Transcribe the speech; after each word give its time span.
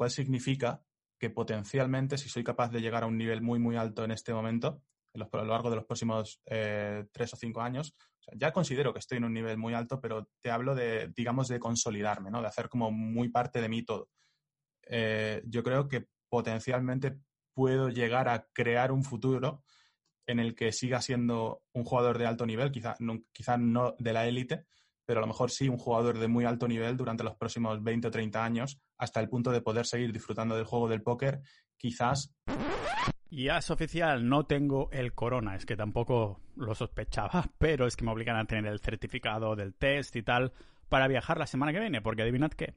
cual 0.00 0.10
significa 0.10 0.82
que 1.18 1.28
potencialmente, 1.28 2.16
si 2.16 2.30
soy 2.30 2.42
capaz 2.42 2.70
de 2.70 2.80
llegar 2.80 3.02
a 3.02 3.06
un 3.06 3.18
nivel 3.18 3.42
muy, 3.42 3.58
muy 3.58 3.76
alto 3.76 4.02
en 4.02 4.12
este 4.12 4.32
momento, 4.32 4.80
a 5.12 5.18
lo 5.18 5.44
largo 5.44 5.68
de 5.68 5.76
los 5.76 5.84
próximos 5.84 6.40
eh, 6.46 7.04
tres 7.12 7.34
o 7.34 7.36
cinco 7.36 7.60
años, 7.60 7.94
ya 8.34 8.50
considero 8.50 8.94
que 8.94 9.00
estoy 9.00 9.18
en 9.18 9.24
un 9.24 9.34
nivel 9.34 9.58
muy 9.58 9.74
alto, 9.74 10.00
pero 10.00 10.30
te 10.40 10.50
hablo 10.50 10.74
de, 10.74 11.12
digamos, 11.14 11.48
de 11.48 11.58
consolidarme, 11.58 12.30
¿no? 12.30 12.40
De 12.40 12.46
hacer 12.46 12.70
como 12.70 12.90
muy 12.90 13.28
parte 13.28 13.60
de 13.60 13.68
mí 13.68 13.84
todo. 13.84 14.08
Eh, 14.86 15.42
yo 15.44 15.62
creo 15.62 15.86
que 15.86 16.06
potencialmente 16.30 17.18
puedo 17.52 17.90
llegar 17.90 18.30
a 18.30 18.46
crear 18.54 18.92
un 18.92 19.04
futuro 19.04 19.64
en 20.26 20.38
el 20.38 20.54
que 20.54 20.72
siga 20.72 21.02
siendo 21.02 21.62
un 21.74 21.84
jugador 21.84 22.16
de 22.16 22.24
alto 22.24 22.46
nivel, 22.46 22.72
quizás 22.72 22.98
no, 23.00 23.18
quizá 23.32 23.58
no 23.58 23.96
de 23.98 24.14
la 24.14 24.26
élite, 24.26 24.64
pero 25.04 25.18
a 25.18 25.20
lo 25.20 25.26
mejor 25.26 25.50
sí 25.50 25.68
un 25.68 25.76
jugador 25.76 26.18
de 26.18 26.28
muy 26.28 26.46
alto 26.46 26.66
nivel 26.66 26.96
durante 26.96 27.22
los 27.22 27.36
próximos 27.36 27.82
20 27.82 28.08
o 28.08 28.10
30 28.10 28.42
años, 28.42 28.80
hasta 29.00 29.18
el 29.18 29.30
punto 29.30 29.50
de 29.50 29.62
poder 29.62 29.86
seguir 29.86 30.12
disfrutando 30.12 30.54
del 30.54 30.66
juego 30.66 30.86
del 30.86 31.02
póker, 31.02 31.40
quizás. 31.78 32.36
Ya 33.30 33.56
es 33.56 33.70
oficial, 33.70 34.28
no 34.28 34.44
tengo 34.44 34.90
el 34.92 35.14
corona, 35.14 35.56
es 35.56 35.64
que 35.64 35.74
tampoco 35.74 36.42
lo 36.54 36.74
sospechaba, 36.74 37.44
pero 37.58 37.86
es 37.86 37.96
que 37.96 38.04
me 38.04 38.12
obligan 38.12 38.36
a 38.36 38.44
tener 38.44 38.70
el 38.70 38.78
certificado 38.78 39.56
del 39.56 39.74
test 39.74 40.14
y 40.16 40.22
tal 40.22 40.52
para 40.90 41.08
viajar 41.08 41.38
la 41.38 41.46
semana 41.46 41.72
que 41.72 41.80
viene, 41.80 42.02
porque 42.02 42.22
adivinad 42.22 42.50
qué, 42.50 42.74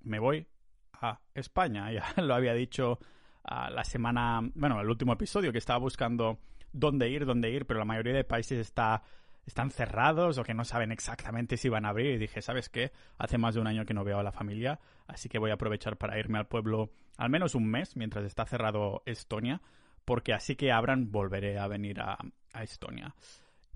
me 0.00 0.20
voy 0.20 0.46
a 0.92 1.20
España, 1.34 1.90
ya 1.92 2.14
lo 2.22 2.34
había 2.34 2.54
dicho 2.54 3.00
la 3.46 3.84
semana, 3.84 4.40
bueno, 4.54 4.80
el 4.80 4.88
último 4.88 5.12
episodio 5.12 5.52
que 5.52 5.58
estaba 5.58 5.78
buscando 5.78 6.38
dónde 6.72 7.10
ir, 7.10 7.26
dónde 7.26 7.50
ir, 7.50 7.66
pero 7.66 7.78
la 7.78 7.84
mayoría 7.84 8.14
de 8.14 8.24
países 8.24 8.58
está 8.58 9.02
están 9.46 9.70
cerrados 9.70 10.38
o 10.38 10.44
que 10.44 10.54
no 10.54 10.64
saben 10.64 10.92
exactamente 10.92 11.56
si 11.56 11.68
van 11.68 11.84
a 11.84 11.90
abrir 11.90 12.14
y 12.14 12.18
dije, 12.18 12.42
¿sabes 12.42 12.68
qué? 12.68 12.92
Hace 13.18 13.38
más 13.38 13.54
de 13.54 13.60
un 13.60 13.66
año 13.66 13.84
que 13.84 13.94
no 13.94 14.04
veo 14.04 14.18
a 14.18 14.22
la 14.22 14.32
familia, 14.32 14.80
así 15.06 15.28
que 15.28 15.38
voy 15.38 15.50
a 15.50 15.54
aprovechar 15.54 15.96
para 15.96 16.18
irme 16.18 16.38
al 16.38 16.46
pueblo 16.46 16.90
al 17.16 17.30
menos 17.30 17.54
un 17.54 17.66
mes 17.66 17.96
mientras 17.96 18.24
está 18.24 18.44
cerrado 18.44 19.02
Estonia 19.06 19.60
porque 20.04 20.32
así 20.32 20.56
que 20.56 20.72
abran 20.72 21.10
volveré 21.10 21.58
a 21.58 21.66
venir 21.66 22.00
a, 22.00 22.18
Estonia. 22.62 23.16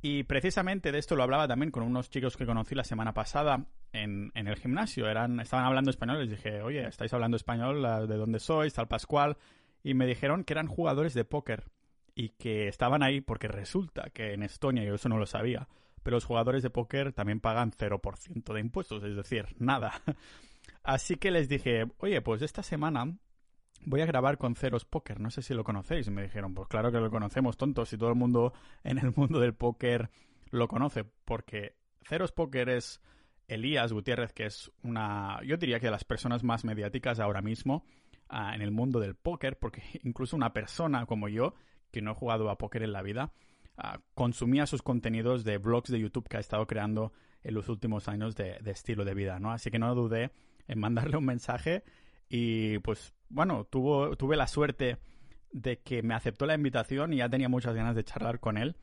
Y 0.00 0.22
precisamente 0.22 0.92
de 0.92 0.98
esto 0.98 1.16
lo 1.16 1.24
hablaba 1.24 1.48
también 1.48 1.72
con 1.72 1.82
unos 1.82 2.10
chicos 2.10 2.36
que 2.36 2.46
conocí 2.46 2.76
la 2.76 2.84
semana 2.84 3.12
pasada 3.12 3.66
en, 3.92 4.30
el 4.34 4.54
gimnasio. 4.54 5.08
Eran, 5.08 5.40
estaban 5.40 5.66
hablando 5.66 5.90
español. 5.90 6.20
Les 6.20 6.30
dije, 6.30 6.62
oye, 6.62 6.86
¿estáis 6.86 7.12
hablando 7.12 7.36
español? 7.36 7.82
¿De 8.06 8.16
dónde 8.16 8.38
sois? 8.38 8.72
Tal 8.72 8.86
Pascual. 8.86 9.36
Y 9.82 9.94
me 9.94 10.06
dijeron 10.06 10.44
que 10.44 10.52
eran 10.52 10.68
jugadores 10.68 11.12
de 11.14 11.24
póker 11.24 11.64
y 12.18 12.30
que 12.30 12.66
estaban 12.66 13.04
ahí 13.04 13.20
porque 13.20 13.46
resulta 13.46 14.10
que 14.10 14.32
en 14.32 14.42
Estonia, 14.42 14.82
yo 14.82 14.96
eso 14.96 15.08
no 15.08 15.18
lo 15.18 15.26
sabía, 15.26 15.68
pero 16.02 16.16
los 16.16 16.24
jugadores 16.24 16.64
de 16.64 16.68
póker 16.68 17.12
también 17.12 17.38
pagan 17.38 17.70
0% 17.70 18.52
de 18.52 18.60
impuestos, 18.60 19.04
es 19.04 19.14
decir, 19.14 19.46
nada. 19.60 20.02
Así 20.82 21.14
que 21.14 21.30
les 21.30 21.48
dije, 21.48 21.86
oye, 21.98 22.20
pues 22.20 22.42
esta 22.42 22.64
semana 22.64 23.16
voy 23.84 24.00
a 24.00 24.06
grabar 24.06 24.36
con 24.36 24.56
Ceros 24.56 24.84
Poker, 24.84 25.20
no 25.20 25.30
sé 25.30 25.42
si 25.42 25.54
lo 25.54 25.62
conocéis. 25.62 26.08
Y 26.08 26.10
me 26.10 26.22
dijeron, 26.22 26.54
pues 26.54 26.66
claro 26.66 26.90
que 26.90 26.98
lo 26.98 27.08
conocemos, 27.08 27.56
tontos, 27.56 27.92
y 27.92 27.96
todo 27.96 28.08
el 28.08 28.16
mundo 28.16 28.52
en 28.82 28.98
el 28.98 29.12
mundo 29.14 29.38
del 29.38 29.54
póker 29.54 30.10
lo 30.50 30.66
conoce, 30.66 31.04
porque 31.24 31.76
Ceros 32.02 32.32
Poker 32.32 32.68
es 32.68 33.00
Elías 33.46 33.92
Gutiérrez, 33.92 34.32
que 34.32 34.46
es 34.46 34.72
una, 34.82 35.40
yo 35.46 35.56
diría 35.56 35.78
que 35.78 35.86
de 35.86 35.92
las 35.92 36.02
personas 36.02 36.42
más 36.42 36.64
mediáticas 36.64 37.20
ahora 37.20 37.42
mismo 37.42 37.84
ah, 38.28 38.56
en 38.56 38.62
el 38.62 38.72
mundo 38.72 38.98
del 38.98 39.14
póker, 39.14 39.56
porque 39.56 39.84
incluso 40.02 40.34
una 40.34 40.52
persona 40.52 41.06
como 41.06 41.28
yo, 41.28 41.54
que 41.90 42.02
no 42.02 42.12
he 42.12 42.14
jugado 42.14 42.50
a 42.50 42.58
póker 42.58 42.82
en 42.82 42.92
la 42.92 43.02
vida, 43.02 43.32
ah, 43.76 44.00
consumía 44.14 44.66
sus 44.66 44.82
contenidos 44.82 45.44
de 45.44 45.58
blogs 45.58 45.90
de 45.90 46.00
YouTube 46.00 46.28
que 46.28 46.36
ha 46.36 46.40
estado 46.40 46.66
creando 46.66 47.12
en 47.42 47.54
los 47.54 47.68
últimos 47.68 48.08
años 48.08 48.34
de, 48.36 48.58
estilo 48.66 49.04
de 49.04 49.14
vida, 49.14 49.38
¿no? 49.38 49.52
Así 49.52 49.70
que 49.70 49.78
no 49.78 49.94
dudé 49.94 50.32
en 50.66 50.78
mandarle 50.78 51.16
un 51.16 51.24
mensaje 51.24 51.84
y 52.28 52.78
pues 52.80 53.14
bueno, 53.28 53.64
tuvo, 53.64 54.16
tuve 54.16 54.36
la 54.36 54.46
suerte 54.46 54.98
de 55.52 55.80
que 55.80 56.02
me 56.02 56.14
aceptó 56.14 56.46
la 56.46 56.54
invitación 56.54 57.12
y 57.12 57.18
ya 57.18 57.28
tenía 57.28 57.48
muchas 57.48 57.74
ganas 57.74 57.96
de 57.96 58.04
charlar 58.04 58.40
con 58.40 58.58
él. 58.58 58.76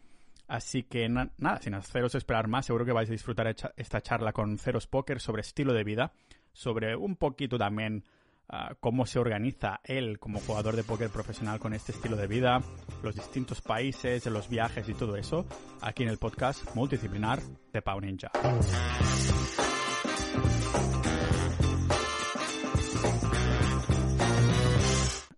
Así 0.47 0.83
que 0.83 1.09
nada, 1.09 1.59
sin 1.61 1.73
haceros 1.73 2.13
esperar 2.13 2.47
más, 2.47 2.67
seguro 2.67 2.85
que 2.85 2.91
vais 2.91 3.09
a 3.09 3.13
disfrutar 3.13 3.55
esta 3.77 4.01
charla 4.01 4.31
con 4.31 4.59
Ceros 4.59 4.87
Poker 4.87 5.19
sobre 5.19 5.41
estilo 5.41 5.73
de 5.73 5.83
vida, 5.83 6.13
sobre 6.53 6.95
un 6.95 7.15
poquito 7.15 7.57
también 7.57 8.03
ah, 8.49 8.75
cómo 8.79 9.05
se 9.05 9.19
organiza 9.19 9.79
él 9.83 10.19
como 10.19 10.39
jugador 10.39 10.75
de 10.75 10.83
póker 10.83 11.09
profesional 11.09 11.59
con 11.59 11.73
este 11.73 11.91
estilo 11.91 12.15
de 12.15 12.27
vida, 12.27 12.61
los 13.03 13.15
distintos 13.15 13.61
países, 13.61 14.25
los 14.25 14.49
viajes 14.49 14.87
y 14.89 14.93
todo 14.93 15.15
eso, 15.15 15.45
aquí 15.81 16.03
en 16.03 16.09
el 16.09 16.17
podcast 16.17 16.75
multidisciplinar 16.75 17.39
de 17.71 17.81
Pau 17.81 17.99
Ninja. 18.01 18.31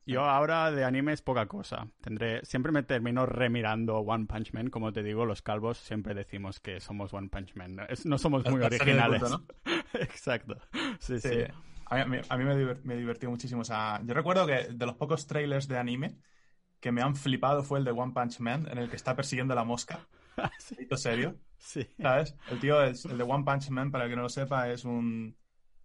Yo 0.08 0.24
ahora 0.24 0.72
de 0.72 0.86
anime 0.86 1.12
es 1.12 1.22
poca 1.22 1.48
cosa. 1.48 1.90
Tendré, 2.00 2.44
siempre 2.46 2.72
me 2.72 2.82
termino 2.82 3.26
remirando 3.26 3.98
One 3.98 4.26
Punch 4.26 4.54
Man, 4.54 4.70
como 4.70 4.94
te 4.94 5.04
digo, 5.04 5.26
los 5.26 5.42
calvos 5.42 5.78
siempre 5.78 6.14
decimos 6.14 6.62
que 6.62 6.80
somos 6.80 7.14
One 7.14 7.28
Punch 7.28 7.56
Man. 7.56 7.76
no 8.06 8.18
somos 8.18 8.50
muy 8.50 8.62
originales. 8.62 9.22
Exacto. 9.94 10.58
Sí, 11.00 11.20
sí. 11.20 11.44
A 11.90 12.06
mí, 12.06 12.44
me, 12.84 12.96
divertió 12.96 13.30
muchísimo. 13.30 13.62
O 13.62 13.66
sea, 13.66 14.02
yo 14.04 14.14
recuerdo 14.14 14.46
que 14.46 14.68
de 14.72 14.86
los 14.86 14.96
pocos 14.96 15.28
trailers 15.28 15.68
de 15.68 15.78
anime 15.78 16.18
que 16.80 16.92
me 16.92 17.02
han 17.02 17.16
flipado 17.16 17.64
fue 17.64 17.80
el 17.80 17.86
de 17.86 17.92
One 17.92 18.14
Punch 18.14 18.40
Man, 18.40 18.68
en 18.70 18.78
el 18.78 18.90
que 18.90 18.96
está 18.96 19.16
persiguiendo 19.16 19.54
a 19.54 19.56
la 19.56 19.64
mosca. 19.64 20.08
¿Sí? 20.60 20.76
serio? 20.96 21.36
Sí. 21.58 21.88
¿Sabes? 22.00 22.36
El 22.52 22.60
tío, 22.60 22.84
el 22.84 22.96
de 22.96 23.24
One 23.24 23.44
Punch 23.44 23.70
Man, 23.70 23.92
para 23.92 24.06
el 24.06 24.10
que 24.10 24.16
no 24.16 24.24
lo 24.24 24.30
sepa, 24.30 24.70
es 24.70 24.86
un 24.86 25.36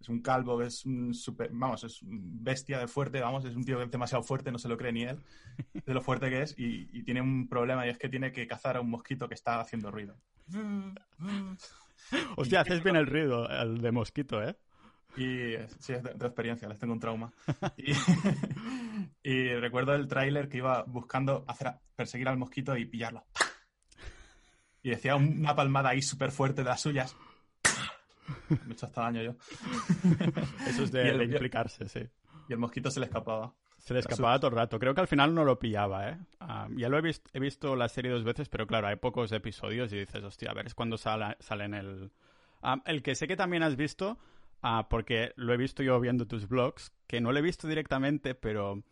es 0.03 0.09
un 0.09 0.21
calvo 0.21 0.59
que 0.59 0.65
es 0.65 0.85
un 0.85 1.13
super, 1.13 1.49
vamos, 1.53 1.85
es 1.85 1.99
bestia 2.03 2.77
de 2.77 2.89
fuerte, 2.89 3.21
vamos, 3.21 3.45
es 3.45 3.55
un 3.55 3.63
tío 3.63 3.77
que 3.77 3.85
es 3.85 3.91
demasiado 3.91 4.21
fuerte, 4.21 4.51
no 4.51 4.59
se 4.59 4.67
lo 4.67 4.77
cree 4.77 4.91
ni 4.91 5.03
él, 5.03 5.17
de 5.85 5.93
lo 5.93 6.01
fuerte 6.01 6.29
que 6.29 6.41
es, 6.41 6.55
y, 6.57 7.03
tiene 7.03 7.21
un 7.21 7.47
problema 7.47 7.87
y 7.87 7.89
es 7.89 7.97
que 7.97 8.09
tiene 8.09 8.33
que 8.33 8.45
cazar 8.45 8.75
a 8.75 8.81
un 8.81 8.89
mosquito 8.89 9.29
que 9.29 9.33
está 9.33 9.61
haciendo 9.61 9.91
ruido. 9.91 10.17
Hostia, 12.35 12.61
haces 12.61 12.83
bien 12.83 12.97
el 12.97 13.07
ruido, 13.07 13.49
el 13.49 13.79
de 13.79 13.91
mosquito, 13.93 14.43
¿eh? 14.43 14.57
Y 15.15 15.55
sí, 15.79 15.93
es 15.93 16.03
de, 16.03 16.09
experiencia, 16.09 16.67
les 16.67 16.79
tengo 16.79 16.93
un 16.93 16.99
trauma. 16.99 17.31
Y, 19.25 19.53
recuerdo 19.53 19.95
el 19.95 20.07
tráiler 20.07 20.49
que 20.49 20.57
iba 20.57 20.83
buscando 20.83 21.45
hacer, 21.47 21.73
perseguir 21.95 22.27
al 22.27 22.37
mosquito 22.37 22.75
y 22.75 22.85
pillarlo. 22.85 23.23
Y 24.81 24.89
decía 24.89 25.15
una 25.15 25.55
palmada 25.55 25.89
ahí 25.89 26.01
súper 26.01 26.31
fuerte 26.31 26.61
de 26.61 26.69
las 26.69 26.81
suyas. 26.81 27.15
Me 28.49 28.57
he 28.69 28.73
hecho 28.73 28.85
hasta 28.85 29.01
daño 29.01 29.21
yo. 29.21 29.31
Eso 30.67 30.83
es 30.83 30.91
de, 30.91 31.23
implicarse, 31.23 31.87
sí. 31.87 32.01
Y 32.49 32.53
el 32.53 32.59
mosquito 32.59 32.91
se 32.91 32.99
le 32.99 33.05
escapaba. 33.05 33.53
Se 33.77 33.93
le 33.93 34.01
escapaba 34.01 34.39
todo 34.39 34.51
el 34.51 34.57
rato. 34.57 34.79
Creo 34.79 34.93
que 34.93 35.01
al 35.01 35.07
final 35.07 35.33
no 35.33 35.43
lo 35.43 35.59
pillaba, 35.59 36.09
¿eh? 36.09 36.17
Ah, 36.39 36.67
ya 36.75 36.89
lo 36.89 36.97
he, 36.97 37.01
visto, 37.01 37.29
he 37.33 37.39
visto 37.39 37.75
la 37.75 37.89
serie 37.89 38.11
dos 38.11 38.23
veces, 38.23 38.49
pero 38.49 38.67
claro, 38.67 38.87
hay 38.87 38.97
pocos 38.97 39.31
episodios 39.31 39.91
y 39.93 39.99
dices, 39.99 40.23
hostia, 40.23 40.51
a 40.51 40.53
ver, 40.53 40.67
es 40.67 40.75
cuando 40.75 40.97
sale, 40.97 41.37
sale 41.39 41.65
en 41.65 41.73
el... 41.73 42.11
Ah, 42.61 42.81
el 42.85 43.01
que 43.03 43.15
sé 43.15 43.27
que 43.27 43.35
también 43.35 43.63
has 43.63 43.75
visto, 43.75 44.17
ah, 44.63 44.87
porque 44.89 45.33
lo 45.35 45.53
he 45.53 45.57
visto 45.57 45.83
yo 45.83 45.99
viendo 45.99 46.25
tus 46.25 46.47
blogs, 46.47 46.91
que 47.05 47.21
no 47.21 47.31
lo 47.31 47.39
he 47.39 47.43
visto 47.43 47.67
directamente, 47.67 48.33
pero 48.33 48.83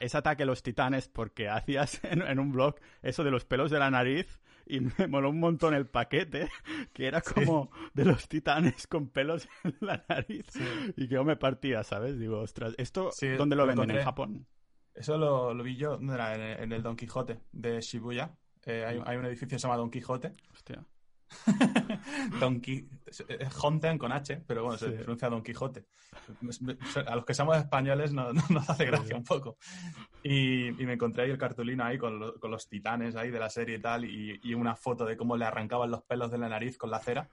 es 0.00 0.14
Ataque 0.14 0.44
a 0.44 0.46
los 0.46 0.62
Titanes 0.62 1.08
porque 1.08 1.48
hacías 1.48 2.00
en, 2.04 2.38
un 2.38 2.52
blog 2.52 2.76
eso 3.02 3.24
de 3.24 3.30
los 3.30 3.44
pelos 3.44 3.70
de 3.70 3.78
la 3.78 3.90
nariz 3.90 4.40
y 4.66 4.80
me 4.98 5.06
moló 5.06 5.30
un 5.30 5.40
montón 5.40 5.74
el 5.74 5.86
paquete, 5.86 6.50
que 6.92 7.06
era 7.06 7.20
como 7.20 7.70
de 7.94 8.04
los 8.04 8.28
titanes 8.28 8.86
con 8.88 9.08
pelos 9.08 9.48
en 9.64 9.76
la 9.80 10.04
nariz 10.08 10.46
y 10.96 11.08
que 11.08 11.14
yo 11.14 11.24
me 11.24 11.36
partía, 11.36 11.84
¿sabes? 11.84 12.18
Digo, 12.18 12.40
ostras, 12.40 12.74
¿esto 12.76 13.10
dónde 13.38 13.54
lo, 13.56 13.66
venden? 13.66 13.90
¿En 13.90 14.02
Japón? 14.02 14.46
Eso 14.92 15.18
lo, 15.18 15.54
vi 15.62 15.76
yo, 15.76 16.00
era? 16.00 16.60
En, 16.60 16.72
el 16.72 16.82
Don 16.82 16.96
Quijote 16.96 17.40
de 17.52 17.80
Shibuya. 17.80 18.34
Eh, 18.64 18.84
hay, 18.84 19.00
hay, 19.04 19.16
un 19.16 19.26
edificio 19.26 19.46
que 19.46 19.58
se 19.60 19.62
llama 19.68 19.76
Don 19.76 19.90
Quijote. 19.90 20.32
Hostia. 20.52 20.84
Don 22.40 22.60
Quijote 22.60 23.98
con 23.98 24.12
H, 24.12 24.42
pero 24.46 24.64
bueno, 24.64 24.78
se 24.78 24.90
pronuncia 24.90 25.28
Don 25.28 25.42
Quijote. 25.42 25.86
A 27.06 27.16
los 27.16 27.24
que 27.24 27.34
somos 27.34 27.56
españoles 27.56 28.12
nos, 28.12 28.34
hace 28.68 28.86
gracia 28.86 29.16
un 29.16 29.24
poco. 29.24 29.58
Y, 30.22 30.70
me 30.72 30.94
encontré 30.94 31.24
ahí 31.24 31.30
el 31.30 31.38
cartulino 31.38 31.84
ahí 31.84 31.98
con, 31.98 32.18
los 32.18 32.68
titanes 32.68 33.16
ahí 33.16 33.30
de 33.30 33.38
la 33.38 33.50
serie 33.50 33.76
y 33.76 33.80
tal, 33.80 34.04
y, 34.04 34.54
una 34.54 34.76
foto 34.76 35.04
de 35.04 35.16
cómo 35.16 35.36
le 35.36 35.44
arrancaban 35.44 35.90
los 35.90 36.02
pelos 36.02 36.30
de 36.30 36.38
la 36.38 36.48
nariz 36.48 36.78
con 36.78 36.90
la 36.90 37.00
cera, 37.00 37.28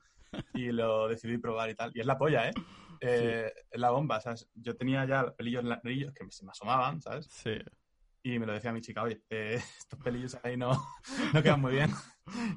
y 0.53 0.71
lo 0.71 1.07
decidí 1.07 1.37
probar 1.37 1.69
y 1.69 1.75
tal. 1.75 1.91
Y 1.93 1.99
es 1.99 2.05
la 2.05 2.17
polla, 2.17 2.49
¿eh? 2.49 2.53
eh 3.01 3.51
es 3.71 3.79
la 3.79 3.91
bomba, 3.91 4.19
¿sabes? 4.19 4.49
Yo 4.55 4.75
tenía 4.75 5.05
ya 5.05 5.33
pelillos 5.33 5.63
en 5.63 5.69
la 5.69 5.81
nariz 5.83 6.11
que 6.13 6.29
se 6.31 6.45
me 6.45 6.51
asomaban, 6.51 7.01
¿sabes? 7.01 7.27
Sí. 7.29 7.57
Y 8.23 8.39
me 8.39 8.45
lo 8.45 8.53
decía 8.53 8.71
mi 8.71 8.79
chica, 8.79 9.03
oye, 9.03 9.21
eh, 9.29 9.59
estos 9.77 9.99
pelillos 9.99 10.37
ahí 10.43 10.55
no, 10.55 10.71
no 11.33 11.43
quedan 11.43 11.61
muy 11.61 11.73
bien. 11.73 11.91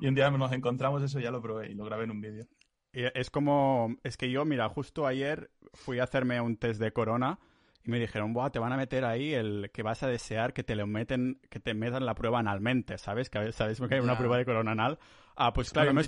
Y 0.01 0.07
un 0.07 0.15
día 0.15 0.31
nos 0.31 0.53
encontramos 0.53 1.03
eso 1.03 1.19
ya 1.19 1.33
lo 1.33 1.43
probé 1.43 1.73
y 1.73 1.75
lo 1.75 1.85
grabé 1.85 2.05
en 2.05 2.13
un 2.13 2.21
vídeo. 2.21 2.47
Es 2.93 3.31
como, 3.31 3.97
es 4.05 4.17
que 4.17 4.31
yo, 4.31 4.45
mira, 4.47 4.69
justo 4.71 5.07
ayer 5.07 5.51
fui 5.75 5.99
a 5.99 6.05
hacerme 6.05 6.41
un 6.41 6.57
test 6.57 6.81
de 6.81 6.93
corona 6.93 7.39
y 7.85 7.91
me 7.91 7.99
dijeron, 7.99 8.33
Buah, 8.33 8.51
te 8.51 8.59
van 8.59 8.73
a 8.73 8.77
meter 8.79 9.05
ahí 9.05 9.35
el 9.35 9.71
que 9.75 9.83
vas 9.83 10.03
a 10.03 10.09
desear 10.09 10.55
que 10.55 10.63
te 10.63 10.77
lo 10.77 10.87
meten, 10.87 11.41
que 11.51 11.61
te 11.61 11.75
metan 11.75 12.07
la 12.07 12.15
prueba 12.15 12.39
analmente, 12.39 12.97
¿sabes? 12.97 13.29
Que 13.29 13.53
sabes 13.53 13.81
que 13.81 13.95
hay 13.97 14.01
una 14.01 14.17
prueba 14.17 14.39
de 14.39 14.47
corona 14.47 14.71
anal. 14.71 14.99
Ah, 15.35 15.53
pues 15.53 15.73
claro, 15.73 15.93
me 15.93 16.05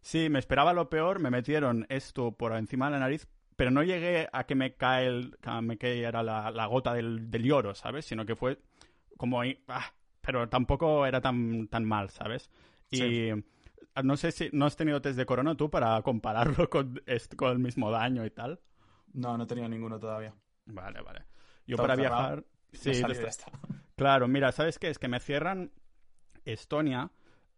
sí, 0.00 0.28
me 0.28 0.40
esperaba 0.40 0.72
lo 0.72 0.90
peor, 0.90 1.20
me 1.20 1.30
metieron 1.30 1.86
esto 1.88 2.32
por 2.32 2.52
encima 2.56 2.86
de 2.86 2.92
la 2.92 2.98
nariz 2.98 3.28
pero 3.56 3.70
no 3.70 3.82
llegué 3.82 4.28
a 4.32 4.44
que 4.44 4.54
me 4.54 4.74
cae 4.74 5.06
el, 5.06 5.36
a 5.42 5.60
me 5.60 5.78
cayera 5.78 6.22
la, 6.22 6.50
la 6.50 6.66
gota 6.66 6.92
del, 6.92 7.30
del, 7.30 7.42
lloro, 7.44 7.74
¿sabes? 7.74 8.04
Sino 8.04 8.26
que 8.26 8.36
fue 8.36 8.58
como 9.16 9.42
ah, 9.68 9.92
pero 10.20 10.48
tampoco 10.48 11.06
era 11.06 11.20
tan, 11.20 11.68
tan 11.68 11.84
mal, 11.84 12.10
¿sabes? 12.10 12.50
Y 12.90 12.96
sí. 12.96 13.32
no 14.02 14.16
sé 14.16 14.32
si 14.32 14.48
no 14.52 14.66
has 14.66 14.76
tenido 14.76 15.00
test 15.00 15.16
de 15.16 15.26
corona 15.26 15.56
tú 15.56 15.70
para 15.70 16.00
compararlo 16.02 16.68
con, 16.70 17.00
con 17.36 17.52
el 17.52 17.58
mismo 17.58 17.90
daño 17.90 18.24
y 18.24 18.30
tal. 18.30 18.60
No, 19.12 19.36
no 19.36 19.44
he 19.44 19.46
tenido 19.46 19.68
ninguno 19.68 19.98
todavía. 19.98 20.34
Vale, 20.66 21.02
vale. 21.02 21.24
Yo 21.66 21.76
Todo 21.76 21.86
para 21.86 21.96
viajar... 21.96 22.44
Sí, 22.72 22.90
claro, 23.96 24.26
mira, 24.26 24.50
¿sabes 24.50 24.78
qué? 24.80 24.90
Es 24.90 24.98
que 24.98 25.06
me 25.06 25.20
cierran 25.20 25.70
Estonia 26.44 27.12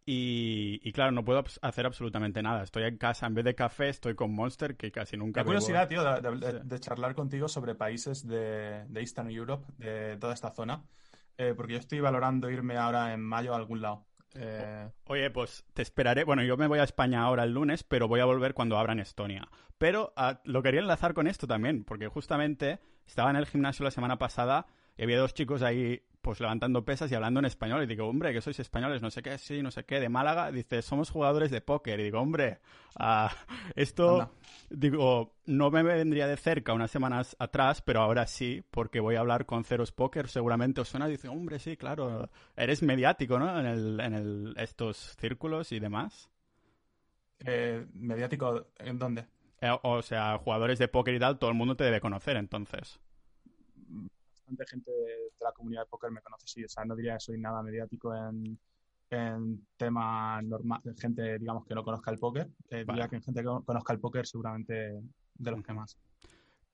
y, 0.05 0.79
y, 0.85 0.93
claro, 0.93 1.11
no 1.11 1.25
puedo 1.25 1.43
hacer 1.63 1.87
absolutamente 1.87 2.41
nada. 2.41 2.63
Estoy 2.63 2.85
en 2.85 2.97
casa, 2.97 3.27
en 3.27 3.35
vez 3.35 3.45
de 3.45 3.55
café, 3.57 3.89
estoy 3.89 4.15
con 4.15 4.33
Monster, 4.33 4.77
que 4.77 4.93
casi 4.93 5.17
nunca... 5.17 5.41
Qué 5.41 5.47
curiosidad, 5.47 5.89
tío, 5.89 6.05
de, 6.05 6.21
de, 6.21 6.53
sí. 6.53 6.59
de, 6.63 6.81
charlar 6.81 7.15
contigo 7.15 7.49
sobre 7.49 7.75
países 7.75 8.25
de, 8.25 8.85
de, 8.87 9.01
Eastern 9.01 9.31
Europe, 9.31 9.67
de 9.79 10.17
toda 10.19 10.35
esta 10.35 10.53
zona, 10.53 10.85
eh, 11.39 11.55
porque 11.57 11.75
yo 11.75 11.79
estoy 11.79 12.01
valorando 12.01 12.51
irme 12.51 12.77
ahora 12.77 13.13
en 13.13 13.21
mayo 13.21 13.53
a 13.53 13.57
algún 13.57 13.81
lado. 13.81 14.07
Eh... 14.35 14.91
Oye, 15.07 15.31
pues 15.31 15.65
te 15.73 15.83
esperaré. 15.83 16.25
Bueno, 16.25 16.43
yo 16.43 16.57
me 16.57 16.67
voy 16.67 16.79
a 16.79 16.85
España 16.85 17.23
ahora 17.23 17.45
el 17.45 17.53
lunes, 17.53 17.83
pero 17.83 18.09
voy 18.09 18.21
a 18.21 18.25
volver 18.25 18.55
cuando 18.55 18.79
abran 18.79 19.01
Estonia. 19.01 19.49
Pero 19.79 20.13
uh, 20.17 20.37
lo 20.45 20.63
quería 20.63 20.81
enlazar 20.81 21.15
con 21.15 21.27
esto 21.27 21.47
también, 21.47 21.85
porque 21.85 22.09
justamente 22.09 22.81
estaba 23.07 23.31
en 23.31 23.37
el 23.37 23.47
gimnasio 23.47 23.85
la 23.85 23.91
semana 23.91 24.19
pasada 24.19 24.67
y 24.97 25.03
había 25.03 25.19
dos 25.19 25.35
chicos 25.35 25.63
ahí 25.63 26.03
pues 26.27 26.41
levantando 26.41 26.85
pesas 26.85 27.11
y 27.13 27.15
hablando 27.15 27.39
en 27.39 27.47
español. 27.47 27.85
Y 27.85 27.87
digo, 27.87 28.09
hombre, 28.09 28.33
que 28.33 28.41
sois 28.41 28.59
españoles, 28.59 29.01
no 29.01 29.13
sé 29.13 29.23
qué, 29.23 29.39
sí, 29.39 29.63
no 29.63 29.71
sé 29.71 29.85
qué, 29.85 30.01
de 30.01 30.09
Málaga. 30.09 30.51
Dice, 30.51 30.83
somos 30.83 31.09
jugadores 31.09 31.53
de 31.53 31.61
póker. 31.61 32.01
Y 32.01 32.03
digo, 32.03 32.19
hombre, 32.19 32.59
uh, 32.99 33.29
esto, 33.77 34.23
Anda. 34.23 34.31
digo, 34.69 35.37
no 35.45 35.71
me 35.71 35.85
vendría 35.85 36.27
de 36.27 36.37
cerca 36.37 36.73
unas 36.73 36.91
semanas 36.91 37.37
atrás, 37.39 37.81
pero 37.81 38.01
ahora 38.01 38.27
sí, 38.27 38.65
porque 38.73 38.99
voy 38.99 39.15
a 39.15 39.21
hablar 39.21 39.47
con 39.47 39.63
Ceros 39.63 39.93
Póker. 39.93 40.27
Seguramente 40.27 40.81
os 40.81 40.89
suena. 40.89 41.07
Dice, 41.07 41.29
hombre, 41.29 41.61
sí, 41.61 41.77
claro, 41.77 42.29
eres 42.57 42.83
mediático, 42.83 43.39
¿no? 43.39 43.61
En, 43.61 43.67
el, 43.67 44.01
en 44.01 44.15
el, 44.15 44.55
estos 44.57 45.15
círculos 45.21 45.71
y 45.71 45.79
demás. 45.79 46.29
Eh, 47.45 47.87
¿Mediático 47.93 48.67
en 48.81 48.99
dónde? 48.99 49.27
Eh, 49.61 49.71
o 49.81 50.03
sea, 50.03 50.39
jugadores 50.39 50.81
de 50.81 50.89
póker 50.89 51.15
y 51.15 51.21
tal, 51.21 51.39
todo 51.39 51.51
el 51.51 51.57
mundo 51.57 51.77
te 51.77 51.85
debe 51.85 52.01
conocer, 52.01 52.37
entonces 52.37 52.99
bastante 54.47 54.67
gente 54.67 54.91
de, 54.91 55.33
la 55.41 55.53
comunidad 55.53 55.83
de 55.83 55.87
póker 55.87 56.11
me 56.11 56.21
conoce, 56.21 56.47
sí. 56.47 56.65
O 56.65 56.69
sea, 56.69 56.85
no 56.85 56.95
diría 56.95 57.15
que 57.15 57.21
soy 57.21 57.39
nada 57.39 57.63
mediático 57.63 58.15
en, 58.15 58.59
en 59.11 59.67
tema 59.77 60.41
normal, 60.43 60.81
gente, 60.99 61.39
digamos, 61.39 61.67
que 61.67 61.75
no 61.75 61.83
conozca 61.83 62.11
el 62.11 62.19
póker. 62.19 62.49
Eh, 62.71 62.85
vale. 62.85 62.99
Diría 62.99 63.09
que 63.09 63.17
en 63.17 63.23
gente 63.23 63.43
que 63.43 63.49
conozca 63.65 63.93
el 63.93 64.01
póker 64.01 64.27
seguramente 64.27 65.01
de 65.35 65.51
los 65.51 65.63
que 65.63 65.73
más. 65.73 65.99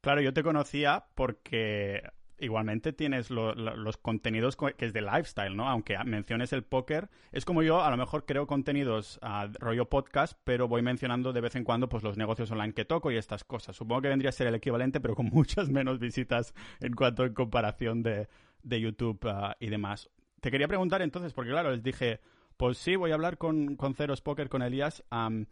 Claro, 0.00 0.20
yo 0.20 0.32
te 0.32 0.42
conocía 0.42 1.04
porque 1.14 2.02
igualmente 2.42 2.92
tienes 2.92 3.30
lo, 3.30 3.54
lo, 3.54 3.76
los 3.76 3.96
contenidos 3.96 4.56
que 4.56 4.84
es 4.84 4.92
de 4.92 5.00
lifestyle, 5.00 5.56
¿no? 5.56 5.68
Aunque 5.68 5.96
menciones 6.04 6.52
el 6.52 6.64
póker, 6.64 7.08
es 7.30 7.44
como 7.44 7.62
yo 7.62 7.82
a 7.82 7.90
lo 7.90 7.96
mejor 7.96 8.26
creo 8.26 8.46
contenidos 8.46 9.20
uh, 9.22 9.52
rollo 9.60 9.88
podcast, 9.88 10.38
pero 10.44 10.68
voy 10.68 10.82
mencionando 10.82 11.32
de 11.32 11.40
vez 11.40 11.54
en 11.56 11.64
cuando 11.64 11.88
pues 11.88 12.02
los 12.02 12.16
negocios 12.16 12.50
online 12.50 12.74
que 12.74 12.84
toco 12.84 13.10
y 13.10 13.16
estas 13.16 13.44
cosas. 13.44 13.76
Supongo 13.76 14.02
que 14.02 14.08
vendría 14.08 14.30
a 14.30 14.32
ser 14.32 14.48
el 14.48 14.54
equivalente, 14.54 15.00
pero 15.00 15.14
con 15.14 15.26
muchas 15.32 15.70
menos 15.70 15.98
visitas 15.98 16.52
en 16.80 16.94
cuanto 16.94 17.24
en 17.24 17.32
comparación 17.32 18.02
de, 18.02 18.28
de 18.62 18.80
YouTube 18.80 19.24
uh, 19.24 19.52
y 19.60 19.68
demás. 19.68 20.10
Te 20.40 20.50
quería 20.50 20.68
preguntar 20.68 21.02
entonces, 21.02 21.32
porque 21.32 21.52
claro, 21.52 21.70
les 21.70 21.82
dije, 21.82 22.20
pues 22.56 22.76
sí, 22.76 22.96
voy 22.96 23.12
a 23.12 23.14
hablar 23.14 23.38
con, 23.38 23.76
con 23.76 23.94
Ceros 23.94 24.20
Poker, 24.20 24.48
con 24.48 24.62
Elías, 24.62 25.04
um, 25.12 25.46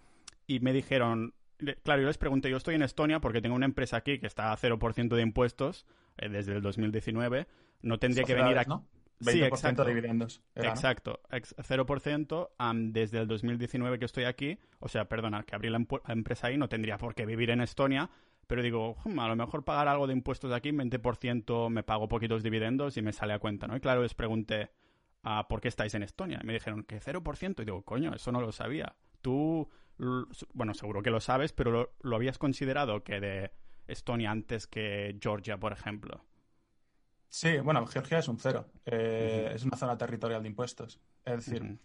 y 0.49 0.59
me 0.59 0.73
dijeron, 0.73 1.35
claro, 1.83 2.03
yo 2.03 2.09
les 2.09 2.19
pregunté, 2.19 2.51
yo 2.51 2.57
estoy 2.57 2.75
en 2.75 2.83
Estonia 2.83 3.21
porque 3.21 3.41
tengo 3.41 3.55
una 3.55 3.67
empresa 3.67 3.97
aquí 3.97 4.19
que 4.19 4.27
está 4.27 4.53
a 4.53 4.57
0% 4.57 5.15
de 5.15 5.23
impuestos 5.23 5.87
eh, 6.19 6.29
desde 6.29 6.55
el 6.55 6.63
2019. 6.63 7.47
No 7.83 7.99
tendría 7.99 8.25
que 8.25 8.35
venir 8.35 8.59
aquí. 8.59 8.71
¿no? 8.71 8.87
20% 9.21 9.33
sí, 9.33 9.43
exacto. 9.43 9.85
de 9.85 9.95
dividendos. 9.95 10.43
Era, 10.55 10.71
exacto, 10.71 11.21
¿no? 11.31 11.39
0% 11.39 12.49
um, 12.59 12.93
desde 12.93 13.19
el 13.19 13.29
2019 13.29 13.99
que 13.99 14.05
estoy 14.07 14.25
aquí. 14.25 14.59
O 14.79 14.89
sea, 14.89 15.07
perdona, 15.07 15.43
que 15.43 15.55
abrí 15.55 15.69
la, 15.69 15.79
la, 15.79 16.13
empresa 16.13 16.47
ahí, 16.47 16.57
no 16.57 16.69
tendría 16.69 16.97
por 16.97 17.15
qué 17.15 17.27
vivir 17.27 17.51
en 17.51 17.61
Estonia. 17.61 18.11
Pero 18.47 18.63
digo, 18.63 18.97
a 19.05 19.29
lo 19.29 19.37
mejor 19.37 19.65
pagar 19.65 19.87
algo 19.89 20.07
de 20.07 20.13
impuestos 20.13 20.51
de 20.51 20.57
aquí, 20.57 20.71
20% 20.71 21.71
me 21.71 21.83
pago 21.85 22.09
poquitos 22.09 22.43
dividendos 22.43 22.97
y 22.97 23.03
me 23.03 23.13
sale 23.13 23.33
a 23.33 23.39
cuenta, 23.39 23.69
¿no? 23.69 23.77
Y 23.77 23.81
claro, 23.81 24.03
les 24.03 24.15
pregunté, 24.15 24.71
uh, 25.25 25.47
¿por 25.49 25.61
qué 25.61 25.69
estáis 25.69 25.95
en 25.95 26.03
Estonia? 26.03 26.41
Y 26.43 26.47
me 26.47 26.55
dijeron 26.55 26.83
que 26.83 27.01
0%. 27.01 27.63
Y 27.63 27.65
digo, 27.65 27.83
coño, 27.83 28.15
eso 28.15 28.33
no 28.33 28.41
lo 28.41 28.51
sabía. 28.53 28.97
Tú 29.21 29.69
bueno, 30.55 30.75
seguro 30.75 31.03
que 31.03 31.11
lo 31.11 31.21
sabes, 31.21 31.53
pero 31.53 31.71
lo, 31.71 31.93
lo, 32.01 32.17
habías 32.17 32.39
considerado 32.39 33.03
que 33.03 33.21
de 33.21 33.53
Estonia 33.87 34.31
antes 34.31 34.67
que 34.67 35.19
Georgia, 35.21 35.59
por 35.59 35.73
ejemplo. 35.73 36.25
Sí, 37.31 37.59
bueno, 37.59 37.87
Georgia 37.87 38.19
es 38.19 38.29
un 38.29 38.39
cero. 38.39 38.67
Eh, 38.85 39.45
uh 39.47 39.51
-huh. 39.51 39.55
Es 39.55 39.65
una 39.65 39.77
zona 39.77 39.97
territorial 39.97 40.43
de 40.43 40.49
impuestos. 40.49 41.01
Es 41.25 41.47
decir, 41.47 41.63
uh 41.63 41.67
-huh. 41.67 41.79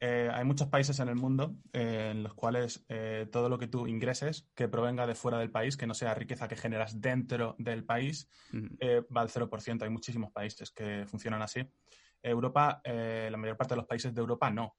eh, 0.00 0.30
hay 0.32 0.44
muchos 0.44 0.68
países 0.68 1.00
en 1.00 1.08
el 1.08 1.14
mundo 1.14 1.56
eh, 1.72 2.10
en 2.12 2.22
los 2.22 2.34
cuales 2.34 2.84
todo 3.30 3.48
lo 3.48 3.58
que 3.58 3.68
tú 3.68 3.86
ingreses 3.86 4.46
que 4.54 4.68
provenga 4.68 5.06
de 5.06 5.14
fuera 5.14 5.38
del 5.38 5.50
país, 5.50 5.76
que 5.76 5.86
no 5.86 5.94
sea 5.94 6.14
riqueza 6.14 6.46
que 6.46 6.56
generas 6.56 7.00
dentro 7.00 7.56
del 7.58 7.84
país, 7.84 8.28
uh 8.52 8.56
-huh. 8.56 9.06
va 9.14 9.22
al 9.22 9.30
0%. 9.30 9.82
Hay 9.84 9.90
muchísimos 9.90 10.30
países 10.30 10.70
que 10.70 11.06
funcionan 11.06 11.40
así. 11.42 11.66
Europa, 12.22 12.80
la 12.84 13.36
mayor 13.36 13.56
parte 13.56 13.74
de 13.74 13.78
los 13.78 13.86
países 13.86 14.14
de 14.14 14.20
Europa 14.20 14.48
no 14.50 14.76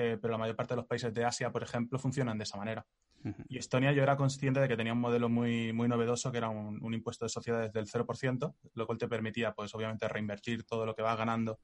eh, 0.00 0.16
pero 0.22 0.30
la 0.30 0.38
mayor 0.38 0.54
parte 0.54 0.74
de 0.74 0.76
los 0.76 0.86
países 0.86 1.12
de 1.12 1.24
Asia, 1.24 1.50
por 1.50 1.64
ejemplo, 1.64 1.98
funcionan 1.98 2.38
de 2.38 2.44
esa 2.44 2.56
manera. 2.56 2.86
Uh 3.24 3.30
-huh. 3.30 3.44
Y 3.48 3.58
Estonia 3.58 3.90
yo 3.90 4.04
era 4.04 4.16
consciente 4.16 4.60
de 4.60 4.68
que 4.68 4.76
tenía 4.76 4.92
un 4.92 5.00
modelo 5.00 5.28
muy, 5.28 5.72
muy 5.72 5.88
novedoso, 5.88 6.30
que 6.30 6.38
era 6.38 6.48
un, 6.50 6.78
un, 6.80 6.94
impuesto 6.94 7.24
de 7.24 7.30
sociedades 7.30 7.72
del 7.72 7.86
0%, 7.86 8.54
lo 8.74 8.86
cual 8.86 8.96
te 8.96 9.08
permitía, 9.08 9.52
pues 9.54 9.74
obviamente, 9.74 10.06
reinvertir 10.06 10.62
todo 10.64 10.86
lo 10.86 10.94
que 10.94 11.02
vas 11.02 11.18
ganando 11.18 11.58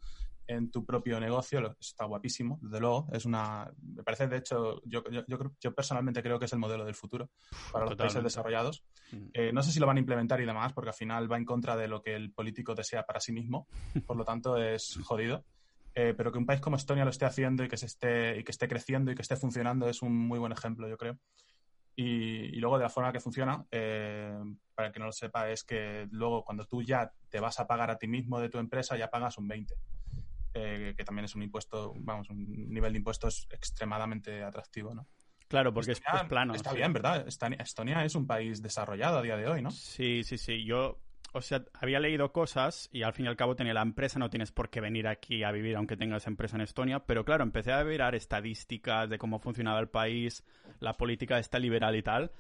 en 0.48 0.68
tu 0.72 0.84
propio 0.84 1.20
negocio. 1.20 1.76
Está 1.78 2.06
guapísimo, 2.06 2.58
desde 2.60 2.80
luego. 2.80 3.06
Es 3.12 3.24
una, 3.24 3.70
me 3.80 4.02
parece, 4.02 4.26
de 4.26 4.38
hecho, 4.38 4.82
yo, 4.84 5.04
yo, 5.12 5.24
yo, 5.28 5.38
yo 5.60 5.72
personalmente 5.72 6.20
creo 6.20 6.40
que 6.40 6.46
es 6.46 6.52
el 6.52 6.58
modelo 6.58 6.84
del 6.84 6.96
futuro 6.96 7.30
para 7.70 7.84
los 7.84 7.94
países 7.94 8.20
desarrollados. 8.20 8.82
Uh 9.12 9.16
-huh. 9.16 9.30
eh, 9.32 9.52
no 9.52 9.62
sé 9.62 9.70
si 9.70 9.78
lo 9.78 9.86
van 9.86 9.98
a 9.98 10.00
implementar 10.00 10.40
y 10.40 10.44
demás, 10.44 10.72
porque 10.72 10.90
al 10.90 10.96
final 10.96 11.30
va 11.30 11.36
en 11.36 11.44
contra 11.44 11.76
de 11.76 11.86
lo 11.86 12.02
que 12.02 12.16
el 12.16 12.32
político 12.32 12.74
desea 12.74 13.04
para 13.04 13.20
sí 13.20 13.32
mismo. 13.32 13.68
Por 14.08 14.16
lo 14.16 14.24
tanto, 14.24 14.56
es 14.56 14.98
jodido 15.04 15.44
eh, 15.94 16.14
pero 16.16 16.32
que 16.32 16.38
un 16.38 16.46
país 16.46 16.60
como 16.60 16.76
Estonia 16.76 17.04
lo 17.04 17.10
esté 17.10 17.24
haciendo 17.24 17.64
y 17.64 17.68
que, 17.68 17.76
se 17.76 17.86
esté, 17.86 18.38
y 18.38 18.44
que 18.44 18.50
esté 18.50 18.68
creciendo 18.68 19.12
y 19.12 19.14
que 19.14 19.22
esté 19.22 19.36
funcionando 19.36 19.88
es 19.88 20.02
un 20.02 20.16
muy 20.16 20.38
buen 20.38 20.52
ejemplo, 20.52 20.88
yo 20.88 20.96
creo. 20.96 21.18
Y, 21.96 22.56
y 22.56 22.56
luego 22.56 22.78
de 22.78 22.84
la 22.84 22.90
forma 22.90 23.12
que 23.12 23.20
funciona, 23.20 23.64
eh, 23.70 24.36
para 24.74 24.88
el 24.88 24.92
que 24.92 24.98
no 24.98 25.06
lo 25.06 25.12
sepa, 25.12 25.48
es 25.50 25.62
que 25.62 26.08
luego 26.10 26.44
cuando 26.44 26.66
tú 26.66 26.82
ya 26.82 27.12
te 27.28 27.38
vas 27.38 27.60
a 27.60 27.66
pagar 27.68 27.90
a 27.90 27.98
ti 27.98 28.08
mismo 28.08 28.40
de 28.40 28.48
tu 28.48 28.58
empresa, 28.58 28.96
ya 28.96 29.10
pagas 29.10 29.38
un 29.38 29.46
20. 29.46 29.74
Eh, 30.56 30.94
que 30.96 31.04
también 31.04 31.24
es 31.24 31.34
un 31.34 31.42
impuesto, 31.42 31.94
vamos, 31.96 32.30
un 32.30 32.68
nivel 32.72 32.92
de 32.92 32.98
impuestos 32.98 33.48
extremadamente 33.50 34.42
atractivo, 34.42 34.94
¿no? 34.94 35.06
Claro, 35.48 35.74
porque 35.74 35.92
Estonia, 35.92 36.22
es, 36.22 36.28
plano. 36.28 36.54
Está 36.54 36.70
sí. 36.70 36.76
bien, 36.76 36.92
¿verdad? 36.92 37.26
Estonia 37.28 38.04
es 38.04 38.14
un 38.14 38.26
país 38.26 38.62
desarrollado 38.62 39.18
a 39.18 39.22
día 39.22 39.36
de 39.36 39.48
hoy, 39.48 39.62
¿no? 39.62 39.70
Sí, 39.70 40.22
sí, 40.24 40.38
sí. 40.38 40.64
Yo 40.64 41.00
o 41.34 41.42
sea, 41.42 41.64
había 41.74 41.98
leído 41.98 42.32
cosas 42.32 42.88
y 42.92 43.02
al 43.02 43.12
fin 43.12 43.26
y 43.26 43.28
al 43.28 43.36
cabo 43.36 43.56
tenía 43.56 43.74
la 43.74 43.82
empresa, 43.82 44.20
no 44.20 44.30
tienes 44.30 44.52
por 44.52 44.70
qué 44.70 44.80
venir 44.80 45.08
aquí 45.08 45.42
a 45.42 45.50
vivir 45.50 45.76
aunque 45.76 45.96
tengas 45.96 46.28
empresa 46.28 46.56
en 46.56 46.62
Estonia, 46.62 47.00
pero 47.00 47.24
claro, 47.24 47.42
empecé 47.42 47.72
a 47.72 47.82
mirar 47.82 48.14
estadísticas 48.14 49.10
de 49.10 49.18
cómo 49.18 49.40
funcionaba 49.40 49.80
el 49.80 49.88
país, 49.88 50.44
la 50.78 50.96
política 50.96 51.40
está 51.40 51.58
liberal 51.58 51.96
y 51.96 52.02
tal, 52.02 52.30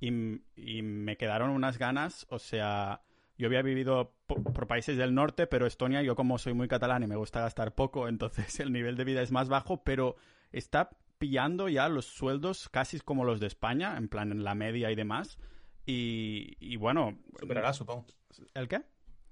y, 0.00 0.08
y 0.54 0.82
me 0.82 1.16
quedaron 1.16 1.48
unas 1.48 1.78
ganas, 1.78 2.26
o 2.28 2.38
sea, 2.38 3.00
yo 3.38 3.46
había 3.46 3.62
vivido 3.62 4.14
por, 4.26 4.42
por, 4.42 4.66
países 4.66 4.98
del 4.98 5.14
norte, 5.14 5.46
pero 5.46 5.66
Estonia, 5.66 6.02
yo 6.02 6.14
como 6.14 6.36
soy 6.36 6.52
muy 6.52 6.68
catalán 6.68 7.02
y 7.02 7.06
me 7.06 7.16
gusta 7.16 7.40
gastar 7.40 7.74
poco, 7.74 8.06
entonces 8.08 8.60
el 8.60 8.70
nivel 8.70 8.96
de 8.96 9.04
vida 9.04 9.22
es 9.22 9.32
más 9.32 9.48
bajo, 9.48 9.82
pero 9.82 10.16
está 10.52 10.90
pillando 11.16 11.68
ya 11.70 11.88
los 11.88 12.04
sueldos 12.04 12.68
casi 12.68 13.00
como 13.00 13.24
los 13.24 13.40
de 13.40 13.46
España, 13.46 13.96
en 13.96 14.08
plan 14.08 14.30
en 14.30 14.44
la 14.44 14.54
media 14.54 14.90
y 14.90 14.94
demás. 14.94 15.38
Y, 15.86 16.56
y 16.60 16.76
bueno. 16.76 17.18
Superará, 17.38 17.72
supongo. 17.72 18.06
¿El 18.54 18.68
qué? 18.68 18.82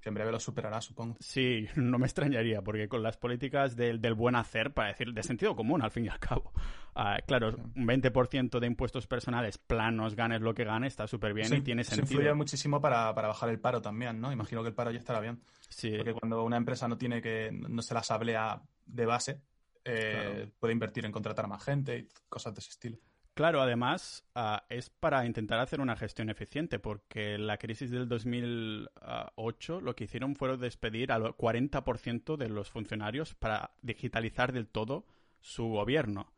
Que 0.00 0.08
en 0.08 0.14
breve 0.14 0.32
lo 0.32 0.40
superará, 0.40 0.80
supongo. 0.80 1.16
Sí, 1.20 1.66
no 1.76 1.98
me 1.98 2.06
extrañaría, 2.06 2.62
porque 2.62 2.88
con 2.88 3.02
las 3.02 3.16
políticas 3.16 3.76
del, 3.76 4.00
del 4.00 4.14
buen 4.14 4.34
hacer, 4.34 4.72
para 4.72 4.88
decir, 4.88 5.12
de 5.12 5.22
sentido 5.22 5.54
común, 5.54 5.82
al 5.82 5.90
fin 5.90 6.06
y 6.06 6.08
al 6.08 6.18
cabo. 6.18 6.52
Uh, 6.96 7.24
claro, 7.26 7.54
un 7.76 7.86
20% 7.86 8.58
de 8.58 8.66
impuestos 8.66 9.06
personales 9.06 9.58
planos, 9.58 10.16
ganes 10.16 10.40
lo 10.40 10.54
que 10.54 10.64
ganes, 10.64 10.94
está 10.94 11.06
súper 11.06 11.34
bien 11.34 11.48
sí, 11.48 11.56
y 11.56 11.60
tiene 11.60 11.84
sentido. 11.84 12.06
Se 12.06 12.14
influye 12.14 12.34
muchísimo 12.34 12.80
para, 12.80 13.14
para, 13.14 13.28
bajar 13.28 13.50
el 13.50 13.60
paro 13.60 13.82
también, 13.82 14.20
¿no? 14.20 14.32
Imagino 14.32 14.62
que 14.62 14.68
el 14.68 14.74
paro 14.74 14.90
ya 14.90 14.98
estará 14.98 15.20
bien. 15.20 15.42
Sí. 15.68 15.92
Porque 15.96 16.14
cuando 16.14 16.42
una 16.44 16.56
empresa 16.56 16.88
no 16.88 16.96
tiene 16.96 17.20
que, 17.20 17.50
no 17.52 17.82
se 17.82 17.94
la 17.94 18.02
sablea 18.02 18.62
de 18.86 19.06
base, 19.06 19.42
eh, 19.84 20.32
claro. 20.34 20.52
puede 20.58 20.72
invertir 20.72 21.04
en 21.04 21.12
contratar 21.12 21.44
a 21.44 21.48
más 21.48 21.62
gente 21.62 21.98
y 21.98 22.08
cosas 22.28 22.54
de 22.54 22.60
ese 22.60 22.70
estilo. 22.70 22.98
Claro, 23.40 23.62
además 23.62 24.22
uh, 24.36 24.58
es 24.68 24.90
para 24.90 25.24
intentar 25.24 25.60
hacer 25.60 25.80
una 25.80 25.96
gestión 25.96 26.28
eficiente, 26.28 26.78
porque 26.78 27.38
la 27.38 27.56
crisis 27.56 27.90
del 27.90 28.06
2008 28.06 29.80
lo 29.80 29.96
que 29.96 30.04
hicieron 30.04 30.36
fue 30.36 30.58
despedir 30.58 31.10
al 31.10 31.22
40% 31.22 32.36
de 32.36 32.50
los 32.50 32.68
funcionarios 32.68 33.34
para 33.34 33.70
digitalizar 33.80 34.52
del 34.52 34.68
todo 34.68 35.06
su 35.40 35.68
gobierno. 35.68 36.30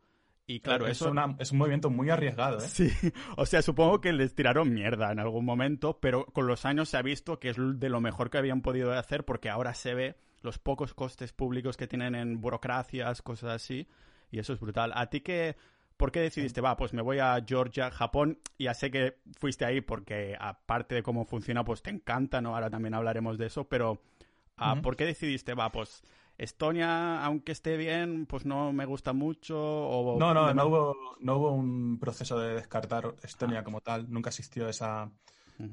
Y 0.47 0.61
claro, 0.61 0.87
es, 0.87 1.01
eso... 1.01 1.13
es 1.39 1.51
un 1.51 1.57
movimiento 1.57 1.89
muy 1.89 2.09
arriesgado, 2.09 2.59
¿eh? 2.59 2.69
Sí, 2.69 2.89
o 3.35 3.45
sea, 3.45 3.61
supongo 3.61 3.99
que 3.99 4.13
les 4.13 4.33
tiraron 4.33 4.73
mierda 4.73 5.11
en 5.11 5.19
algún 5.19 5.43
momento, 5.43 5.99
pero 5.99 6.27
con 6.27 6.47
los 6.47 6.63
años 6.63 6.87
se 6.87 6.95
ha 6.95 7.01
visto 7.01 7.37
que 7.37 7.49
es 7.49 7.57
de 7.57 7.89
lo 7.89 7.99
mejor 7.99 8.29
que 8.29 8.37
habían 8.37 8.61
podido 8.61 8.93
hacer 8.93 9.25
porque 9.25 9.49
ahora 9.49 9.73
se 9.73 9.93
ve 9.93 10.15
los 10.41 10.57
pocos 10.57 10.93
costes 10.93 11.33
públicos 11.33 11.75
que 11.75 11.85
tienen 11.85 12.15
en 12.15 12.39
burocracias, 12.39 13.21
cosas 13.21 13.51
así, 13.51 13.89
y 14.31 14.39
eso 14.39 14.53
es 14.53 14.61
brutal. 14.61 14.93
¿A 14.95 15.09
ti 15.09 15.19
qué, 15.19 15.57
por 15.97 16.11
qué 16.11 16.19
decidiste, 16.19 16.61
va, 16.61 16.75
pues 16.75 16.93
me 16.93 17.01
voy 17.01 17.19
a 17.19 17.43
Georgia, 17.45 17.91
Japón? 17.91 18.39
Ya 18.59 18.73
sé 18.73 18.91
que 18.91 19.17
fuiste 19.39 19.65
ahí 19.65 19.81
porque 19.81 20.35
aparte 20.39 20.95
de 20.95 21.03
cómo 21.03 21.25
funciona, 21.25 21.63
pues 21.63 21.81
te 21.81 21.89
encanta, 21.89 22.41
¿no? 22.41 22.55
Ahora 22.55 22.69
también 22.69 22.93
hablaremos 22.93 23.37
de 23.37 23.47
eso, 23.47 23.65
pero 23.65 24.01
ah, 24.57 24.75
¿por 24.81 24.95
qué 24.95 25.05
decidiste, 25.05 25.53
va, 25.53 25.71
pues 25.71 26.03
Estonia, 26.37 27.23
aunque 27.23 27.51
esté 27.51 27.77
bien, 27.77 28.25
pues 28.25 28.45
no 28.45 28.73
me 28.73 28.85
gusta 28.85 29.13
mucho. 29.13 29.57
O... 29.57 30.19
No, 30.19 30.33
no, 30.33 30.53
no 30.53 30.65
hubo, 30.65 30.95
no 31.19 31.37
hubo 31.37 31.51
un 31.51 31.99
proceso 31.99 32.39
de 32.39 32.55
descartar 32.55 33.15
Estonia 33.21 33.59
ah. 33.59 33.63
como 33.63 33.81
tal. 33.81 34.11
Nunca 34.11 34.29
existió 34.29 34.67
esa, 34.67 35.11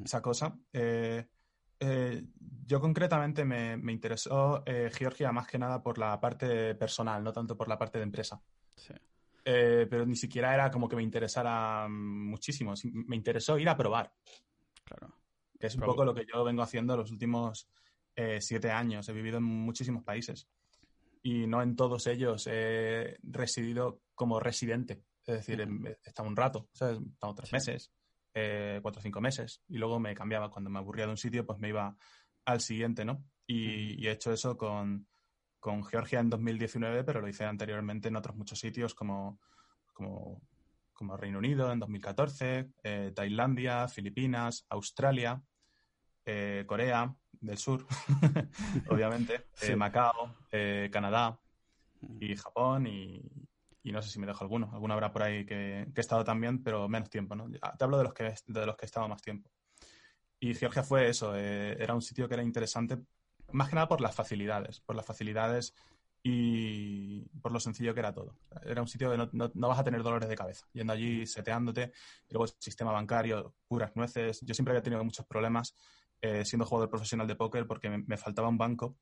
esa 0.04 0.20
cosa. 0.20 0.58
Eh, 0.72 1.26
eh, 1.80 2.24
yo 2.66 2.80
concretamente 2.80 3.44
me, 3.44 3.72
interesó 3.90 4.62
eh, 4.66 4.90
Georgia 4.94 5.32
más 5.32 5.46
que 5.46 5.58
nada 5.58 5.82
por 5.82 5.96
la 5.96 6.20
parte 6.20 6.74
personal, 6.74 7.24
no 7.24 7.32
tanto 7.32 7.56
por 7.56 7.68
la 7.68 7.78
parte 7.78 7.98
de 7.98 8.04
empresa. 8.04 8.42
Sí. 8.76 8.94
Pero 9.42 10.06
ni 10.06 10.16
siquiera 10.16 10.54
era 10.54 10.70
como 10.70 10.88
que 10.88 10.97
me 10.97 11.02
interesara 11.02 11.88
muchísimo. 11.88 12.75
Me 12.85 13.16
interesó 13.16 13.59
ir 13.59 13.68
a 13.68 13.76
probar. 13.76 14.12
Claro. 14.85 15.14
Que 15.59 15.66
es 15.66 15.75
un 15.75 15.82
poco 15.82 16.04
lo 16.04 16.14
que 16.14 16.26
yo 16.32 16.42
vengo 16.44 16.62
haciendo 16.62 16.97
los 16.97 17.11
últimos 17.11 17.68
siete 18.38 18.70
años. 18.70 19.09
He 19.09 19.12
vivido 19.12 19.38
en 19.38 19.44
muchísimos 19.44 20.04
países 20.04 20.49
y 21.23 21.47
no 21.47 21.62
en 21.62 21.76
todos 21.76 22.06
ellos 22.06 22.47
he 22.47 23.18
residido 23.23 24.00
como 24.14 24.40
residente. 24.40 25.02
Es 25.26 25.47
decir, 25.47 25.61
he 25.61 26.09
estado 26.09 26.28
un 26.28 26.37
rato, 26.37 26.68
¿sabes? 26.73 26.99
He 26.99 27.12
estado 27.12 27.35
tres 27.35 27.52
meses, 27.52 27.92
eh, 28.35 28.78
cuatro 28.82 29.00
o 29.00 29.02
cinco 29.02 29.20
meses, 29.20 29.62
y 29.68 29.78
luego 29.78 30.00
me 30.00 30.14
cambiaba. 30.14 30.50
Cuando 30.50 30.70
me 30.70 30.78
aburría 30.78 31.04
de 31.04 31.12
un 31.12 31.16
sitio, 31.16 31.47
pues 31.47 31.59
me 31.59 31.68
iba 31.68 31.97
al 32.47 32.61
siguiente, 32.61 33.04
¿no? 33.04 33.25
Y, 33.47 34.06
he 34.06 34.12
hecho 34.12 34.32
eso 34.32 34.56
con, 34.56 35.06
con, 35.60 35.84
Georgia 35.84 36.20
en 36.20 36.30
2019, 36.30 37.04
pero 37.04 37.20
lo 37.20 37.28
hice 37.28 37.44
anteriormente 37.44 38.08
en 38.08 38.16
otros 38.16 38.36
muchos 38.36 38.58
sitios 38.58 38.94
como, 38.94 39.38
como, 39.92 40.42
como 40.92 41.16
Reino 41.16 41.38
Unido 41.38 41.70
en 41.70 41.78
2014, 41.78 42.72
eh, 42.82 43.12
Tailandia, 43.14 43.86
Filipinas, 43.86 44.66
Australia, 44.70 45.42
eh, 46.26 46.64
Corea 46.66 47.14
del 47.40 47.58
Sur, 47.58 47.86
obviamente, 48.88 49.46
eh, 49.62 49.74
Macao, 49.74 50.36
eh, 50.52 50.88
Canadá 50.92 51.40
y 52.20 52.36
Japón 52.36 52.86
y, 52.86 53.22
no 53.84 54.00
sé 54.02 54.10
si 54.10 54.20
me 54.20 54.26
dejo 54.26 54.44
alguno. 54.44 54.70
Alguno 54.72 54.94
habrá 54.94 55.12
por 55.12 55.22
ahí 55.22 55.44
que, 55.44 55.80
he 55.92 56.00
estado 56.00 56.22
también, 56.22 56.62
pero 56.62 56.88
menos 56.88 57.10
tiempo, 57.10 57.34
¿no? 57.34 57.50
Te 57.50 57.84
hablo 57.84 57.98
de 57.98 58.04
los 58.04 58.14
que, 58.14 58.34
de 58.46 58.66
los 58.66 58.76
que 58.76 58.84
he 58.84 58.86
estado 58.86 59.08
más 59.08 59.22
tiempo. 59.22 59.50
Y 60.38 60.54
Georgia 60.54 60.84
fue 60.84 61.08
eso, 61.08 61.34
era 61.34 61.94
un 61.94 62.02
sitio 62.02 62.28
que 62.28 62.34
era 62.34 62.42
interesante, 62.42 62.98
más 63.52 63.69
que 63.69 63.75
nada 63.75 63.88
por 63.88 64.00
las 64.00 64.14
facilidades, 64.14 64.80
por 64.80 64.97
las 64.97 65.07
facilidades 65.07 65.75
y 66.23 67.23
por 67.40 67.52
lo 67.52 67.61
sencillo 67.61 67.95
que 67.95 68.00
era 68.00 68.12
todo. 68.12 68.37
Era 68.64 68.83
un 68.83 68.88
sitio 68.88 69.11
que 69.11 69.16
no, 69.16 69.30
no, 69.33 69.69
vas 69.69 69.78
a 69.78 69.85
tener 69.85 70.02
dolores 70.02 70.28
de 70.28 70.37
cabeza, 70.37 70.66
yendo 70.73 70.92
allí, 70.92 71.26
seteándote, 71.26 71.92
y 72.28 72.35
luego 72.35 72.45
el 72.45 72.52
sistema 72.59 72.92
bancario, 72.92 73.54
puras 73.66 73.95
nueces. 73.97 74.40
Yo 74.42 74.54
siempre 74.54 74.73
había 74.73 74.83
tenido 74.83 75.02
muchos 75.04 75.26
problemas 75.26 75.75
eh, 76.21 76.45
siendo 76.45 76.66
jugador 76.66 76.90
profesional 76.90 77.26
de 77.26 77.37
póker 77.37 77.66
porque 77.66 77.88
me, 77.88 78.16
faltaba 78.16 78.49
un 78.49 78.59
banco 78.59 78.99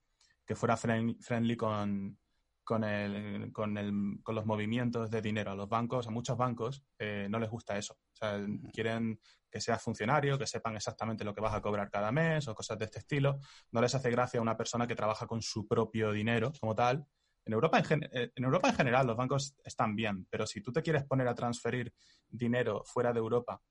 que 0.46 0.54
fuera 0.54 0.76
friendly 0.76 1.56
con, 1.56 2.18
con, 2.68 2.84
el, 2.84 3.50
con, 3.50 3.78
el, 3.78 4.20
con, 4.22 4.34
los 4.34 4.44
movimientos 4.44 5.10
de 5.10 5.22
dinero. 5.22 5.52
A 5.52 5.54
los 5.54 5.70
bancos, 5.70 6.06
a 6.06 6.10
muchos 6.10 6.36
bancos, 6.36 6.84
eh, 6.98 7.26
no 7.30 7.38
les 7.38 7.48
gusta 7.48 7.78
eso. 7.78 7.94
O 7.94 8.14
sea, 8.14 8.44
quieren 8.74 9.18
que 9.50 9.58
seas 9.58 9.82
funcionario, 9.82 10.38
que 10.38 10.46
sepan 10.46 10.76
exactamente 10.76 11.24
lo 11.24 11.34
que 11.34 11.40
vas 11.40 11.54
a 11.54 11.62
cobrar 11.62 11.88
cada 11.88 12.12
mes 12.12 12.46
o 12.46 12.54
cosas 12.54 12.78
de 12.78 12.84
este 12.84 12.98
estilo. 12.98 13.38
No 13.72 13.80
les 13.80 13.94
hace 13.94 14.10
gracia 14.10 14.38
a 14.38 14.42
una 14.42 14.54
persona 14.54 14.86
que 14.86 14.94
trabaja 14.94 15.26
con 15.26 15.40
su 15.40 15.66
propio 15.66 16.12
dinero 16.12 16.52
como 16.60 16.74
tal. 16.74 17.06
En 17.46 17.54
Europa 17.54 17.82
en, 17.88 18.02
eh, 18.12 18.32
en 18.36 18.44
Europa 18.44 18.68
en 18.68 18.74
general 18.74 19.06
los 19.06 19.16
bancos 19.16 19.56
están 19.64 19.96
bien, 19.96 20.26
pero 20.28 20.46
si 20.46 20.60
tú 20.60 20.70
te 20.70 20.82
quieres 20.82 21.04
poner 21.04 21.26
a 21.26 21.34
transferir 21.34 21.94
dinero 22.28 22.82
fuera 22.84 23.14
de 23.14 23.20
Europa 23.20 23.62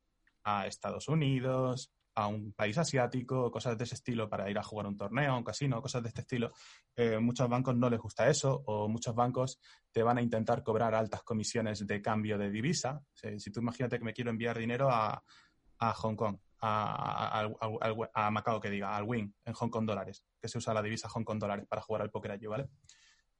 a 0.44 0.66
Estados 0.66 1.08
Unidos, 1.08 1.94
a 2.18 2.26
un 2.26 2.52
país 2.54 2.76
asiático, 2.80 3.52
cosas 3.52 3.78
de 3.78 3.84
ese 3.84 3.94
estilo, 3.94 4.28
para 4.28 4.50
ir 4.50 4.58
a 4.58 4.64
jugar 4.64 4.88
un 4.88 4.98
torneo, 4.98 5.34
a 5.34 5.38
un 5.38 5.44
casino, 5.44 5.80
cosas 5.80 6.02
de 6.02 6.10
este 6.10 6.22
estilo, 6.22 6.52
eh, 6.96 7.20
muchos 7.20 7.48
bancos 7.48 7.76
no 7.76 7.92
les 7.92 8.00
gusta 8.00 8.28
eso 8.28 8.64
o 8.66 8.88
muchos 8.88 9.14
bancos 9.14 9.60
te 9.92 10.02
van 10.02 10.18
a 10.18 10.22
intentar 10.24 10.64
cobrar 10.64 10.96
altas 10.96 11.22
comisiones 11.22 11.86
de 11.86 12.02
cambio 12.02 12.40
de 12.40 12.50
divisa. 12.50 13.00
Si, 13.14 13.52
tú 13.52 13.60
imagínate 13.60 14.00
que 14.00 14.04
me 14.04 14.14
quiero 14.14 14.32
enviar 14.32 14.58
dinero 14.58 14.90
a, 14.90 15.24
Hong 15.80 16.16
Kong, 16.16 16.38
a, 16.62 17.48
a, 18.16 18.32
Macao, 18.32 18.60
que 18.60 18.72
diga, 18.72 18.98
al 18.98 19.04
Wing, 19.04 19.32
en 19.46 19.54
Hong 19.54 19.70
Kong 19.70 19.86
dólares, 19.86 20.26
que 20.42 20.48
se 20.48 20.58
usa 20.58 20.74
la 20.74 20.82
divisa 20.82 21.08
Hong 21.10 21.24
Kong 21.24 21.38
dólares 21.38 21.68
para 21.70 21.84
jugar 21.84 22.02
al 22.02 22.10
póker 22.10 22.32
allí, 22.32 22.48
¿vale? 22.48 22.68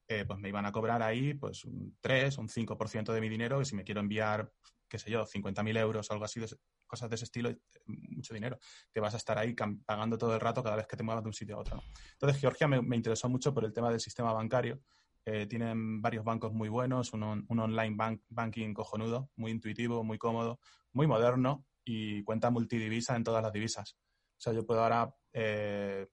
Eh, 0.08 0.24
pues 0.26 0.38
me 0.38 0.50
iban 0.50 0.68
a 0.68 0.72
cobrar 0.72 1.02
ahí 1.02 1.34
pues 1.34 1.66
un 1.66 1.98
3, 2.00 2.38
un 2.38 2.48
5% 2.48 3.12
de 3.12 3.22
mi 3.22 3.28
dinero, 3.28 3.60
y 3.60 3.66
si 3.66 3.76
me 3.76 3.84
quiero 3.84 4.02
enviar, 4.02 4.52
qué 4.88 5.00
sé 5.00 5.10
yo, 5.10 5.26
50.000 5.26 5.80
euros 5.80 6.12
o 6.12 6.14
algo 6.14 6.26
así, 6.26 6.40
cosas 6.88 7.10
de 7.10 7.16
ese 7.16 7.26
estilo, 7.26 7.54
mucho 7.86 8.34
dinero, 8.34 8.58
que 8.92 9.00
vas 9.00 9.14
a 9.14 9.18
estar 9.18 9.38
ahí 9.38 9.54
pagando 9.86 10.18
todo 10.18 10.34
el 10.34 10.40
rato 10.40 10.64
cada 10.64 10.76
vez 10.76 10.88
que 10.88 10.98
te 10.98 11.04
muevas 11.04 11.24
de 11.24 11.30
un 11.30 11.34
sitio 11.34 11.56
a 11.56 11.60
otro. 11.60 11.84
Entonces, 12.14 12.40
Georgia 12.40 12.68
me, 12.68 12.96
interesó 12.96 13.30
mucho 13.30 13.54
por 13.54 13.66
el 13.66 13.74
tema 13.74 13.92
del 13.92 14.00
sistema 14.00 14.34
bancario. 14.34 14.82
Eh, 15.26 15.46
tienen 15.46 16.02
varios 16.02 16.24
bancos 16.24 16.54
muy 16.54 16.70
buenos, 16.70 17.12
un, 17.14 17.46
online 17.50 18.22
banking 18.30 18.74
cojonudo, 18.74 19.30
muy 19.36 19.52
intuitivo, 19.52 20.04
muy 20.04 20.18
cómodo, 20.18 20.60
muy 20.94 21.06
moderno 21.06 21.66
y 21.84 22.24
cuenta 22.24 22.50
multidivisa 22.50 23.16
en 23.16 23.24
todas 23.24 23.44
las 23.44 23.52
divisas. 23.52 23.98
O 24.38 24.40
sea, 24.40 24.54
yo 24.54 24.66
puedo 24.66 24.82
ahora 24.82 25.14
eh, 25.34 26.08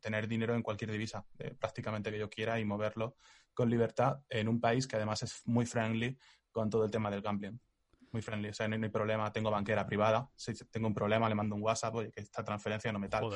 tener 0.00 0.28
dinero 0.28 0.54
en 0.54 0.62
cualquier 0.62 0.90
divisa, 0.90 1.26
eh, 1.38 1.54
prácticamente 1.58 2.10
que 2.10 2.18
yo 2.18 2.28
quiera, 2.28 2.60
y 2.60 2.64
moverlo 2.64 3.16
con 3.54 3.70
libertad 3.70 4.20
en 4.28 4.48
un 4.48 4.60
país 4.60 4.86
que 4.86 4.96
además 4.96 5.22
es 5.22 5.40
muy 5.46 5.64
friendly 5.64 6.18
con 6.50 6.68
todo 6.68 6.84
el 6.84 6.90
tema 6.90 7.10
del 7.10 7.22
gambling 7.22 7.58
muy 8.14 8.22
friendly. 8.22 8.48
O 8.48 8.54
sea, 8.54 8.66
no, 8.68 8.82
hay 8.82 8.90
problema. 8.90 9.30
Tengo 9.32 9.50
banquera 9.50 9.84
privada. 9.84 10.30
Si 10.36 10.54
tengo 10.70 10.86
un 10.86 10.94
problema, 10.94 11.28
le 11.28 11.34
mando 11.34 11.54
un 11.56 11.62
WhatsApp, 11.62 11.94
oye, 11.96 12.10
que 12.10 12.20
esta 12.22 12.42
transferencia 12.42 12.90
no 12.92 12.98
me 12.98 13.08
tal. 13.08 13.30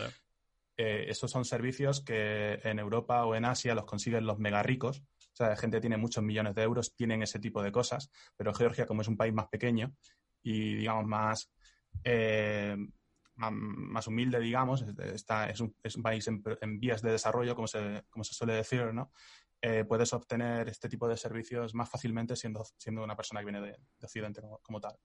Eh, 0.77 1.07
esos 1.09 1.31
son 1.31 1.45
servicios 1.45 2.01
que 2.01 2.61
en 2.63 2.79
Europa 2.79 3.25
o 3.27 3.35
en 3.35 3.45
Asia 3.45 3.75
los 3.75 3.85
consiguen 3.85 4.25
los 4.25 4.39
mega 4.39 4.63
ricos. 4.63 5.01
O 5.01 5.37
sea, 5.39 5.49
la 5.49 5.57
gente 5.57 5.77
que 5.77 5.83
tiene 5.83 5.97
muchos 5.97 6.23
millones 6.23 6.55
de 6.55 6.63
euros, 6.63 6.95
tienen 6.95 7.23
ese 7.23 7.41
tipo 7.41 7.63
de 7.63 7.73
cosas. 7.73 8.11
Pero 8.37 8.55
Georgia, 8.55 8.87
como 8.87 9.03
es 9.03 9.09
un 9.09 9.17
país 9.17 9.35
más 9.35 9.49
pequeño 9.49 9.93
y, 10.43 10.77
digamos, 10.77 11.07
más, 11.07 11.51
eh, 12.05 12.77
más, 13.35 14.07
humilde, 14.07 14.39
digamos, 14.39 14.85
está, 14.99 15.51
es, 15.51 15.61
un, 15.61 15.75
es 15.83 15.97
un 15.97 16.03
país 16.03 16.27
en, 16.29 16.43
en, 16.61 16.79
vías 16.79 17.03
de 17.03 17.11
desarrollo, 17.11 17.55
como 17.55 17.67
se, 17.67 18.05
como 18.11 18.25
se 18.25 18.35
suele 18.35 18.55
decir, 18.55 18.93
¿no? 18.95 19.13
Eh, 19.61 19.85
puedes 19.85 20.13
obtener 20.13 20.69
este 20.69 20.89
tipo 20.89 21.09
de 21.09 21.17
servicios 21.17 21.75
más 21.75 21.91
fácilmente 21.91 22.37
siendo, 22.37 22.65
siendo 22.77 23.03
una 23.03 23.17
persona 23.17 23.41
que 23.41 23.47
viene 23.47 23.61
de, 23.61 23.77
Occidente 24.03 24.41
como, 24.63 24.81
tal. 24.81 24.97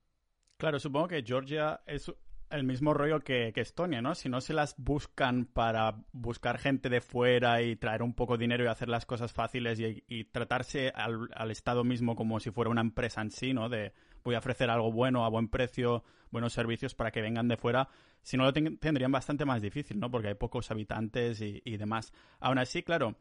Claro, 0.56 0.78
supongo 0.78 1.08
que 1.08 1.24
Georgia 1.26 1.82
es 1.86 2.12
el 2.50 2.62
mismo 2.62 2.94
rollo 2.94 3.18
que, 3.20 3.52
Estonia, 3.56 4.00
¿no? 4.00 4.14
Si 4.14 4.28
no 4.28 4.40
se 4.40 4.52
las 4.52 4.76
buscan 4.78 5.46
para 5.46 6.04
buscar 6.12 6.58
gente 6.58 6.88
de 6.88 7.00
fuera 7.00 7.62
y 7.62 7.74
traer 7.74 8.02
un 8.02 8.14
poco 8.14 8.36
de 8.36 8.42
dinero 8.42 8.62
y 8.62 8.68
hacer 8.68 8.88
las 8.88 9.06
cosas 9.06 9.32
fáciles 9.32 9.80
y, 9.80 10.24
tratarse 10.24 10.92
al, 10.94 11.50
Estado 11.50 11.82
mismo 11.82 12.14
como 12.14 12.38
si 12.38 12.52
fuera 12.52 12.70
una 12.70 12.80
empresa 12.80 13.22
en 13.22 13.32
sí, 13.32 13.52
¿no? 13.52 13.68
De 13.68 13.92
voy 14.22 14.36
a 14.36 14.38
ofrecer 14.38 14.70
algo 14.70 14.92
bueno 14.92 15.24
a 15.24 15.30
buen 15.30 15.48
precio, 15.48 16.04
buenos 16.30 16.52
servicios 16.52 16.94
para 16.94 17.10
que 17.10 17.22
vengan 17.22 17.48
de 17.48 17.56
fuera. 17.56 17.88
Si 18.22 18.36
no, 18.36 18.44
lo 18.44 18.52
tendrían 18.52 19.10
bastante 19.10 19.44
más 19.44 19.60
difícil, 19.60 19.98
¿no? 19.98 20.12
Porque 20.12 20.28
hay 20.28 20.34
pocos 20.34 20.70
habitantes 20.70 21.40
y, 21.40 21.60
y 21.64 21.76
demás. 21.76 22.12
Aún 22.38 22.58
así, 22.58 22.84
claro, 22.84 23.16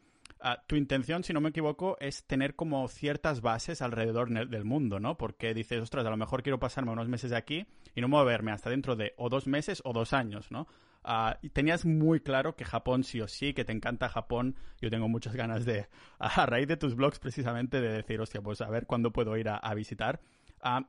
Ah, 0.45 0.61
tu 0.67 0.75
intención, 0.75 1.23
si 1.23 1.31
no 1.31 1.39
me 1.39 1.49
equivoco, 1.49 1.97
es 2.01 2.25
tener 2.25 2.55
como 2.55 2.85
ciertas 2.89 3.39
bases 3.39 3.81
alrededor 3.81 4.29
del 4.29 4.65
mundo, 4.65 4.99
¿no? 4.99 5.17
Porque 5.17 5.53
dices, 5.53 5.81
ostras, 5.81 6.05
a 6.05 6.09
lo 6.09 6.17
mejor 6.17 6.43
quiero 6.43 6.59
pasarme 6.59 6.91
unos 6.91 7.07
meses 7.07 7.31
aquí 7.31 7.65
y 7.95 8.01
no 8.01 8.09
moverme 8.09 8.51
hasta 8.51 8.69
dentro 8.69 8.97
de 8.97 9.13
o 9.15 9.29
dos 9.29 9.47
meses 9.47 9.81
o 9.85 9.93
dos 9.93 10.11
años, 10.11 10.51
¿no? 10.51 10.67
Ah, 11.03 11.37
y 11.41 11.49
tenías 11.49 11.85
muy 11.85 12.19
claro 12.19 12.55
que 12.55 12.65
Japón 12.65 13.03
sí 13.03 13.19
o 13.21 13.27
sí, 13.27 13.53
que 13.53 13.65
te 13.65 13.71
encanta 13.71 14.09
Japón. 14.09 14.55
Yo 14.81 14.89
tengo 14.89 15.07
muchas 15.07 15.35
ganas 15.35 15.65
de, 15.65 15.87
a 16.19 16.45
raíz 16.45 16.67
de 16.67 16.77
tus 16.77 16.95
blogs 16.95 17.19
precisamente, 17.19 17.81
de 17.81 17.89
decir, 17.89 18.19
hostia, 18.19 18.41
pues 18.41 18.61
a 18.61 18.69
ver 18.69 18.85
cuándo 18.85 19.11
puedo 19.11 19.35
ir 19.37 19.49
a, 19.49 19.73
visitar. 19.73 20.21
Uh, 20.63 20.83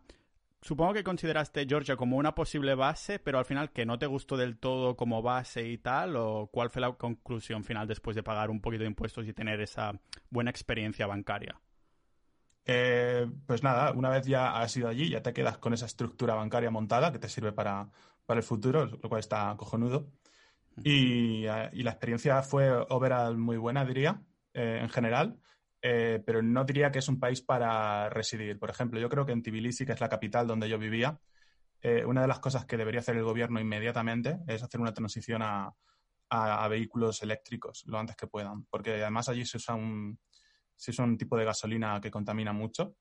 Supongo 0.64 0.94
que 0.94 1.04
consideraste 1.04 1.66
Georgia 1.68 1.94
como 1.94 2.16
una 2.16 2.34
posible 2.34 2.74
base, 2.74 3.18
pero 3.18 3.38
al 3.38 3.44
final 3.44 3.70
que 3.70 3.84
no 3.84 3.98
te 3.98 4.06
gustó 4.06 4.38
del 4.38 4.56
todo 4.56 4.96
como 4.96 5.20
base 5.20 5.68
y 5.68 5.76
tal, 5.76 6.16
o 6.16 6.48
cuál 6.50 6.70
fue 6.70 6.80
la 6.80 6.90
conclusión 6.92 7.64
final 7.64 7.86
después 7.86 8.16
de 8.16 8.22
pagar 8.22 8.48
un 8.48 8.62
poquito 8.62 8.80
de 8.80 8.88
impuestos 8.88 9.28
y 9.28 9.34
tener 9.34 9.60
esa 9.60 9.92
buena 10.30 10.48
experiencia 10.48 11.06
bancaria. 11.06 11.60
Eh, 12.64 13.30
pues 13.44 13.62
nada, 13.62 13.92
una 13.92 14.08
vez 14.08 14.26
ya 14.26 14.58
has 14.58 14.74
ido 14.74 14.88
allí, 14.88 15.10
ya 15.10 15.22
te 15.22 15.34
quedas 15.34 15.58
con 15.58 15.74
esa 15.74 15.84
estructura 15.84 16.34
bancaria 16.34 16.70
montada 16.70 17.12
que 17.12 17.18
te 17.18 17.28
sirve 17.28 17.52
para, 17.52 17.90
el 18.26 18.42
futuro, 18.42 18.86
lo 18.86 19.06
cual 19.10 19.20
está 19.20 19.54
cojonudo. 19.58 20.08
Y, 20.82 21.44
eh, 21.44 21.68
y 21.74 21.82
la 21.82 21.90
experiencia 21.90 22.40
fue 22.40 22.70
overall 22.88 23.36
muy 23.36 23.58
buena, 23.58 23.84
diría, 23.84 24.22
eh, 24.54 24.78
en 24.80 24.88
general. 24.88 25.38
Eh, 25.86 26.22
pero 26.24 26.40
no 26.40 26.64
diría 26.64 26.90
que 26.90 27.00
es 27.00 27.08
un 27.08 27.20
país 27.20 27.42
para 27.42 28.08
residir. 28.08 28.58
Por 28.58 28.70
ejemplo, 28.70 28.98
yo 28.98 29.10
creo 29.10 29.26
que 29.26 29.32
en 29.32 29.42
Tbilisi, 29.42 29.84
que 29.84 29.92
es 29.92 30.00
la 30.00 30.08
capital 30.08 30.46
donde 30.46 30.66
yo 30.66 30.78
vivía, 30.78 31.20
eh, 31.82 32.06
una 32.06 32.22
de 32.22 32.26
las 32.26 32.38
cosas 32.38 32.64
que 32.64 32.78
debería 32.78 33.00
hacer 33.00 33.16
el 33.16 33.22
gobierno 33.22 33.60
inmediatamente 33.60 34.38
es 34.46 34.62
hacer 34.62 34.80
una 34.80 34.94
transición 34.94 35.42
a, 35.42 35.74
vehículos 36.70 37.22
eléctricos 37.22 37.84
lo 37.86 37.98
antes 37.98 38.16
que 38.16 38.26
puedan, 38.26 38.64
porque 38.64 38.94
además 38.94 39.28
allí 39.28 39.44
se 39.44 39.58
usa 39.58 39.74
un, 39.74 40.18
se 40.74 40.90
usa 40.90 41.04
un 41.04 41.16
tipo 41.18 41.36
de 41.36 41.44
gasolina 41.44 42.00
que 42.00 42.10
contamina 42.10 42.52
mucho 42.52 42.96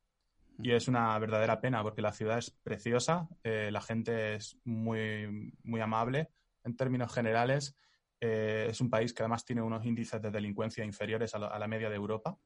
y 0.59 0.71
es 0.71 0.87
una 0.87 1.17
verdadera 1.17 1.59
pena 1.59 1.81
porque 1.81 2.01
la 2.01 2.11
ciudad 2.11 2.37
es 2.37 2.51
preciosa, 2.51 3.27
eh, 3.43 3.69
la 3.71 3.81
gente 3.81 4.35
es 4.35 4.59
muy, 4.65 5.53
muy 5.63 5.79
amable 5.79 6.29
en 6.65 6.75
términos 6.75 7.13
generales. 7.13 7.77
Es 8.19 8.79
un 8.79 8.89
país 8.89 9.13
que 9.13 9.23
además 9.23 9.43
tiene 9.43 9.61
unos 9.61 9.85
índices 9.85 10.21
de 10.21 10.31
delincuencia 10.31 10.85
inferiores 10.85 11.33
a, 11.35 11.39
la 11.39 11.67
media 11.67 11.89
de 11.89 11.95
Europa, 11.95 12.37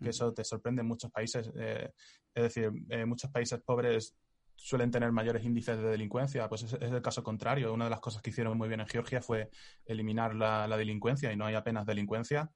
que 0.00 0.10
eso 0.10 0.32
te 0.32 0.44
sorprende 0.44 0.82
en 0.82 0.88
muchos 0.88 1.10
países. 1.10 1.50
Eh, 1.56 1.90
es 2.34 2.42
decir, 2.42 2.70
muchos 3.06 3.30
países 3.30 3.60
pobres 3.60 4.16
suelen 4.54 4.90
tener 4.90 5.10
mayores 5.10 5.44
índices 5.44 5.78
de 5.78 5.88
delincuencia, 5.88 6.48
pues 6.48 6.62
es, 6.64 6.74
el 6.74 7.02
caso 7.02 7.22
contrario. 7.22 7.72
Una 7.72 7.84
de 7.84 7.90
las 7.90 8.00
cosas 8.00 8.22
que 8.22 8.30
hicieron 8.30 8.56
muy 8.56 8.68
bien 8.68 8.80
en 8.80 8.86
Georgia 8.86 9.20
fue 9.20 9.50
eliminar 9.84 10.34
la, 10.34 10.66
la 10.68 10.76
delincuencia 10.76 11.32
y 11.32 11.36
no 11.36 11.46
hay 11.46 11.54
apenas 11.54 11.86
delincuencia. 11.86 12.50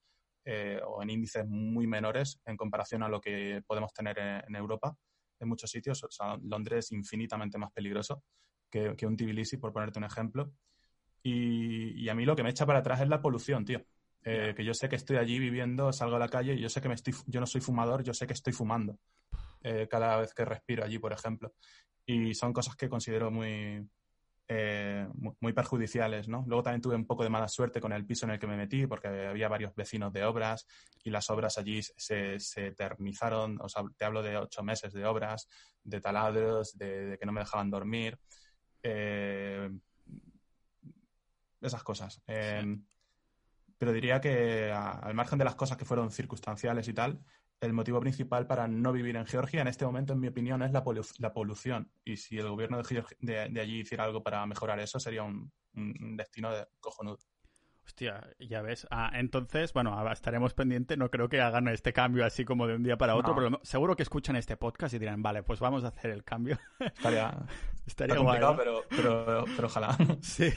Eh, 0.46 0.78
o 0.86 1.02
en 1.02 1.08
índices 1.08 1.46
muy 1.48 1.86
menores 1.86 2.38
en 2.44 2.58
comparación 2.58 3.02
a 3.02 3.08
lo 3.08 3.18
que 3.18 3.62
podemos 3.66 3.94
tener 3.94 4.18
en, 4.18 4.54
Europa 4.54 4.94
en 5.40 5.48
muchos 5.48 5.70
sitios. 5.70 6.04
O 6.04 6.10
sea, 6.10 6.36
Londres 6.42 6.86
es 6.86 6.92
infinitamente 6.92 7.56
más 7.56 7.72
peligroso 7.72 8.22
que, 8.70 8.94
un 9.06 9.16
Tbilisi, 9.16 9.56
por 9.56 9.72
ponerte 9.72 9.98
un 9.98 10.04
ejemplo. 10.04 10.52
Y, 11.22 12.06
a 12.08 12.14
mí 12.14 12.26
lo 12.26 12.36
que 12.36 12.42
me 12.42 12.50
echa 12.50 12.66
para 12.66 12.80
atrás 12.80 13.00
es 13.00 13.08
la 13.08 13.22
polución, 13.22 13.64
tío. 13.64 13.80
Eh, 14.24 14.54
que 14.56 14.64
yo 14.64 14.72
sé 14.72 14.88
que 14.88 14.96
estoy 14.96 15.18
allí 15.18 15.38
viviendo, 15.38 15.92
salgo 15.92 16.16
a 16.16 16.18
la 16.18 16.28
calle 16.28 16.54
y 16.54 16.60
yo 16.60 16.68
sé 16.70 16.80
que 16.80 16.88
me 16.88 16.94
estoy, 16.94 17.14
yo 17.26 17.40
no 17.40 17.46
soy 17.46 17.60
fumador, 17.60 18.02
yo 18.02 18.14
sé 18.14 18.26
que 18.26 18.32
estoy 18.32 18.54
fumando 18.54 18.98
eh, 19.62 19.86
cada 19.90 20.16
vez 20.16 20.32
que 20.32 20.44
respiro 20.44 20.82
allí, 20.82 20.98
por 20.98 21.12
ejemplo. 21.12 21.52
Y 22.06 22.34
son 22.34 22.52
cosas 22.52 22.74
que 22.76 22.88
considero 22.88 23.30
muy, 23.30 23.86
eh, 24.48 25.06
muy 25.40 25.52
perjudiciales, 25.52 26.28
¿no? 26.28 26.44
Luego 26.46 26.62
también 26.62 26.82
tuve 26.82 26.96
un 26.96 27.06
poco 27.06 27.22
de 27.22 27.30
mala 27.30 27.48
suerte 27.48 27.80
con 27.80 27.92
el 27.92 28.06
piso 28.06 28.26
en 28.26 28.32
el 28.32 28.38
que 28.38 28.46
me 28.46 28.56
metí 28.56 28.86
porque 28.86 29.08
había 29.08 29.48
varios 29.48 29.74
vecinos 29.74 30.12
de 30.12 30.24
obras 30.24 30.66
y 31.02 31.10
las 31.10 31.28
obras 31.30 31.56
allí 31.56 31.82
se, 31.82 32.38
se 32.38 32.66
eternizaron, 32.66 33.58
o 33.60 33.68
sea, 33.68 33.84
te 33.96 34.04
hablo 34.04 34.22
de 34.22 34.36
ocho 34.36 34.62
meses 34.62 34.92
de 34.92 35.04
obras, 35.06 35.48
de 35.82 36.00
taladros, 36.00 36.76
de, 36.76 37.16
que 37.18 37.26
no 37.26 37.32
me 37.32 37.40
dejaban 37.40 37.70
dormir, 37.70 38.18
eh, 38.82 39.70
esas 41.60 41.82
cosas. 41.82 42.20
Em, 42.26 42.84
pero 43.84 43.92
diría 43.92 44.18
que 44.18 44.72
al 44.72 45.12
margen 45.12 45.38
de 45.38 45.44
las 45.44 45.56
cosas 45.56 45.76
que 45.76 45.84
fueron 45.84 46.10
circunstanciales 46.10 46.88
y 46.88 46.94
tal, 46.94 47.20
el 47.60 47.74
motivo 47.74 48.00
principal 48.00 48.46
para 48.46 48.66
no 48.66 48.94
vivir 48.94 49.14
en 49.16 49.26
Georgia 49.26 49.60
en 49.60 49.68
este 49.68 49.84
momento, 49.84 50.14
en 50.14 50.20
mi 50.20 50.28
opinión, 50.28 50.62
es 50.62 50.72
la, 50.72 50.82
polución. 51.34 51.92
Y 52.02 52.16
si 52.16 52.38
el 52.38 52.48
gobierno 52.48 52.80
de, 52.82 53.50
de, 53.50 53.60
allí 53.60 53.80
hiciera 53.80 54.04
algo 54.04 54.22
para 54.22 54.46
mejorar 54.46 54.80
eso, 54.80 54.98
sería 54.98 55.22
un, 55.22 55.52
destino 56.16 56.50
de 56.50 56.66
cojonudo. 56.80 57.18
Hostia, 57.84 58.26
ya 58.38 58.62
ves. 58.62 58.86
Ah, 58.90 59.10
entonces, 59.12 59.74
bueno, 59.74 60.10
estaremos 60.10 60.54
pendientes. 60.54 60.96
No 60.96 61.10
creo 61.10 61.28
que 61.28 61.42
hagan 61.42 61.68
este 61.68 61.92
cambio 61.92 62.24
así 62.24 62.46
como 62.46 62.66
de 62.66 62.76
un 62.76 62.84
día 62.84 62.96
para 62.96 63.16
otro, 63.16 63.34
pero 63.34 63.60
seguro 63.64 63.96
que 63.96 64.02
escuchan 64.02 64.36
este 64.36 64.56
podcast 64.56 64.94
y 64.94 64.98
dirán, 64.98 65.22
vale, 65.22 65.42
pues 65.42 65.60
vamos 65.60 65.84
a 65.84 65.88
hacer 65.88 66.10
el 66.10 66.24
cambio. 66.24 66.58
Estaría, 66.80 67.36
Estaría 67.86 68.16
complicado, 68.16 68.56
pero, 68.56 68.84
pero, 68.88 69.44
pero, 69.54 69.66
ojalá. 69.66 69.94
Sí. 70.22 70.50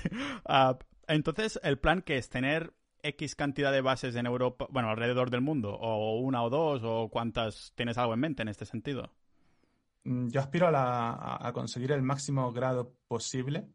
Ah, 0.46 0.78
entonces, 1.08 1.60
el 1.64 1.78
plan 1.80 2.02
que 2.02 2.18
es 2.18 2.30
tener 2.30 2.74
X 3.08 3.36
cantidad 3.36 3.72
de 3.72 3.82
bases 3.82 4.16
en 4.16 4.26
Europa, 4.26 4.68
bueno, 4.70 4.90
alrededor 4.90 5.30
del 5.30 5.42
mundo, 5.42 5.74
o 5.74 6.20
una 6.20 6.44
o 6.44 6.50
dos, 6.50 6.82
o 6.84 7.10
cuántas 7.10 7.74
tienes 7.76 7.98
algo 7.98 8.14
en 8.14 8.20
mente 8.20 8.42
en 8.42 8.48
este 8.48 8.66
sentido? 8.66 9.14
Mm, 10.04 10.30
yo 10.30 10.40
aspiro 10.40 10.70
a, 10.74 11.52
conseguir 11.54 11.92
el 11.92 12.02
máximo 12.02 12.52
grado 12.52 12.96
posible 13.08 13.68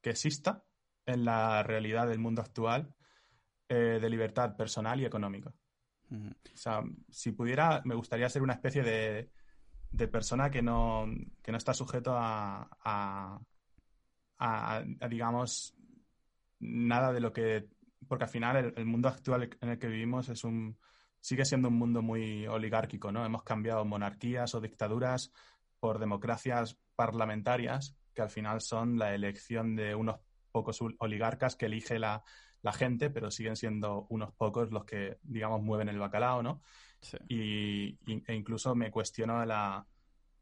que 0.00 0.10
exista 0.10 0.64
en 1.06 1.24
la 1.24 1.62
realidad 1.62 2.06
del 2.06 2.18
mundo 2.18 2.42
actual 2.42 2.94
eh, 3.68 3.98
de 4.00 4.10
libertad 4.10 4.56
personal 4.56 5.00
y 5.00 5.06
económica. 5.06 5.52
O 6.10 6.56
sea, 6.56 6.82
si 7.10 7.32
pudiera, 7.32 7.82
me 7.84 7.94
gustaría 7.94 8.28
ser 8.30 8.42
una 8.42 8.54
especie 8.54 8.82
de, 8.82 9.30
de 9.90 10.08
persona 10.08 10.50
que 10.50 10.62
no, 10.62 11.06
que 11.42 11.52
no 11.52 11.58
está 11.58 11.74
sujeto 11.74 12.12
a, 12.14 12.68
a, 12.82 13.38
a, 14.38 14.84
digamos, 15.08 15.74
nada 16.60 17.12
de 17.12 17.20
lo 17.20 17.32
que 17.32 17.68
porque 18.06 18.24
al 18.24 18.30
final 18.30 18.72
el, 18.76 18.86
mundo 18.86 19.08
actual 19.08 19.50
en 19.60 19.68
el 19.68 19.78
que 19.78 19.88
vivimos 19.88 20.28
es 20.28 20.44
un 20.44 20.78
sigue 21.20 21.44
siendo 21.44 21.68
un 21.68 21.74
mundo 21.74 22.02
muy 22.02 22.46
oligárquico, 22.46 23.10
¿no? 23.10 23.24
Hemos 23.24 23.42
cambiado 23.42 23.84
monarquías 23.84 24.54
o 24.54 24.60
dictaduras 24.60 25.32
por 25.80 25.98
democracias 25.98 26.78
parlamentarias 26.94 27.96
que 28.14 28.22
al 28.22 28.30
final 28.30 28.60
son 28.60 28.98
la 28.98 29.14
elección 29.14 29.76
de 29.76 29.94
unos 29.94 30.16
pocos 30.50 30.80
oligarcas 30.98 31.56
que 31.56 31.66
elige 31.66 31.98
la, 31.98 32.24
gente, 32.72 33.08
pero 33.08 33.30
siguen 33.30 33.56
siendo 33.56 34.06
unos 34.10 34.32
pocos 34.34 34.70
los 34.70 34.84
que, 34.84 35.16
digamos, 35.22 35.62
mueven 35.62 35.88
el 35.88 35.98
bacalao, 35.98 36.42
¿no? 36.42 36.60
Y, 37.28 37.96
e 38.06 38.34
incluso 38.34 38.74
me 38.74 38.90
cuestiono 38.90 39.42
la... 39.46 39.86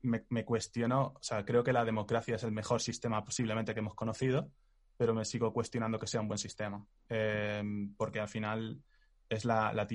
Me, 0.03 0.25
me, 0.31 0.45
cuestiono, 0.45 1.15
o 1.15 1.23
sea, 1.23 1.45
creo 1.45 1.63
que 1.63 1.73
la 1.73 1.85
democracia 1.85 2.37
es 2.37 2.43
el 2.43 2.53
mejor 2.53 2.81
sistema 2.81 3.25
posiblemente 3.25 3.75
que 3.75 3.81
hemos 3.81 3.95
conocido, 3.95 4.51
pero 4.97 5.15
me 5.15 5.25
sigo 5.25 5.53
cuestionando 5.53 5.99
que 5.99 6.07
sea 6.07 6.21
un 6.21 6.29
buen 6.29 6.39
sistema, 6.39 6.85
em, 7.09 7.95
porque 7.97 8.21
al 8.21 8.29
final 8.29 8.83
es 9.29 9.45
la, 9.45 9.73
la, 9.73 9.87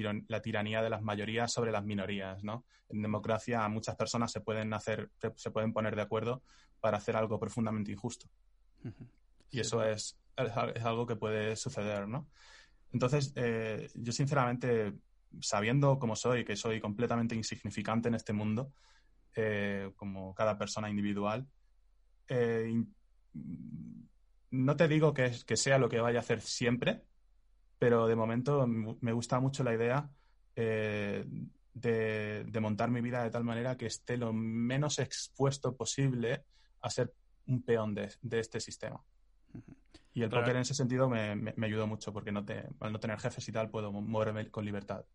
tiranía 0.41 0.81
de 0.81 0.89
las 0.89 1.01
mayorías 1.01 1.51
sobre 1.51 1.71
las 1.71 1.85
minorías, 1.85 2.43
¿no? 2.43 2.65
En 2.89 3.01
democracia 3.01 3.67
muchas 3.69 3.95
personas 3.95 4.31
se 4.31 4.41
pueden 4.41 4.73
hacer, 4.73 5.09
se 5.35 5.51
pueden 5.51 5.71
poner 5.71 5.95
de 5.95 6.01
acuerdo 6.01 6.43
para 6.81 6.97
hacer 6.97 7.15
algo 7.15 7.39
profundamente 7.39 7.91
injusto. 7.91 8.27
Y 9.49 9.59
eso 9.59 9.83
es, 9.83 10.17
es, 10.35 10.85
algo 10.85 11.05
que 11.05 11.15
puede 11.15 11.55
suceder, 11.55 12.07
¿no? 12.07 12.27
Entonces, 12.91 13.31
eh, 13.35 13.89
yo 13.95 14.11
sinceramente, 14.11 14.93
sabiendo 15.39 15.97
cómo 15.97 16.15
soy, 16.15 16.43
que 16.43 16.57
soy 16.57 16.81
completamente 16.81 17.35
insignificante 17.35 18.09
en 18.09 18.15
este 18.15 18.33
mundo, 18.33 18.73
eh, 19.35 19.91
como 19.95 20.33
cada 20.35 20.57
persona 20.57 20.89
individual, 20.89 21.47
eh, 22.27 22.83
no 24.51 24.75
te 24.75 24.87
digo 24.87 25.13
que, 25.13 25.31
que, 25.45 25.57
sea 25.57 25.77
lo 25.77 25.89
que 25.89 25.99
vaya 25.99 26.19
a 26.19 26.21
hacer 26.21 26.41
siempre, 26.41 27.03
pero 27.79 28.07
de 28.07 28.15
momento 28.15 28.67
me 28.67 29.11
gusta 29.11 29.39
mucho 29.39 29.63
la 29.63 29.73
idea 29.73 30.09
eh, 30.55 31.25
de, 31.73 32.59
montar 32.61 32.91
mi 32.91 33.01
vida 33.01 33.23
de 33.23 33.31
tal 33.31 33.43
manera 33.43 33.77
que 33.77 33.85
esté 33.87 34.17
lo 34.17 34.33
menos 34.33 34.99
expuesto 34.99 35.75
posible 35.75 36.43
a 36.81 36.89
ser 36.89 37.13
un 37.47 37.63
peón 37.63 37.95
de, 37.95 38.11
este 38.31 38.59
sistema. 38.59 39.01
Y 40.13 40.23
el 40.23 40.29
poker 40.29 40.55
en 40.55 40.61
ese 40.61 40.73
sentido 40.73 41.09
me, 41.09 41.35
me, 41.35 41.65
ayudó 41.65 41.87
mucho 41.87 42.11
porque 42.11 42.31
no 42.31 42.43
te, 42.43 42.67
al 42.81 42.91
no 42.91 42.99
tener 42.99 43.17
jefes 43.19 43.47
y 43.47 43.51
tal 43.51 43.69
puedo 43.69 43.91
moverme 43.91 44.49
con 44.51 44.65
libertad. 44.65 45.05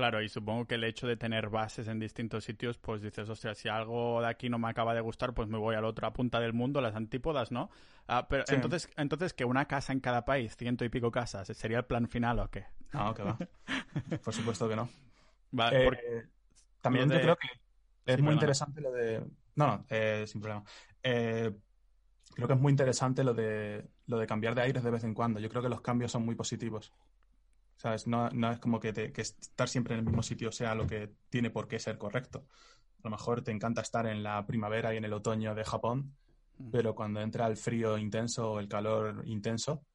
Claro, 0.00 0.22
y 0.22 0.30
supongo 0.30 0.64
que 0.64 0.76
el 0.76 0.84
hecho 0.84 1.06
de 1.06 1.18
tener 1.18 1.50
bases 1.50 1.86
en 1.86 1.98
distintos 1.98 2.44
sitios, 2.44 2.78
pues 2.78 3.02
dices, 3.02 3.28
o 3.28 3.36
sea, 3.36 3.54
si 3.54 3.68
algo 3.68 4.22
de 4.22 4.28
aquí 4.28 4.48
no 4.48 4.58
me 4.58 4.70
acaba 4.70 4.94
de 4.94 5.02
gustar, 5.02 5.34
pues 5.34 5.46
me 5.46 5.58
voy 5.58 5.74
a 5.74 5.82
la 5.82 5.88
otra 5.88 6.10
punta 6.14 6.40
del 6.40 6.54
mundo, 6.54 6.80
las 6.80 6.96
antípodas, 6.96 7.52
¿no? 7.52 7.68
Ah, 8.08 8.26
pero 8.26 8.44
entonces, 8.48 8.88
entonces 8.96 9.34
que 9.34 9.44
una 9.44 9.66
casa 9.66 9.92
en 9.92 10.00
cada 10.00 10.24
país, 10.24 10.56
ciento 10.56 10.86
y 10.86 10.88
pico 10.88 11.10
casas, 11.10 11.48
¿sería 11.48 11.76
el 11.76 11.84
plan 11.84 12.08
final 12.08 12.38
o 12.38 12.48
qué? 12.48 12.64
No, 12.94 13.12
que 13.12 13.22
va. 13.22 13.36
Por 14.24 14.32
supuesto 14.32 14.70
que 14.70 14.76
no. 14.76 14.88
Vale, 15.50 15.88
eh, 15.88 16.26
También 16.80 17.10
yo 17.10 17.20
creo 17.20 17.36
que 17.36 17.48
es 18.06 18.22
muy 18.22 18.32
interesante 18.32 18.80
lo 18.80 18.92
de. 18.92 19.20
No, 19.56 19.66
no, 19.66 19.84
eh, 19.90 20.24
sin 20.26 20.40
problema. 20.40 20.64
Eh, 21.02 21.54
creo 22.34 22.48
que 22.48 22.54
es 22.54 22.60
muy 22.60 22.70
interesante 22.70 23.22
lo 23.22 23.34
de 23.34 23.86
lo 24.06 24.16
de 24.16 24.26
cambiar 24.26 24.54
de 24.54 24.62
aires 24.62 24.82
de 24.82 24.90
vez 24.90 25.04
en 25.04 25.12
cuando. 25.12 25.40
Yo 25.40 25.50
creo 25.50 25.62
que 25.62 25.68
los 25.68 25.82
cambios 25.82 26.10
son 26.10 26.24
muy 26.24 26.36
positivos. 26.36 26.90
¿Sabes? 27.80 28.06
No, 28.06 28.28
es 28.28 28.58
como 28.58 28.78
que, 28.78 29.10
estar 29.16 29.66
siempre 29.66 29.94
en 29.94 30.00
el 30.00 30.04
mismo 30.04 30.22
sitio 30.22 30.52
sea 30.52 30.74
lo 30.74 30.86
que 30.86 31.14
tiene 31.30 31.48
por 31.48 31.66
qué 31.66 31.78
ser 31.78 31.96
correcto. 31.96 32.46
A 32.98 33.08
lo 33.08 33.10
mejor 33.10 33.40
te 33.40 33.52
encanta 33.52 33.80
estar 33.80 34.06
en 34.06 34.22
la 34.22 34.44
primavera 34.44 34.92
y 34.92 34.98
en 34.98 35.06
el 35.06 35.14
otoño 35.14 35.54
de 35.54 35.64
Japón, 35.64 36.14
mm. 36.58 36.70
pero 36.70 36.94
cuando 36.94 37.22
entra 37.22 37.46
el 37.46 37.56
frío 37.56 37.96
intenso 37.96 38.52
o 38.52 38.60
el 38.60 38.68
calor 38.68 39.22
intenso, 39.24 39.86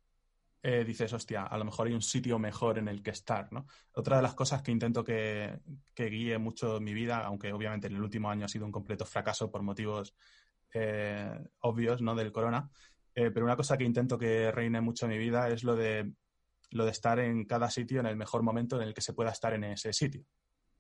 eh, 0.64 0.84
dices, 0.84 1.14
hostia, 1.14 1.44
a 1.44 1.60
lo 1.60 1.66
mejor 1.66 1.86
hay 1.86 1.94
un 1.94 2.02
sitio 2.02 2.40
mejor 2.40 2.80
en 2.80 2.88
el 2.88 3.04
que 3.04 3.12
estar, 3.12 3.54
¿no? 3.54 3.68
Otra 3.94 4.16
de 4.16 4.24
las 4.24 4.34
cosas 4.34 4.64
que 4.64 4.72
intento 4.72 5.04
que, 5.04 5.60
guíe 5.96 6.40
mucho 6.40 6.80
mi 6.80 6.96
vida, 6.96 7.20
aunque 7.24 7.54
obviamente 7.54 7.86
en 7.86 7.98
el 7.98 8.02
último 8.02 8.32
año 8.32 8.46
ha 8.46 8.50
sido 8.50 8.66
un 8.66 8.72
completo 8.72 9.06
fracaso 9.06 9.52
por 9.52 9.62
motivos 9.62 10.16
eh, 10.74 11.40
obvios, 11.60 12.02
¿no? 12.02 12.16
Del 12.16 12.32
corona, 12.32 12.68
eh, 13.14 13.30
pero 13.30 13.46
una 13.46 13.56
cosa 13.56 13.78
que 13.78 13.84
intento 13.84 14.18
que 14.18 14.52
reine 14.52 14.82
mucho 14.82 15.06
en 15.06 15.12
mi 15.12 15.20
vida 15.20 15.50
es 15.50 15.64
lo 15.64 15.76
de 15.76 16.12
lo 16.76 16.84
de 16.84 16.92
estar 16.92 17.20
en 17.20 17.46
cada 17.46 17.70
sitio 17.70 18.02
en 18.02 18.06
el 18.06 18.18
mejor 18.18 18.44
momento 18.44 18.76
en 18.76 18.86
el 18.86 18.94
que 18.94 19.00
se 19.00 19.14
pueda 19.14 19.32
estar 19.32 19.54
en 19.54 19.64
ese 19.64 19.94
sitio. 19.94 20.26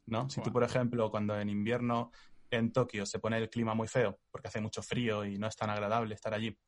¿no? 0.08 0.30
Si 0.30 0.42
tú, 0.42 0.52
por 0.52 0.66
ejemplo, 0.66 1.10
cuando 1.10 1.40
en 1.40 1.48
invierno 1.48 2.12
en 2.52 2.74
Tokio 2.74 3.06
se 3.06 3.20
pone 3.20 3.38
el 3.38 3.50
clima 3.50 3.74
muy 3.76 3.88
feo 3.88 4.20
porque 4.30 4.50
hace 4.50 4.60
mucho 4.60 4.84
frío 4.84 5.24
y 5.24 5.38
no 5.38 5.48
es 5.48 5.56
tan 5.56 5.70
agradable 5.70 6.14
estar 6.14 6.34
allí, 6.34 6.60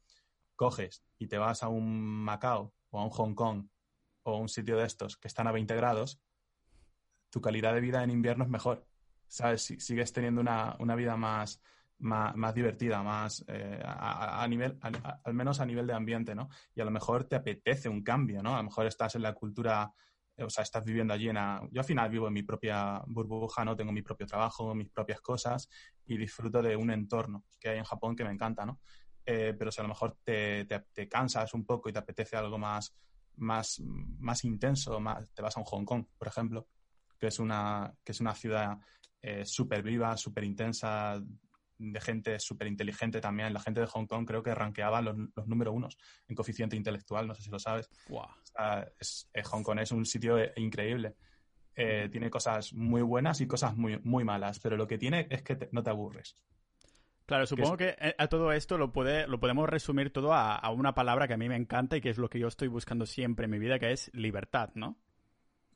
coges 0.55 1.03
y 1.19 1.27
te 1.27 1.37
vas 1.37 1.61
a 1.61 1.67
un 1.67 2.23
Macao 2.23 2.73
o 2.89 2.99
a 3.01 3.03
un 3.03 3.09
Hong 3.09 3.35
Kong 3.35 3.67
o 4.23 4.37
un 4.37 4.47
sitio 4.47 4.77
de 4.77 4.85
estos 4.85 5.17
que 5.17 5.27
están 5.27 5.47
a 5.47 5.51
20 5.51 5.75
grados, 5.75 6.21
tu 7.29 7.41
calidad 7.41 7.73
de 7.73 7.81
vida 7.81 8.03
en 8.05 8.11
invierno 8.11 8.45
es 8.45 8.49
mejor. 8.49 8.87
¿Sabes? 9.27 9.61
Si, 9.61 9.77
sigues 9.81 10.13
teniendo 10.13 10.39
una, 10.39 10.77
una 10.79 10.95
vida 10.95 11.17
más, 11.17 11.61
más, 11.99 12.53
divertida, 12.53 13.01
más 13.01 13.43
eh, 13.47 13.81
a, 13.83 14.45
nivel, 14.47 14.77
al 14.81 15.33
menos 15.33 15.60
a 15.60 15.65
nivel 15.65 15.88
de 15.88 15.93
ambiente, 15.93 16.36
¿no? 16.36 16.49
Y 16.75 16.81
a 16.81 16.86
lo 16.86 16.91
mejor 16.91 17.25
te 17.25 17.36
apetece 17.36 17.89
un 17.89 18.03
cambio, 18.03 18.41
¿no? 18.43 18.53
A 18.53 18.57
lo 18.57 18.63
mejor 18.63 18.86
estás 18.86 19.15
en 19.15 19.23
la 19.23 19.33
cultura, 19.33 19.91
eh, 20.36 20.43
o 20.43 20.49
sea, 20.49 20.63
estás 20.63 20.83
viviendo 20.83 21.13
allí 21.13 21.29
en... 21.29 21.36
yo 21.71 21.81
al 21.81 21.86
final 21.86 22.10
vivo 22.10 22.27
en 22.27 22.33
mi 22.33 22.43
propia 22.43 23.01
burbuja, 23.07 23.65
¿no? 23.65 23.75
Tengo 23.75 23.91
mi 23.91 24.01
propio 24.01 24.27
trabajo, 24.27 24.75
mis 24.75 24.89
propias 24.89 25.21
cosas 25.21 25.69
y 26.05 26.17
disfruto 26.17 26.62
de 26.62 26.75
un 26.75 26.91
entorno 26.91 27.45
que 27.60 27.69
hay 27.69 27.77
en 27.79 27.83
Japón 27.83 28.15
que 28.15 28.23
me 28.23 28.31
encanta, 28.31 28.65
¿no? 28.65 28.79
Eh, 29.25 29.55
pero 29.57 29.71
si 29.71 29.81
a 29.81 29.83
lo 29.83 29.89
mejor 29.89 30.17
te, 30.23 30.65
te, 30.65 31.10
cansas 31.10 31.53
un 31.53 31.65
poco 31.65 31.89
y 31.89 31.93
te 31.93 31.99
apetece 31.99 32.38
algo 32.38 32.57
más, 32.57 32.95
más, 33.38 33.81
más 34.19 34.43
intenso, 34.45 34.99
más, 34.99 35.29
te 35.33 35.41
vas 35.41 35.57
a 35.57 35.60
un 35.60 35.65
Hong 35.65 35.83
Kong, 35.83 36.05
por 36.17 36.27
ejemplo, 36.27 36.67
que 37.19 37.27
es 37.27 37.39
una, 37.39 37.93
que 38.05 38.13
es 38.13 38.21
una 38.21 38.33
ciudad 38.33 38.77
súper 39.43 39.83
viva, 39.83 40.15
súper 40.15 40.45
intensa, 40.45 41.21
de 41.77 42.01
gente 42.01 42.39
súper 42.39 42.67
inteligente 42.67 43.21
también. 43.21 43.53
La 43.53 43.59
gente 43.59 43.81
de 43.81 43.87
Hong 43.87 44.05
Kong 44.05 44.25
creo 44.25 44.43
que 44.43 44.53
ranqueaba 44.53 45.01
los, 45.01 45.15
los 45.35 45.47
número 45.47 45.71
unos 45.71 45.97
en 46.27 46.35
coeficiente 46.35 46.75
intelectual, 46.75 47.27
no 47.27 47.35
sé 47.35 47.43
si 47.43 47.49
lo 47.49 47.59
sabes. 47.59 47.89
es, 48.99 49.29
eh, 49.33 49.43
Hong 49.43 49.63
Kong 49.63 49.79
es 49.79 49.91
un 49.91 50.05
sitio 50.05 50.37
eh, 50.39 50.53
increíble. 50.57 51.15
Eh, 51.75 52.09
tiene 52.11 52.29
cosas 52.29 52.73
muy 52.73 53.01
buenas 53.01 53.39
y 53.41 53.47
cosas 53.47 53.75
muy, 53.75 53.99
muy 54.03 54.23
malas, 54.23 54.59
pero 54.59 54.77
lo 54.77 54.87
que 54.87 54.97
tiene 54.97 55.27
es 55.29 55.43
que 55.43 55.69
no 55.71 55.83
te 55.83 55.91
aburres. 55.91 56.35
Claro, 57.27 57.45
supongo 57.45 57.75
que, 57.75 57.95
a 58.17 58.27
todo 58.27 58.53
esto 58.53 58.77
lo, 58.77 58.93
puede, 58.93 59.27
lo 59.27 59.39
podemos 59.39 59.69
resumir 59.69 60.11
todo 60.11 60.33
a, 60.33 60.55
a, 60.55 60.71
una 60.71 60.95
palabra 60.95 61.27
que 61.27 61.33
a 61.33 61.37
mí 61.37 61.49
me 61.49 61.57
encanta 61.57 61.97
y 61.97 62.01
que 62.01 62.09
es 62.09 62.17
lo 62.17 62.29
que 62.29 62.39
yo 62.39 62.47
estoy 62.47 62.69
buscando 62.69 63.05
siempre 63.05 63.45
en 63.45 63.51
mi 63.51 63.59
vida, 63.59 63.79
que 63.79 63.91
es 63.91 64.09
libertad, 64.13 64.71
¿no? 64.75 64.97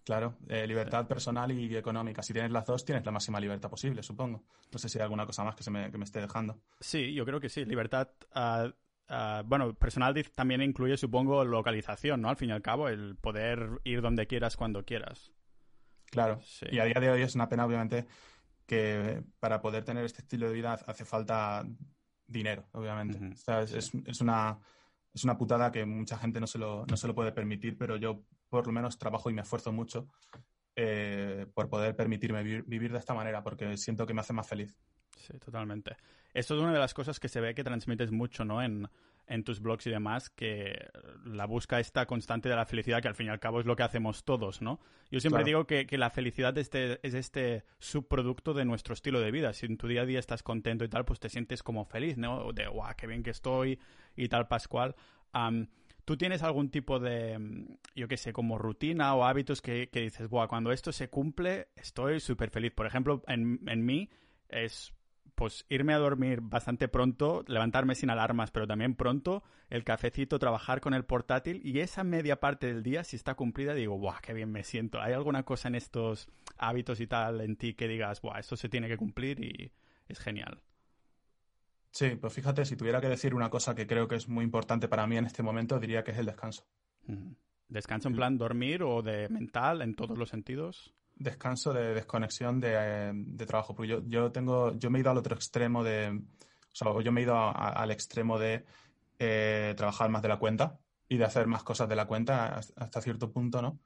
Claro, 0.03 0.37
eh, 0.47 0.65
libertad 0.65 1.07
personal 1.07 1.51
y 1.51 1.75
económica. 1.75 2.23
Si 2.23 2.33
tienes 2.33 2.51
las 2.51 2.65
dos, 2.65 2.83
tienes 2.83 3.05
la 3.05 3.11
máxima 3.11 3.39
libertad 3.39 3.69
posible, 3.69 4.01
supongo. 4.01 4.43
No 4.71 4.79
sé 4.79 4.89
si 4.89 4.97
hay 4.97 5.03
alguna 5.03 5.25
cosa 5.25 5.43
más 5.43 5.55
que, 5.55 5.63
se 5.63 5.69
me, 5.69 5.91
que 5.91 5.97
me 5.97 6.05
esté 6.05 6.19
dejando. 6.19 6.59
Sí, 6.79 7.13
yo 7.13 7.23
creo 7.23 7.39
que 7.39 7.49
sí. 7.49 7.65
Libertad, 7.65 8.09
uh, 8.35 8.69
uh, 9.13 9.43
bueno, 9.45 9.75
personal 9.75 10.15
también 10.33 10.63
incluye, 10.63 10.97
supongo, 10.97 11.45
localización, 11.45 12.21
¿no? 12.21 12.29
Al 12.29 12.37
fin 12.37 12.49
y 12.49 12.53
al 12.53 12.63
cabo, 12.63 12.89
el 12.89 13.15
poder 13.15 13.79
ir 13.83 14.01
donde 14.01 14.25
quieras, 14.25 14.57
cuando 14.57 14.83
quieras. 14.83 15.31
Claro, 16.09 16.41
sí. 16.41 16.65
y 16.71 16.79
a 16.79 16.85
día 16.85 16.99
de 16.99 17.09
hoy 17.11 17.21
es 17.21 17.35
una 17.35 17.47
pena, 17.47 17.65
obviamente, 17.65 18.07
que 18.65 19.23
para 19.39 19.61
poder 19.61 19.85
tener 19.85 20.03
este 20.03 20.21
estilo 20.21 20.47
de 20.47 20.53
vida 20.53 20.73
hace 20.73 21.05
falta 21.05 21.63
dinero, 22.25 22.67
obviamente. 22.71 23.19
es, 23.61 23.93
es, 24.05 24.21
una, 24.21 24.57
es 25.13 25.23
una 25.23 25.37
putada 25.37 25.71
que 25.71 25.85
mucha 25.85 26.17
gente 26.17 26.39
no 26.39 26.47
se, 26.47 26.57
lo, 26.57 26.85
no 26.87 26.97
se 26.97 27.07
lo 27.07 27.13
puede 27.13 27.31
permitir, 27.31 27.77
pero 27.77 27.97
yo 27.97 28.25
por 28.51 28.67
lo 28.67 28.73
menos 28.73 28.99
trabajo 28.99 29.29
y 29.29 29.33
me 29.33 29.41
esfuerzo 29.41 29.71
mucho 29.71 30.07
eh, 30.75 31.47
por 31.53 31.69
poder 31.69 31.95
permitirme 31.95 32.43
vivir, 32.43 32.91
de 32.91 32.99
esta 32.99 33.13
manera, 33.13 33.41
porque 33.43 33.77
siento 33.77 34.05
que 34.05 34.13
me 34.13 34.21
hace 34.21 34.33
más 34.33 34.47
feliz. 34.47 34.77
Sí, 35.17 35.33
totalmente. 35.39 35.95
Esto 36.33 36.55
es 36.55 36.61
una 36.61 36.73
de 36.73 36.79
las 36.79 36.93
cosas 36.93 37.19
que 37.19 37.29
se 37.29 37.39
ve 37.39 37.55
que 37.55 37.63
transmites 37.63 38.11
mucho, 38.11 38.45
¿no? 38.45 38.61
En, 38.61 38.89
tus 39.45 39.61
blogs 39.61 39.87
y 39.87 39.89
demás, 39.89 40.29
que 40.29 40.89
la 41.23 41.45
busca 41.45 41.79
esta 41.79 42.05
constante 42.05 42.49
de 42.49 42.55
la 42.57 42.65
felicidad, 42.65 43.01
que 43.01 43.07
al 43.07 43.15
fin 43.15 43.27
y 43.27 43.29
al 43.29 43.39
cabo 43.39 43.61
es 43.61 43.65
lo 43.65 43.77
que 43.77 43.83
hacemos 43.83 44.25
todos, 44.25 44.61
¿no? 44.61 44.81
Yo 45.09 45.21
siempre 45.21 45.45
digo 45.45 45.65
que, 45.65 45.87
la 45.97 46.09
felicidad 46.09 46.57
este, 46.57 46.99
es 47.07 47.13
este 47.13 47.63
subproducto 47.79 48.53
de 48.53 48.65
nuestro 48.65 48.93
estilo 48.93 49.21
de 49.21 49.31
vida. 49.31 49.53
Si 49.53 49.65
en 49.65 49.77
tu 49.77 49.87
día 49.87 50.01
a 50.01 50.05
día 50.05 50.19
estás 50.19 50.43
contento 50.43 50.83
y 50.83 50.89
tal, 50.89 51.05
pues 51.05 51.21
te 51.21 51.29
sientes 51.29 51.63
como 51.63 51.85
feliz, 51.85 52.17
¿no? 52.17 52.51
De, 52.51 52.67
guau, 52.67 52.93
qué 52.97 53.07
bien 53.07 53.23
que 53.23 53.29
estoy 53.29 53.79
y 54.17 54.27
tal, 54.27 54.49
Pascual. 54.49 54.95
¿Tú 56.05 56.17
tienes 56.17 56.43
algún 56.43 56.69
tipo 56.69 56.99
de, 56.99 57.37
mm, 57.37 57.77
yo 57.95 58.07
qué 58.07 58.17
sé, 58.17 58.33
como 58.33 58.57
rutina 58.57 59.15
o 59.15 59.23
hábitos 59.25 59.61
que, 59.61 59.89
dices, 59.91 60.27
Buah, 60.29 60.47
cuando 60.47 60.71
esto 60.71 60.91
se 60.91 61.09
cumple, 61.09 61.69
estoy 61.75 62.19
súper 62.19 62.49
feliz? 62.49 62.71
Por 62.71 62.85
ejemplo, 62.85 63.23
en, 63.27 63.59
en 63.67 63.85
mí 63.85 64.09
es 64.49 64.93
pues 65.35 65.65
irme 65.69 65.93
a 65.93 65.97
dormir 65.97 66.39
bastante 66.41 66.87
pronto, 66.87 67.43
levantarme 67.47 67.95
sin 67.95 68.11
alarmas, 68.11 68.51
pero 68.51 68.67
también 68.67 68.95
pronto, 68.95 69.43
el 69.69 69.83
cafecito, 69.83 70.37
trabajar 70.37 70.81
con 70.81 70.93
el 70.93 71.03
portátil 71.05 71.61
y 71.63 71.79
esa 71.79 72.03
media 72.03 72.39
parte 72.39 72.67
del 72.67 72.83
día, 72.83 73.03
si 73.03 73.15
está 73.15 73.33
cumplida, 73.33 73.73
digo, 73.73 73.97
¡buah, 73.97 74.19
qué 74.21 74.33
bien 74.33 74.51
me 74.51 74.63
siento! 74.63 75.01
¿Hay 75.01 75.13
alguna 75.13 75.43
cosa 75.43 75.67
en 75.69 75.75
estos 75.75 76.29
hábitos 76.57 76.99
y 76.99 77.07
tal 77.07 77.41
en 77.41 77.55
ti 77.55 77.73
que 77.73 77.87
digas, 77.87 78.21
¡buah, 78.21 78.39
esto 78.39 78.55
se 78.55 78.69
tiene 78.69 78.87
que 78.87 78.97
cumplir 78.97 79.43
y 79.43 79.71
es 80.07 80.19
genial? 80.19 80.61
Sí, 81.91 82.15
pues 82.15 82.34
fíjate, 82.34 82.65
si 82.65 82.77
tuviera 82.77 83.01
que 83.01 83.10
decir 83.10 83.36
una 83.36 83.49
cosa 83.49 83.75
que 83.75 83.86
creo 83.86 84.08
que 84.08 84.15
es 84.15 84.27
muy 84.27 84.45
importante 84.45 84.88
para 84.88 85.06
mí 85.08 85.17
en 85.17 85.25
este 85.25 85.43
momento, 85.43 85.80
diría 85.80 86.04
que 86.04 86.12
es 86.12 86.17
el 86.17 86.25
descanso. 86.25 86.65
¿Descanso 87.67 88.08
en 88.08 88.15
plan 88.15 88.38
dormir 88.38 88.84
o 88.84 89.01
de 89.01 89.27
mental 89.30 89.82
en 89.82 89.95
todos 89.95 90.17
los 90.17 90.30
sentidos? 90.30 90.93
Descanso 91.15 91.73
de 91.73 91.93
desconexión 91.93 92.60
de, 92.60 92.73
eh, 92.75 93.45
trabajo. 93.45 93.75
Porque 93.75 93.89
yo, 93.89 94.01
yo, 94.08 94.32
tengo, 94.32 94.73
yo 94.77 94.89
me 94.89 94.99
he 94.99 95.01
ido 95.01 95.12
al 95.12 95.17
otro 95.17 95.36
extremo 95.36 95.84
de. 95.84 96.10
O 96.10 96.75
sea, 96.75 96.88
yo 97.01 97.12
me 97.12 97.21
he 97.21 97.23
ido 97.25 97.36
al 97.36 97.91
extremo 97.91 98.39
de 98.39 98.65
eh, 99.19 99.73
trabajar 99.75 100.10
más 100.10 100.21
de 100.21 100.30
la 100.30 100.39
cuenta 100.39 100.80
y 101.10 101.17
de 101.17 101.25
hacer 101.25 101.45
más 101.45 101.63
cosas 101.63 101.89
de 101.89 101.95
la 101.95 102.08
cuenta 102.08 102.56
hasta 102.56 103.01
cierto 103.01 103.32
punto, 103.32 103.62
¿no? 103.62 103.80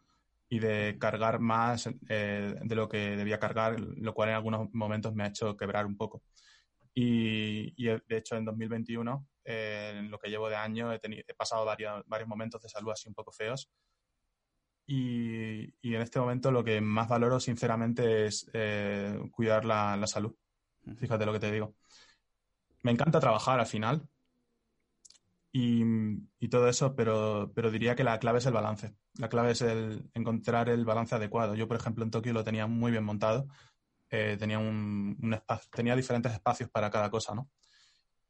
Y 0.47 0.59
de 0.59 0.97
cargar 0.99 1.39
más 1.39 1.89
eh, 2.07 2.55
de 2.63 2.75
lo 2.75 2.87
que 2.87 3.17
debía 3.17 3.39
cargar, 3.39 3.79
lo 3.79 4.13
cual 4.13 4.29
en 4.29 4.35
algunos 4.35 4.71
momentos 4.73 5.15
me 5.15 5.23
ha 5.23 5.27
hecho 5.27 5.57
quebrar 5.57 5.87
un 5.87 5.97
poco. 5.97 6.21
Y, 6.97 7.83
de 7.83 8.01
hecho 8.17 8.37
en 8.37 8.45
2021, 8.45 9.27
eh, 9.43 9.95
en 9.97 10.09
lo 10.09 10.17
que 10.17 10.29
llevo 10.29 10.47
de 10.47 10.55
año, 10.55 10.93
he, 10.93 10.99
tenido, 10.99 11.23
he 11.27 11.33
pasado 11.33 11.65
varios, 11.65 12.03
varios 12.07 12.29
momentos 12.29 12.61
de 12.61 12.69
salud 12.69 12.91
así 12.91 13.09
un 13.09 13.13
poco 13.13 13.33
feos. 13.33 13.69
Y, 14.87 15.73
y, 15.81 15.95
en 15.95 16.01
este 16.01 16.19
momento 16.19 16.51
lo 16.51 16.63
que 16.63 16.79
más 16.79 17.09
valoro 17.09 17.39
sinceramente 17.39 18.27
es 18.27 18.49
eh, 18.53 19.19
cuidar 19.31 19.65
la, 19.65 19.97
la, 19.97 20.07
salud. 20.07 20.33
Fíjate 20.97 21.25
lo 21.25 21.33
que 21.33 21.39
te 21.39 21.51
digo. 21.51 21.75
Me 22.83 22.91
encanta 22.91 23.19
trabajar 23.19 23.59
al 23.59 23.65
final 23.65 24.07
y, 25.51 25.83
y, 26.39 26.47
todo 26.49 26.69
eso, 26.69 26.95
pero, 26.95 27.51
pero 27.55 27.71
diría 27.71 27.95
que 27.95 28.03
la 28.03 28.19
clave 28.19 28.37
es 28.37 28.45
el 28.45 28.53
balance. 28.53 28.95
La 29.17 29.27
clave 29.27 29.51
es 29.51 29.61
el 29.61 30.09
encontrar 30.13 30.69
el 30.69 30.85
balance 30.85 31.15
adecuado. 31.15 31.55
Yo, 31.55 31.67
por 31.67 31.77
ejemplo, 31.77 32.03
en 32.05 32.11
Tokio 32.11 32.31
lo 32.31 32.43
tenía 32.43 32.67
muy 32.67 32.91
bien 32.91 33.03
montado 33.03 33.47
eh, 34.15 34.37
tenía, 34.37 34.59
un, 34.59 35.33
espacio, 35.33 35.69
tenía 35.71 35.95
diferentes 35.95 36.31
espacios 36.31 36.69
para 36.69 36.89
cada 36.89 37.09
cosa, 37.09 37.35
¿no? 37.35 37.49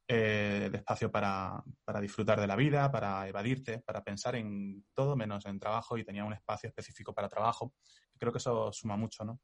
Eh, 0.07 0.69
de 0.71 0.77
espacio 0.77 1.11
para, 1.11 1.63
para, 1.83 1.99
disfrutar 1.99 2.39
de 2.39 2.47
la 2.47 2.55
vida, 2.55 2.91
para 2.91 3.27
evadirte, 3.27 3.79
para 3.79 4.03
pensar 4.03 4.35
en 4.35 4.85
todo 4.93 5.15
menos 5.15 5.45
en 5.45 5.59
trabajo 5.59 5.97
y 5.97 6.03
tenía 6.03 6.23
un 6.23 6.33
espacio 6.33 6.69
específico 6.69 7.13
para 7.13 7.29
trabajo. 7.29 7.73
Creo 8.17 8.31
que 8.31 8.39
eso 8.39 8.71
suma 8.71 8.97
mucho, 8.97 9.23
¿no? 9.23 9.39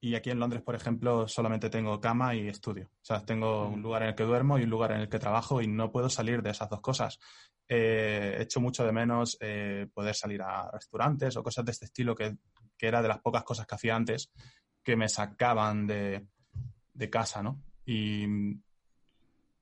Y 0.00 0.14
aquí 0.16 0.30
en 0.30 0.40
Londres, 0.40 0.62
por 0.62 0.74
ejemplo, 0.74 1.28
solamente 1.28 1.70
tengo 1.70 2.00
cama 2.00 2.34
y 2.34 2.48
estudio. 2.48 2.90
O 2.92 3.04
sea, 3.04 3.24
tengo 3.24 3.68
un 3.68 3.82
lugar 3.82 4.02
en 4.02 4.08
el 4.10 4.14
que 4.16 4.24
duermo 4.24 4.58
y 4.58 4.64
un 4.64 4.70
lugar 4.70 4.92
en 4.92 5.00
el 5.00 5.08
que 5.08 5.20
trabajo 5.20 5.62
y 5.62 5.68
no 5.68 5.92
puedo 5.92 6.08
salir 6.08 6.42
de 6.42 6.50
esas 6.50 6.68
dos 6.68 6.80
cosas. 6.80 7.18
Eh, 7.68 8.36
he 8.38 8.42
hecho 8.42 8.60
mucho 8.60 8.84
de 8.84 8.92
menos 8.92 9.38
poder 9.94 10.14
salir 10.14 10.42
a 10.42 10.70
restaurantes 10.72 11.36
o 11.36 11.42
cosas 11.42 11.64
de 11.64 11.70
este 11.70 11.84
estilo 11.84 12.16
que, 12.16 12.36
que, 12.76 12.88
era 12.88 13.00
de 13.00 13.08
las 13.08 13.20
pocas 13.20 13.44
cosas 13.44 13.64
que 13.64 13.76
hacía 13.76 13.94
antes 13.94 14.32
que 14.82 14.96
me 14.96 15.08
sacaban 15.08 15.86
de, 15.86 16.26
casa, 17.10 17.42
¿no? 17.42 17.62
Y, 17.84 18.24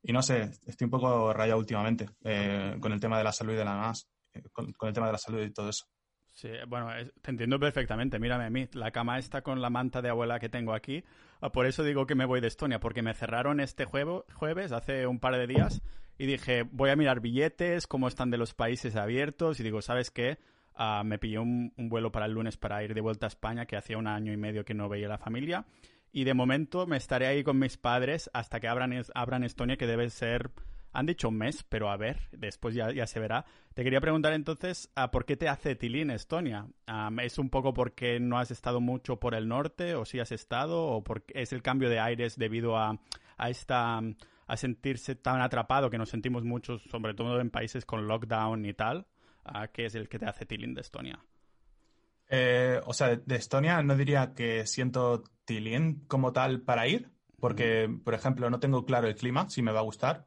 y, 0.02 0.12
no 0.12 0.22
sé, 0.22 0.50
estoy 0.66 0.84
un 0.84 0.90
poco 0.90 1.32
rayado 1.32 1.58
últimamente 1.58 2.08
eh, 2.24 2.76
con 2.80 2.92
el 2.92 3.00
tema 3.00 3.18
de 3.18 3.24
la 3.24 3.32
salud 3.32 3.54
y 3.54 3.56
de 3.56 3.64
la 3.64 3.76
más, 3.76 4.08
eh, 4.34 4.42
con, 4.52 4.66
el 4.66 4.94
tema 4.94 5.06
de 5.06 5.12
la 5.12 5.18
salud 5.18 5.42
y 5.42 5.52
todo 5.52 5.70
eso. 5.70 5.86
Sí, 6.32 6.48
bueno, 6.68 6.88
te 7.20 7.30
entiendo 7.30 7.58
perfectamente. 7.58 8.18
Mírame 8.18 8.44
a 8.44 8.50
mí, 8.50 8.68
la 8.72 8.92
cama 8.92 9.18
está 9.18 9.42
con 9.42 9.60
la 9.60 9.68
manta 9.68 10.00
de 10.00 10.10
abuela 10.10 10.38
que 10.38 10.48
tengo 10.48 10.72
aquí. 10.72 11.04
Ah, 11.40 11.50
por 11.50 11.66
eso 11.66 11.82
digo 11.82 12.06
que 12.06 12.14
me 12.14 12.24
voy 12.24 12.40
de 12.40 12.48
Estonia, 12.48 12.80
porque 12.80 13.02
me 13.02 13.14
cerraron 13.14 13.60
este 13.60 13.84
jueves, 13.84 14.72
hace 14.72 15.06
un 15.06 15.18
par 15.18 15.36
de 15.36 15.46
días, 15.46 15.82
y 16.18 16.26
dije, 16.26 16.62
voy 16.70 16.90
a 16.90 16.96
mirar 16.96 17.20
billetes, 17.20 17.86
cómo 17.86 18.08
están 18.08 18.30
de 18.30 18.38
los 18.38 18.54
países 18.54 18.96
abiertos, 18.96 19.60
y 19.60 19.62
digo, 19.62 19.82
¿sabes 19.82 20.10
qué? 20.10 20.38
Ah, 20.74 21.02
me 21.04 21.18
pilló 21.18 21.42
un, 21.42 21.72
vuelo 21.76 22.10
para 22.10 22.26
el 22.26 22.32
lunes 22.32 22.56
para 22.56 22.82
ir 22.82 22.94
de 22.94 23.00
vuelta 23.00 23.26
a 23.26 23.28
España, 23.28 23.66
que 23.66 23.76
hacía 23.76 23.98
un 23.98 24.06
año 24.06 24.32
y 24.32 24.36
medio 24.36 24.64
que 24.64 24.74
no 24.74 24.88
veía 24.88 25.08
la 25.08 25.18
familia. 25.18 25.66
Y 26.12 26.24
de 26.24 26.34
momento 26.34 26.86
me 26.86 26.96
estaré 26.96 27.26
ahí 27.26 27.44
con 27.44 27.58
mis 27.58 27.76
padres 27.76 28.30
hasta 28.32 28.60
que 28.60 28.68
abran, 28.68 28.92
abran 29.14 29.44
Estonia, 29.44 29.76
que 29.76 29.86
debe 29.86 30.10
ser, 30.10 30.50
han 30.92 31.06
dicho 31.06 31.28
un 31.28 31.38
mes, 31.38 31.62
pero 31.68 31.90
a 31.90 31.96
ver, 31.96 32.18
después 32.32 32.74
ya, 32.74 32.90
ya 32.92 33.06
se 33.06 33.20
verá. 33.20 33.44
Te 33.74 33.84
quería 33.84 34.00
preguntar 34.00 34.32
entonces, 34.32 34.90
ah, 34.96 35.10
¿por 35.10 35.24
qué 35.24 35.36
te 35.36 35.48
hace 35.48 35.76
tilín 35.76 36.10
Estonia? 36.10 36.66
Ah, 36.86 37.10
¿Es 37.22 37.38
un 37.38 37.50
poco 37.50 37.72
porque 37.72 38.18
no 38.18 38.38
has 38.38 38.50
estado 38.50 38.80
mucho 38.80 39.20
por 39.20 39.34
el 39.34 39.46
norte, 39.46 39.94
o 39.94 40.04
si 40.04 40.18
has 40.18 40.32
estado, 40.32 40.82
o 40.82 41.04
porque 41.04 41.32
es 41.40 41.52
el 41.52 41.62
cambio 41.62 41.88
de 41.88 42.00
aires 42.00 42.36
debido 42.36 42.76
a, 42.76 42.98
a 43.36 43.50
esta 43.50 44.00
a 44.50 44.56
sentirse 44.56 45.14
tan 45.14 45.40
atrapado 45.40 45.90
que 45.90 45.98
nos 45.98 46.08
sentimos 46.08 46.42
muchos, 46.42 46.82
sobre 46.90 47.14
todo 47.14 47.40
en 47.40 47.50
países 47.50 47.86
con 47.86 48.08
lockdown 48.08 48.66
y 48.66 48.74
tal? 48.74 49.06
Qué 49.72 49.86
es 49.86 49.94
el 49.94 50.08
que 50.08 50.18
te 50.18 50.26
hace 50.26 50.46
tilín 50.46 50.74
de 50.74 50.80
Estonia. 50.80 51.24
Eh, 52.28 52.80
o 52.86 52.94
sea, 52.94 53.16
de 53.16 53.36
Estonia 53.36 53.82
no 53.82 53.96
diría 53.96 54.34
que 54.34 54.66
siento 54.66 55.24
tilín 55.44 56.04
como 56.06 56.32
tal 56.32 56.62
para 56.62 56.86
ir, 56.86 57.10
porque, 57.40 57.88
por 58.04 58.14
ejemplo, 58.14 58.48
no 58.50 58.60
tengo 58.60 58.84
claro 58.84 59.08
el 59.08 59.16
clima, 59.16 59.48
si 59.50 59.62
me 59.62 59.72
va 59.72 59.80
a 59.80 59.84
gustar. 59.84 60.24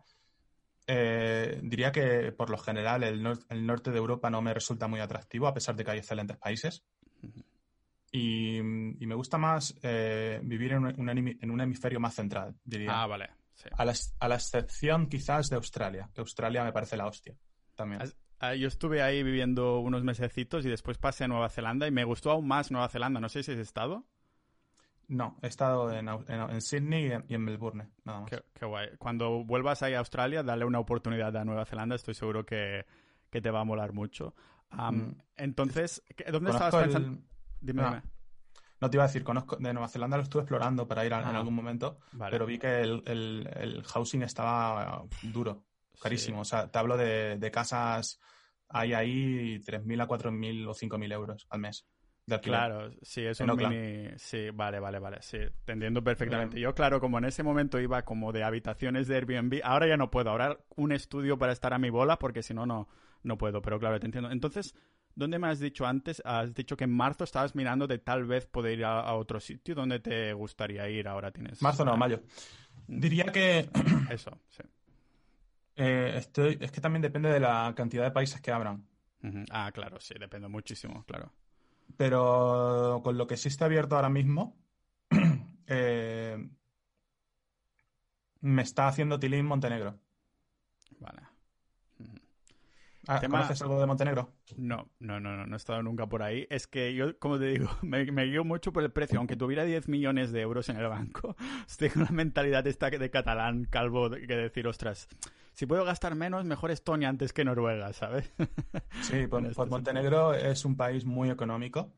Eh, 0.86 1.62
diría 1.63 1.91
que, 1.91 2.34
por 2.34 2.49
lo 2.49 2.58
general, 2.58 3.04
el, 3.04 3.23
norte 3.65 3.91
de 3.91 3.97
Europa 3.97 4.30
no 4.30 4.41
me 4.41 4.54
resulta 4.54 4.88
muy 4.88 4.99
atractivo, 4.99 5.47
a 5.47 5.54
pesar 5.54 5.76
de 5.76 5.86
que 5.86 5.91
hay 5.91 5.99
excelentes 5.99 6.38
países. 6.38 6.84
Y, 8.12 8.62
me 8.62 9.15
gusta 9.15 9.38
más 9.38 9.73
eh, 9.82 10.39
vivir 10.43 10.73
en 10.73 10.86
un, 10.86 11.10
en 11.10 11.52
un, 11.52 11.62
hemisferio 11.62 11.99
más 11.99 12.15
central, 12.15 12.56
diría. 12.63 13.02
Ah, 13.02 13.08
vale. 13.08 13.30
A, 13.78 13.86
la, 14.28 14.36
excepción 14.36 15.08
quizás 15.08 15.49
de 15.49 15.56
Australia, 15.56 16.10
que 16.13 16.21
Australia 16.21 16.63
me 16.63 16.73
parece 16.73 16.97
la 16.97 17.08
hostia 17.08 17.36
también. 17.76 18.02
Yo 18.58 18.67
estuve 18.67 19.01
ahí 19.01 19.23
viviendo 19.23 19.79
unos 19.79 20.03
mesecitos 20.03 20.65
y 20.65 20.69
después 20.69 20.97
pasé 20.97 21.23
a 21.23 21.27
Nueva 21.27 21.49
Zelanda 21.49 21.88
y 21.88 21.91
me 21.91 22.03
gustó 22.03 22.32
aún 22.32 22.47
más 22.47 22.71
Nueva 22.71 22.89
Zelanda. 22.89 23.19
No 23.19 23.29
sé 23.29 23.43
si 23.43 23.51
has 23.51 23.58
estado. 23.58 24.06
No, 25.08 25.38
he 25.41 25.47
estado 25.47 25.91
en, 25.91 26.08
en, 26.08 26.62
Sydney 26.62 27.12
y 27.27 27.36
en, 27.36 27.43
Melbourne, 27.43 27.89
nada 28.03 28.21
más. 28.21 28.29
Qué, 28.29 28.65
guay. 28.65 28.89
Cuando 28.97 29.43
vuelvas 29.43 29.84
ahí 29.84 29.93
a 29.93 29.99
Australia, 29.99 30.43
dale 30.43 30.65
una 30.65 30.79
oportunidad 30.79 31.36
a 31.36 31.45
Nueva 31.45 31.65
Zelanda. 31.65 31.95
Estoy 31.95 32.13
seguro 32.13 32.45
que, 32.45 32.86
te 33.29 33.51
va 33.51 33.62
a 33.62 33.63
molar 33.63 33.93
mucho. 33.93 34.34
Mm. 34.71 35.12
Entonces, 35.36 36.03
¿dónde 36.32 36.51
estabas 36.51 36.75
pensando? 36.75 37.19
Dime, 37.60 37.82
no. 37.82 38.01
No 38.84 38.89
te 38.89 38.97
iba 38.97 39.06
a 39.06 39.08
decir, 39.08 39.23
conozco 39.23 39.56
de 39.56 39.71
Nueva 39.71 39.88
Zelanda 39.88 40.17
lo 40.17 40.23
estuve 40.23 40.41
explorando 40.41 40.86
para 40.86 41.06
ir 41.06 41.13
en 41.13 41.19
ah. 41.19 41.38
algún 41.38 41.53
momento, 41.53 41.99
pero 42.29 42.45
vi 42.45 42.60
que 42.60 42.82
el, 42.82 43.82
housing 43.86 44.23
estaba 44.23 45.06
duro, 45.21 45.63
carísimo. 46.01 46.41
O 46.41 46.45
sea, 46.45 46.69
te 46.69 46.79
hablo 46.79 46.97
de, 46.97 47.51
casas, 47.51 48.19
hay 48.69 48.93
ahí 48.93 49.60
3.000 49.60 50.01
a 50.01 50.08
4.000 50.08 50.67
o 50.67 50.73
5.000 50.73 51.13
euros 51.13 51.47
al 51.49 51.60
mes. 51.60 51.86
De 52.25 52.39
claro, 52.39 52.89
sí, 53.01 53.21
es 53.25 53.39
un 53.41 53.53
mini... 53.58 54.08
Sí, 54.15 54.49
vale, 54.53 54.79
vale, 54.79 54.97
vale, 54.99 55.17
sí, 55.21 55.39
te 55.65 55.73
entiendo 55.73 56.01
perfectamente. 56.01 56.58
Yo, 56.58 56.73
claro, 56.73 57.01
como 57.01 57.17
en 57.17 57.25
ese 57.25 57.43
momento 57.43 57.82
iba 57.82 58.03
como 58.03 58.32
de 58.32 58.43
habitaciones 58.43 59.10
de 59.10 59.15
Airbnb, 59.17 59.60
ahora 59.62 59.88
ya 59.88 59.97
no 59.97 60.10
puedo, 60.10 60.29
ahora 60.29 60.58
un 60.77 60.93
estudio 60.93 61.38
para 61.38 61.51
estar 61.51 61.73
a 61.73 61.79
mi 61.79 61.89
bola 61.89 62.17
porque 62.17 62.41
si 62.41 62.53
no, 62.53 62.65
no, 62.65 62.88
no 63.23 63.38
puedo, 63.38 63.62
pero 63.62 63.77
claro, 63.77 63.99
te 63.99 64.06
entiendo. 64.06 64.32
Entonces, 64.32 64.73
¿Dónde 65.15 65.38
me 65.38 65.47
has 65.47 65.60
dicho 65.60 65.86
antes? 65.86 66.21
Has 66.25 66.53
dicho 66.53 66.75
que 66.75 66.86
en 66.86 66.91
marzo 66.91 67.23
estabas 67.23 67.56
mirando 67.56 67.86
de 67.86 67.99
tal 67.99 68.25
vez 68.25 68.47
poder 68.47 68.79
ir 68.79 68.86
a, 68.86 69.13
otro 69.13 69.39
sitio. 69.39 69.75
¿Dónde 69.75 69.99
te 69.99 70.34
gustaría 70.34 70.89
ir 70.89 71.08
ahora? 71.08 71.32
tienes 71.32 71.62
Marzo 71.62 71.86
no, 71.86 71.95
mayo. 71.95 72.21
Diría 72.88 73.25
que... 73.25 73.69
Eso, 74.10 74.39
sí. 74.49 74.63
Eh, 75.75 76.13
estoy... 76.15 76.57
Es 76.62 76.71
que 76.71 76.81
también 76.81 77.01
depende 77.01 77.29
de 77.29 77.39
la 77.39 77.73
cantidad 77.75 78.03
de 78.03 78.12
países 78.12 78.41
que 78.41 78.51
abran. 78.51 78.88
Ah, 79.51 79.71
claro, 79.73 79.99
sí, 80.01 80.15
depende 80.19 80.49
muchísimo, 80.49 81.05
claro. 81.05 81.31
Pero 81.95 83.01
con 83.03 83.17
lo 83.17 83.25
que 83.25 83.38
sí 83.38 83.47
está 83.47 83.65
abierto 83.65 83.95
ahora 83.95 84.09
mismo, 84.09 84.57
eh, 85.67 86.49
me 88.41 88.62
está 88.62 88.88
haciendo 88.88 89.19
tilín 89.19 89.45
Montenegro. 89.45 89.99
Vale. 90.99 91.33
Ah, 93.07 93.19
¿Conoces 93.19 93.61
algo 93.61 93.79
de 93.79 93.85
Montenegro? 93.85 94.29
No, 94.55 94.89
no, 94.99 95.19
no, 95.19 95.35
no, 95.35 95.45
no 95.45 95.55
he 95.55 95.57
estado 95.57 95.83
nunca 95.83 96.07
por 96.07 96.23
ahí. 96.23 96.47
Es 96.49 96.67
que 96.67 96.93
yo, 96.93 97.17
como 97.19 97.37
te 97.37 97.45
digo, 97.45 97.69
me, 97.81 98.03
guío 98.03 98.45
mucho 98.45 98.71
por 98.71 98.83
el 98.83 98.91
precio. 98.91 99.19
Aunque 99.19 99.35
tuviera 99.35 99.65
10 99.65 99.89
millones 99.89 100.31
de 100.31 100.41
euros 100.41 100.69
en 100.69 100.77
el 100.77 100.87
banco, 100.87 101.35
tengo 101.77 102.01
una 102.01 102.11
mentalidad 102.11 102.65
esta 102.65 102.89
de 102.89 103.09
catalán 103.09 103.65
calvo 103.65 104.09
que 104.09 104.35
decir, 104.35 104.67
ostras, 104.67 105.07
si 105.53 105.65
puedo 105.65 105.83
gastar 105.83 106.15
menos, 106.15 106.45
mejor 106.45 106.71
Estonia 106.71 107.09
antes 107.09 107.33
que 107.33 107.43
Noruega, 107.43 107.91
¿sabes? 107.93 108.31
Sí, 109.01 109.27
pues, 109.27 109.55
pues 109.55 109.69
Montenegro 109.69 110.33
es 110.33 110.63
un 110.65 110.77
país 110.77 111.05
muy 111.05 111.29
económico. 111.29 111.91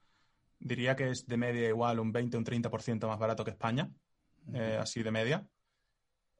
Diría 0.59 0.95
que 0.95 1.09
es 1.09 1.27
de 1.27 1.37
media 1.37 1.67
igual 1.67 1.99
un 1.99 2.11
20 2.11 2.37
o 2.37 2.39
un 2.39 2.45
30% 2.45 3.07
más 3.07 3.19
barato 3.19 3.43
que 3.43 3.51
España, 3.51 3.91
eh, 4.53 4.77
así 4.79 5.03
de 5.03 5.11
media. 5.11 5.47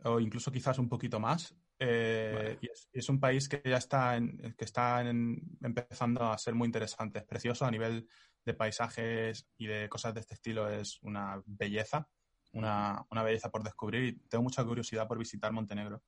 O 0.04 0.19
incluso 0.19 0.51
quizás 0.51 0.80
un 0.80 0.89
poquito 0.89 1.19
más. 1.19 1.56
Eh, 1.78 2.58
y 2.62 2.70
es, 2.98 3.10
un 3.10 3.20
país 3.20 3.50
que 3.50 3.62
ya 3.64 3.78
está, 3.78 4.18
que 4.58 4.66
está 4.66 5.02
empezando 5.02 6.24
a 6.24 6.38
ser 6.38 6.56
muy 6.56 6.68
interesante. 6.68 7.20
Es 7.20 7.26
precioso 7.26 7.66
a 7.66 7.72
nivel 7.72 8.08
de 8.46 8.54
paisajes 8.54 9.48
y 9.58 9.68
de 9.68 9.90
cosas 9.90 10.14
de 10.14 10.22
este 10.22 10.36
estilo. 10.36 10.70
Es 10.70 11.00
una 11.02 11.42
belleza, 11.46 12.08
una, 12.54 13.06
belleza 13.24 13.50
por 13.50 13.64
descubrir 13.64 14.04
y 14.04 14.18
tengo 14.30 14.44
mucha 14.44 14.64
curiosidad 14.64 15.08
por 15.08 15.18
visitar 15.18 15.52
Montenegro. 15.52 16.04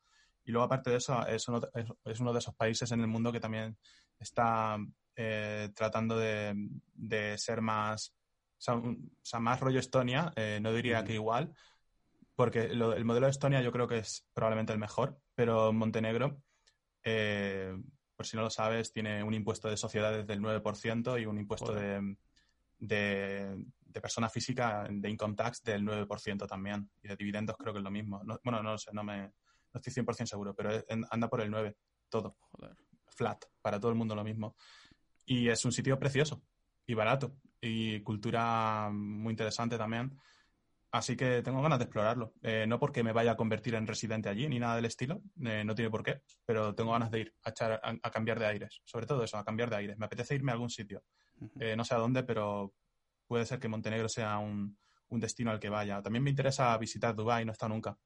Y 0.45 0.51
luego, 0.51 0.65
aparte 0.65 0.91
de 0.91 0.97
eso, 0.97 1.25
es 1.27 1.47
uno, 1.49 1.61
es, 2.05 2.19
uno 2.19 2.31
de 2.31 2.39
esos 2.39 2.55
países 2.55 2.91
en 2.91 3.01
el 3.01 3.07
mundo 3.07 3.33
que 3.33 3.41
también 3.41 3.77
está 4.17 4.77
eh, 5.15 5.69
tratando 5.75 6.17
de, 6.17 7.35
ser 7.37 7.61
más, 7.61 8.13
o 8.69 8.95
sea, 9.21 9.39
más 9.39 9.59
rollo 9.59 9.79
Estonia, 9.79 10.31
eh, 10.37 10.59
no 10.61 10.71
diría 10.71 11.03
que 11.03 11.15
igual, 11.15 11.53
porque 12.37 12.59
el 12.61 13.03
modelo 13.03 13.25
de 13.25 13.31
Estonia 13.31 13.63
yo 13.63 13.71
creo 13.71 13.87
que 13.87 13.97
es 13.97 14.23
probablemente 14.31 14.71
el 14.71 14.77
mejor, 14.77 15.19
pero 15.33 15.73
Montenegro, 15.73 16.43
eh, 17.03 17.75
por 18.15 18.27
si 18.27 18.37
no 18.37 18.43
lo 18.43 18.51
sabes, 18.51 18.91
tiene 18.91 19.23
un 19.23 19.33
impuesto 19.33 19.67
de 19.67 19.75
sociedades 19.75 20.27
del 20.27 20.39
9% 20.39 21.19
y 21.19 21.25
un 21.25 21.39
impuesto 21.39 21.73
de, 21.73 22.15
de, 22.77 23.65
persona 23.99 24.29
física 24.29 24.87
de 24.87 25.09
income 25.09 25.33
tax 25.33 25.63
del 25.63 25.83
9% 25.83 26.47
también. 26.47 26.87
Y 27.01 27.07
de 27.07 27.15
dividendos 27.15 27.57
creo 27.57 27.73
que 27.73 27.79
es 27.79 27.83
lo 27.83 27.89
mismo. 27.89 28.21
bueno, 28.43 28.61
no 28.61 28.73
lo 28.73 28.77
sé, 28.77 28.91
no, 28.93 29.03
me, 29.03 29.17
no 29.73 29.81
estoy 29.81 29.91
100% 29.91 30.27
seguro, 30.27 30.53
pero 30.53 30.69
anda 31.09 31.27
por 31.27 31.41
el 31.41 31.49
9, 31.49 31.75
todo. 32.07 32.37
Flat, 33.07 33.45
para 33.63 33.79
todo 33.79 33.89
el 33.89 33.97
mundo 33.97 34.13
lo 34.13 34.23
mismo. 34.23 34.55
Y 35.25 35.49
es 35.49 35.65
un 35.65 35.71
sitio 35.71 35.97
precioso 35.97 36.43
y 36.85 36.93
barato 36.93 37.35
y 37.59 37.99
cultura 38.01 38.91
muy 38.91 39.31
interesante 39.31 39.75
también. 39.75 40.15
Así 40.91 41.17
que 41.17 41.41
tengo 41.41 41.61
ganas 41.61 41.79
de 41.79 41.85
explorarlo. 41.85 42.33
Eh, 42.41 42.65
no 42.67 42.79
porque 42.79 43.03
me 43.03 43.11
vaya 43.11 43.31
a 43.31 43.37
convertir 43.37 43.75
en 43.75 43.87
residente 43.87 44.29
allí 44.29 44.47
ni 44.47 44.59
nada 44.59 44.77
del 44.77 44.85
estilo, 44.85 45.21
eh, 45.43 45.63
no 45.65 45.75
tiene 45.75 45.91
por 45.91 46.03
qué, 46.03 46.21
pero 46.45 46.73
tengo 46.75 46.91
ganas 46.91 47.11
de 47.11 47.19
ir 47.19 47.35
a, 47.43 47.49
echar, 47.49 47.81
a, 47.83 48.11
cambiar 48.11 48.39
de 48.39 48.45
aires. 48.45 48.81
Sobre 48.85 49.05
todo 49.05 49.23
eso, 49.23 49.37
a 49.37 49.43
cambiar 49.43 49.69
de 49.69 49.75
aires. 49.75 49.97
Me 49.97 50.05
apetece 50.05 50.35
irme 50.35 50.51
a 50.51 50.53
algún 50.53 50.69
sitio. 50.69 51.03
Eh, 51.59 51.75
no 51.75 51.83
sé 51.83 51.93
a 51.93 51.97
dónde, 51.97 52.23
pero 52.23 52.73
puede 53.27 53.45
ser 53.45 53.59
que 53.59 53.67
Montenegro 53.67 54.07
sea 54.07 54.37
un, 54.37 54.77
destino 55.09 55.51
al 55.51 55.59
que 55.59 55.69
vaya. 55.69 56.01
También 56.01 56.23
me 56.23 56.29
interesa 56.29 56.77
visitar 56.77 57.15
Dubái, 57.15 57.45
no 57.45 57.51
he 57.51 57.53
estado 57.53 57.73
nunca, 57.73 57.97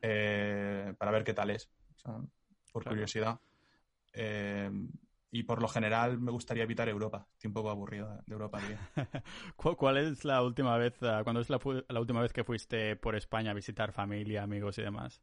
para 0.00 1.10
ver 1.10 1.24
qué 1.24 1.34
tal 1.34 1.50
es, 1.50 1.70
por 2.72 2.84
curiosidad 2.84 3.38
y 5.30 5.42
por 5.42 5.60
lo 5.60 5.68
general 5.68 6.18
me 6.18 6.30
gustaría 6.30 6.62
evitar 6.62 6.88
Europa. 6.88 7.26
Estoy 7.32 7.48
un 7.48 7.54
poco 7.54 7.70
aburrido 7.70 8.08
de 8.26 8.32
Europa. 8.32 8.60
¿Cuál 9.56 9.96
es 9.98 10.24
la 10.24 10.42
última 10.42 10.76
vez, 10.78 11.02
ah, 11.02 11.20
cuándo 11.24 11.40
es 11.40 11.50
la, 11.50 11.58
última 12.00 12.20
vez 12.20 12.32
que 12.32 12.44
fuiste 12.44 12.96
por 12.96 13.16
España 13.16 13.50
a 13.50 13.54
visitar 13.54 13.92
familia, 13.92 14.42
amigos 14.42 14.78
y 14.78 14.82
demás? 14.82 15.20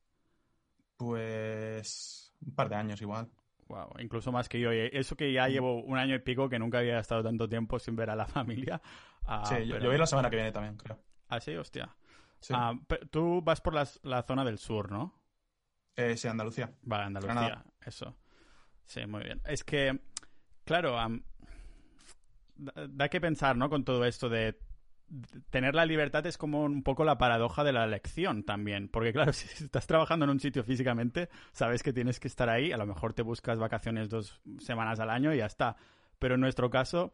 Pues 0.97 2.33
un 2.45 2.53
par 2.53 2.69
de 2.69 2.75
años 2.75 3.01
igual. 3.01 3.29
Wow, 3.67 3.93
incluso 3.99 4.31
más 4.31 4.49
que 4.49 4.59
yo. 4.59 4.71
Eso 4.71 5.15
que 5.15 5.31
ya 5.31 5.47
mm. 5.47 5.51
llevo 5.51 5.83
un 5.83 5.97
año 5.97 6.15
y 6.15 6.19
pico 6.19 6.49
que 6.49 6.59
nunca 6.59 6.79
había 6.79 6.99
estado 6.99 7.23
tanto 7.23 7.47
tiempo 7.47 7.79
sin 7.79 7.95
ver 7.95 8.09
a 8.09 8.15
la 8.15 8.25
familia. 8.27 8.81
Ah, 9.25 9.43
sí, 9.45 9.65
yo, 9.65 9.79
voy 9.79 9.97
la 9.97 10.05
semana 10.05 10.29
que 10.29 10.35
viene 10.35 10.51
también, 10.51 10.77
creo. 10.77 10.99
Ah, 11.29 11.39
sí, 11.39 11.55
hostia. 11.55 11.95
Ah, 12.51 12.73
tú 13.09 13.41
vas 13.41 13.61
por 13.61 13.73
la, 13.73 14.21
zona 14.23 14.43
del 14.43 14.57
sur, 14.57 14.91
¿no? 14.91 15.17
Eh, 15.95 16.17
sí, 16.17 16.27
Andalucía. 16.27 16.73
Vale, 16.81 17.05
Andalucía, 17.05 17.63
eso. 17.85 18.15
Sí, 18.85 19.05
muy 19.07 19.23
bien. 19.23 19.41
Es 19.45 19.63
que, 19.63 19.99
claro, 20.65 20.97
da, 22.55 23.09
que 23.09 23.21
pensar, 23.21 23.57
¿no? 23.57 23.69
Con 23.69 23.83
todo 23.83 24.05
esto 24.05 24.29
de 24.29 24.59
tener 25.49 25.75
la 25.75 25.85
libertad 25.85 26.25
es 26.25 26.37
como 26.37 26.63
un 26.63 26.81
poco 26.81 27.03
la 27.03 27.17
paradoja 27.17 27.63
de 27.63 27.73
la 27.73 27.83
elección 27.83 28.43
también. 28.43 28.89
Porque 28.89 29.13
claro, 29.13 29.33
si 29.33 29.63
estás 29.63 29.87
trabajando 29.87 30.25
en 30.25 30.31
un 30.31 30.39
sitio 30.39 30.63
físicamente, 30.63 31.29
sabes 31.51 31.83
que 31.83 31.93
tienes 31.93 32.19
que 32.19 32.27
estar 32.27 32.49
ahí, 32.49 32.71
a 32.71 32.77
lo 32.77 32.85
mejor 32.85 33.13
te 33.13 33.21
buscas 33.21 33.59
vacaciones 33.59 34.09
dos 34.09 34.41
semanas 34.59 34.99
al 34.99 35.09
año 35.09 35.33
y 35.33 35.37
ya 35.37 35.45
está. 35.45 35.75
Pero 36.19 36.35
en 36.35 36.41
nuestro 36.41 36.69
caso 36.69 37.13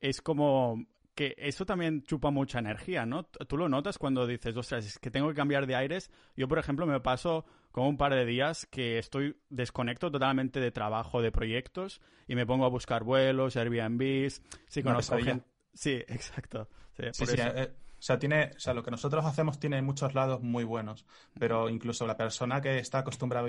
es 0.00 0.22
como 0.22 0.86
que 1.18 1.34
eso 1.36 1.66
también 1.66 2.04
chupa 2.04 2.30
mucha 2.30 2.60
energía, 2.60 3.04
¿no? 3.04 3.24
Tú 3.24 3.56
lo 3.56 3.68
notas 3.68 3.98
cuando 3.98 4.24
dices, 4.24 4.56
ostras, 4.56 4.86
es 4.86 5.00
que 5.00 5.10
tengo 5.10 5.28
que 5.28 5.34
cambiar 5.34 5.66
de 5.66 5.74
aires. 5.74 6.12
Yo, 6.36 6.46
por 6.46 6.60
ejemplo, 6.60 6.86
me 6.86 7.00
paso 7.00 7.44
como 7.72 7.88
un 7.88 7.96
par 7.96 8.14
de 8.14 8.24
días 8.24 8.66
que 8.66 8.98
estoy 8.98 9.36
desconecto 9.50 10.12
totalmente 10.12 10.60
de 10.60 10.70
trabajo, 10.70 11.20
de 11.20 11.32
proyectos, 11.32 12.00
y 12.28 12.36
me 12.36 12.46
pongo 12.46 12.66
a 12.66 12.68
buscar 12.68 13.02
vuelos, 13.02 13.56
Airbnbs, 13.56 14.42
sí 14.68 14.80
conozco 14.84 15.18
gente... 15.18 15.44
Sí, 15.74 15.94
exacto. 16.06 16.68
Sí, 16.92 17.06
sí, 17.10 17.24
eh, 17.36 17.72
o 17.98 18.00
sea, 18.00 18.16
tiene, 18.20 18.52
o 18.56 18.60
sea, 18.60 18.72
lo 18.72 18.84
que 18.84 18.92
nosotros 18.92 19.24
hacemos 19.24 19.58
tiene 19.58 19.82
muchos 19.82 20.14
lados 20.14 20.40
muy 20.40 20.62
buenos, 20.62 21.04
pero 21.36 21.68
incluso 21.68 22.06
la 22.06 22.16
persona 22.16 22.60
que 22.60 22.78
está 22.78 22.98
acostumbrada 22.98 23.48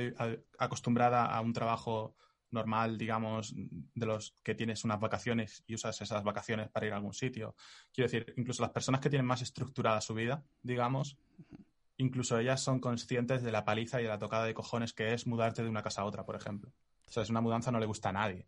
acostumbrada 0.57 1.25
a 1.27 1.39
un 1.41 1.53
trabajo 1.53 2.15
normal, 2.51 2.97
digamos, 2.97 3.53
de 3.55 4.05
los 4.05 4.35
que 4.43 4.55
tienes 4.55 4.83
unas 4.83 4.99
vacaciones 4.99 5.63
y 5.67 5.75
usas 5.75 6.01
esas 6.01 6.23
vacaciones 6.23 6.69
para 6.69 6.87
ir 6.87 6.93
a 6.93 6.95
algún 6.95 7.13
sitio. 7.13 7.55
Quiero 7.93 8.09
decir, 8.09 8.33
incluso 8.37 8.61
las 8.61 8.71
personas 8.71 9.01
que 9.01 9.09
tienen 9.09 9.25
más 9.25 9.41
estructurada 9.41 10.01
su 10.01 10.13
vida, 10.13 10.43
digamos, 10.61 11.17
incluso 11.97 12.39
ellas 12.39 12.61
son 12.61 12.79
conscientes 12.79 13.43
de 13.43 13.51
la 13.51 13.65
paliza 13.65 13.99
y 13.99 14.03
de 14.03 14.09
la 14.09 14.19
tocada 14.19 14.45
de 14.45 14.53
cojones 14.53 14.93
que 14.93 15.13
es 15.13 15.27
mudarte 15.27 15.63
de 15.63 15.69
una 15.69 15.83
casa 15.83 16.01
a 16.01 16.05
otra, 16.05 16.25
por 16.25 16.35
ejemplo. 16.35 16.71
O 17.07 17.11
sea, 17.11 17.23
es 17.23 17.29
una 17.29 17.41
mudanza 17.41 17.71
no 17.71 17.79
le 17.79 17.85
gusta 17.85 18.09
a 18.09 18.13
nadie, 18.13 18.47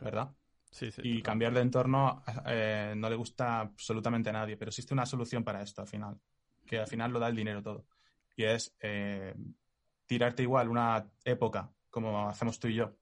¿verdad? 0.00 0.34
Sí, 0.70 0.90
sí, 0.90 1.00
y 1.02 1.22
cambiar 1.22 1.54
de 1.54 1.60
entorno 1.60 2.22
eh, 2.46 2.92
no 2.94 3.08
le 3.08 3.16
gusta 3.16 3.60
absolutamente 3.60 4.28
a 4.30 4.34
nadie, 4.34 4.56
pero 4.56 4.68
existe 4.68 4.92
una 4.92 5.06
solución 5.06 5.42
para 5.42 5.62
esto 5.62 5.80
al 5.80 5.88
final, 5.88 6.20
que 6.66 6.78
al 6.78 6.86
final 6.86 7.10
lo 7.10 7.18
da 7.18 7.28
el 7.28 7.36
dinero 7.36 7.62
todo. 7.62 7.86
Y 8.36 8.44
es 8.44 8.76
eh, 8.80 9.34
tirarte 10.06 10.42
igual 10.42 10.68
una 10.68 11.06
época, 11.24 11.70
como 11.90 12.28
hacemos 12.28 12.58
tú 12.58 12.68
y 12.68 12.74
yo, 12.74 12.96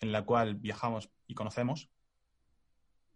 en 0.00 0.12
la 0.12 0.24
cual 0.24 0.56
viajamos 0.56 1.10
y 1.26 1.34
conocemos, 1.34 1.90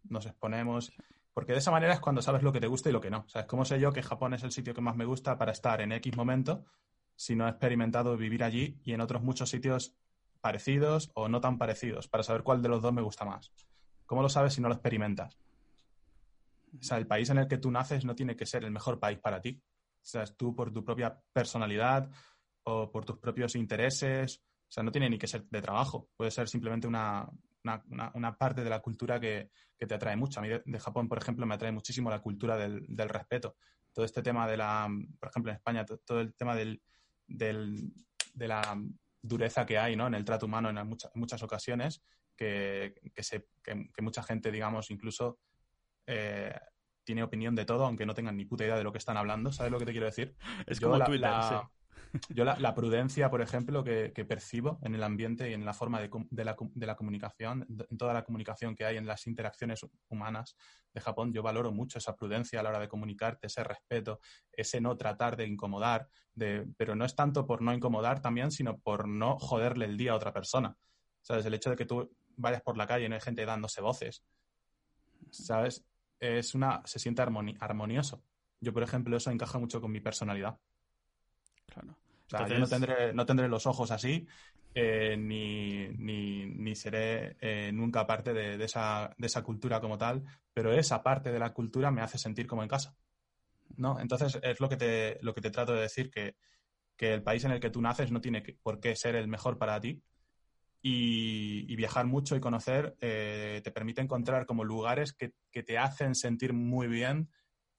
nos 0.09 0.27
exponemos, 0.27 0.93
Porque 1.33 1.53
de 1.53 1.59
esa 1.59 1.71
manera 1.71 1.95
es 1.95 2.01
cuando 2.01 2.23
sabes 2.23 2.43
lo 2.43 2.53
que 2.53 2.61
te 2.61 2.67
gusta 2.67 2.89
y 2.89 2.93
lo 2.93 3.01
que 3.01 3.11
no. 3.11 3.21
O 3.21 3.29
sea, 3.29 3.43
es 3.43 3.47
como 3.47 3.65
sé 3.65 3.79
yo 3.79 3.93
que 3.93 4.03
Japón 4.03 4.35
es 4.35 4.43
el 4.43 4.51
sitio 4.51 4.75
que 4.75 4.81
más 4.81 4.97
me 4.97 5.05
gusta 5.05 5.39
para 5.39 5.53
estar 5.53 5.81
en 5.81 5.93
X 5.93 6.17
momento 6.17 6.65
si 7.15 7.37
no 7.37 7.47
he 7.47 7.51
experimentado 7.51 8.17
vivir 8.17 8.43
allí 8.43 8.81
y 8.83 8.93
en 8.93 9.01
otros 9.01 9.23
muchos 9.23 9.51
sitios 9.51 9.95
parecidos 10.41 11.11
o 11.15 11.29
no 11.29 11.41
tan 11.41 11.59
parecidos, 11.59 12.09
para 12.09 12.23
saber 12.23 12.43
cuál 12.43 12.63
de 12.63 12.69
los 12.69 12.83
dos 12.83 12.93
me 12.93 13.03
gusta 13.03 13.25
más. 13.25 13.53
¿Cómo 14.07 14.23
lo 14.23 14.29
sabes 14.29 14.55
si 14.55 14.61
no 14.61 14.69
lo 14.69 14.75
experimentas? 14.75 15.39
O 16.79 16.83
sea, 16.83 16.99
el 16.99 17.07
país 17.07 17.29
en 17.31 17.39
el 17.39 17.47
que 17.47 17.59
tú 17.59 17.71
naces 17.71 18.05
no 18.05 18.15
tiene 18.15 18.37
que 18.37 18.47
ser 18.47 18.65
el 18.65 18.71
mejor 18.71 18.99
país 18.99 19.19
para 19.19 19.41
ti. 19.41 19.61
O 19.63 20.05
sea, 20.05 20.25
tú 20.25 20.55
por 20.55 20.73
tu 20.73 20.85
propia 20.85 21.21
personalidad 21.33 22.11
o 22.63 22.91
por 22.91 23.05
tus 23.05 23.19
propios 23.19 23.55
intereses. 23.55 24.43
O 24.71 24.73
sea, 24.73 24.85
no 24.85 24.93
tiene 24.93 25.11
ni 25.11 25.19
que 25.19 25.27
ser 25.27 25.45
de 25.51 25.61
trabajo. 25.61 26.09
Puede 26.17 26.31
ser 26.31 26.49
simplemente 26.49 26.87
una, 26.87 27.29
parte 28.39 28.63
de 28.63 28.71
la 28.71 28.79
cultura 28.79 29.19
que, 29.19 29.51
te 29.77 29.95
atrae 29.95 30.15
mucho. 30.15 30.39
A 30.39 30.43
mí 30.45 30.49
de, 30.49 30.79
Japón, 30.79 31.09
por 31.09 31.19
ejemplo, 31.19 31.45
me 31.45 31.57
atrae 31.57 31.73
muchísimo 31.73 32.09
la 32.09 32.21
cultura 32.21 32.57
del, 32.57 32.87
del, 32.87 33.09
respeto. 33.09 33.57
Todo 33.93 34.05
este 34.05 34.23
tema 34.23 34.47
de 34.47 34.57
la, 34.57 34.89
por 35.19 35.29
ejemplo, 35.29 35.51
en 35.51 35.57
España, 35.57 35.85
todo 35.85 36.21
el 36.21 36.35
tema 36.35 36.55
del, 36.55 36.81
de 37.27 37.93
la 38.49 38.81
dureza 39.21 39.67
que 39.67 39.77
hay 39.77 39.97
¿no? 39.97 40.07
en 40.07 40.15
el 40.15 40.25
trato 40.25 40.47
humano 40.47 40.71
en 40.71 40.87
muchas, 40.87 41.11
muchas 41.17 41.43
ocasiones, 41.43 42.01
que, 42.37 42.95
se, 43.17 43.49
que, 43.65 44.03
mucha 44.03 44.23
gente, 44.23 44.53
digamos, 44.53 44.93
incluso 44.93 45.41
eh, 46.07 46.55
tiene 47.03 47.25
opinión 47.25 47.57
de 47.57 47.65
todo, 47.65 47.85
aunque 47.87 48.07
no 48.07 48.15
tengan 48.15 48.37
ni 48.37 48.45
puta 48.45 48.65
idea 48.65 48.77
de 48.77 48.85
lo 48.85 48.93
que 48.93 48.99
están 48.99 49.17
hablando. 49.17 49.51
¿Sabes 49.51 49.73
lo 49.73 49.81
que 49.81 49.87
te 49.87 49.93
quiero 49.93 50.07
decir? 50.07 50.37
Es 50.67 50.79
como 50.79 51.03
Twitter, 51.03 51.33
yo 52.31 52.45
la, 52.45 52.75
prudencia, 52.75 53.31
por 53.31 53.41
ejemplo, 53.41 53.85
que, 53.85 54.25
percibo 54.29 54.79
en 54.83 54.95
el 54.95 55.03
ambiente 55.03 55.51
y 55.51 55.55
en 55.55 55.65
la 55.65 55.73
forma 55.73 56.01
de, 56.01 56.45
la, 56.45 56.97
comunicación, 56.97 57.67
en 57.69 57.99
toda 57.99 58.13
la 58.13 58.25
comunicación 58.25 58.75
que 58.75 58.85
hay 58.85 58.97
en 58.97 59.07
las 59.07 59.27
interacciones 59.27 59.81
humanas 60.09 60.57
de 60.93 61.01
Japón, 61.01 61.33
yo 61.33 61.43
valoro 61.43 61.73
mucho 61.73 61.99
esa 61.99 62.17
prudencia 62.17 62.61
a 62.61 62.63
la 62.63 62.71
hora 62.71 62.81
de 62.81 62.89
comunicarte, 62.89 63.47
ese 63.47 63.63
respeto, 63.63 64.21
ese 64.53 64.81
no 64.81 64.97
tratar 64.97 65.37
de 65.37 65.47
incomodar, 65.47 66.09
de, 66.35 66.67
pero 66.77 66.95
no 66.95 67.05
es 67.05 67.15
tanto 67.15 67.47
por 67.47 67.63
no 67.63 67.73
incomodar 67.73 68.21
también, 68.21 68.51
sino 68.51 68.79
por 68.79 69.07
no 69.07 69.39
joderle 69.39 69.85
el 69.85 69.97
día 69.97 70.13
a 70.13 70.17
otra 70.17 70.33
persona. 70.33 70.77
¿Sabes? 71.23 71.45
El 71.47 71.55
hecho 71.55 71.71
de 71.71 71.77
que 71.77 71.85
tú 71.85 72.11
vayas 72.37 72.63
por 72.63 72.77
la 72.77 72.87
calle 72.87 73.07
y 73.07 73.09
no 73.09 73.15
hay 73.15 73.21
gente 73.21 73.45
dándose 73.45 73.81
voces, 73.81 74.25
¿sabes? 75.31 75.85
Es 76.19 76.55
una, 76.55 76.83
se 76.85 76.99
siente 76.99 77.23
armonioso. 77.23 78.23
Yo, 78.61 78.73
por 78.73 78.83
ejemplo, 78.83 79.17
eso 79.17 79.31
encaja 79.31 79.59
mucho 79.59 79.81
con 79.81 79.91
mi 79.91 80.01
personalidad. 80.01 80.59
Claro. 81.71 82.49
yo 82.49 82.59
no 82.59 82.69
tendré, 82.69 83.13
no 83.13 83.27
tendré 83.27 83.49
los 83.49 83.67
ojos 83.67 83.91
así, 83.91 84.27
eh, 84.73 85.17
ni, 85.17 85.89
ni, 85.89 86.77
seré 86.77 87.37
eh, 87.41 87.73
nunca 87.73 88.07
parte 88.07 88.33
de, 88.33 88.63
esa, 88.65 89.13
de, 89.19 89.27
esa, 89.27 89.43
cultura 89.43 89.81
como 89.81 89.99
tal, 89.99 90.23
pero 90.53 90.73
esa 90.73 91.03
parte 91.03 91.33
de 91.33 91.41
la 91.41 91.53
cultura 91.53 91.91
me 91.91 92.03
hace 92.03 92.19
sentir 92.19 92.47
como 92.47 92.63
en 92.63 92.69
casa. 92.69 92.95
¿no? 93.77 93.99
Entonces, 93.99 94.39
es 94.43 94.61
lo 94.61 94.69
que 94.69 94.77
te, 94.77 95.19
lo 95.23 95.35
que 95.35 95.41
te 95.41 95.51
trato 95.51 95.73
de 95.75 95.83
decir, 95.83 96.11
que, 96.11 96.37
el 96.99 97.23
país 97.23 97.43
en 97.45 97.53
el 97.53 97.61
que 97.61 97.71
tú 97.71 97.81
naces 97.81 98.13
no 98.13 98.21
tiene 98.21 98.43
por 98.63 98.79
qué 98.79 98.95
ser 98.95 99.15
el 99.15 99.27
mejor 99.27 99.59
para 99.59 99.81
ti. 99.81 100.03
Y, 100.83 101.75
viajar 101.77 102.07
mucho 102.07 102.37
y 102.37 102.41
conocer 102.41 102.95
eh, 103.01 103.63
te 103.65 103.71
permite 103.71 104.03
encontrar 104.03 104.45
como 104.45 104.65
lugares 104.65 105.15
que, 105.15 105.33
que 105.51 105.63
te 105.63 105.79
hacen 105.79 106.15
sentir 106.15 106.53
muy 106.53 106.89
bien 106.89 107.31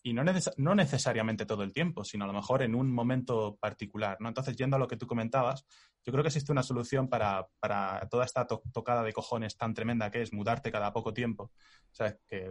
y 0.04 0.14
no, 0.14 0.24
no, 0.24 0.76
necesariamente 0.76 1.46
todo 1.46 1.64
el 1.64 1.74
tiempo, 1.74 2.04
sino 2.04 2.26
a 2.26 2.28
lo 2.28 2.34
mejor 2.34 2.64
en 2.64 2.74
un 2.74 2.92
momento 2.92 3.58
particular, 3.58 4.18
¿no? 4.20 4.30
Entonces, 4.30 4.56
yendo 4.56 4.76
a 4.76 4.80
lo 4.80 4.88
que 4.88 4.98
tú 4.98 5.06
comentabas, 5.06 5.66
yo 6.04 6.12
creo 6.12 6.24
que 6.24 6.30
existe 6.30 6.52
una 6.52 6.64
solución 6.64 7.08
para, 7.08 7.48
para 7.60 8.08
toda 8.10 8.26
esta 8.26 8.48
tocada 8.48 9.04
de 9.04 9.14
cojones 9.14 9.58
tan 9.58 9.74
tremenda 9.74 10.10
que 10.10 10.24
es 10.24 10.34
mudarte 10.34 10.72
cada 10.72 10.92
poco 10.92 11.14
tiempo. 11.14 11.44
O 11.44 11.94
sea, 11.94 12.18
que 12.28 12.50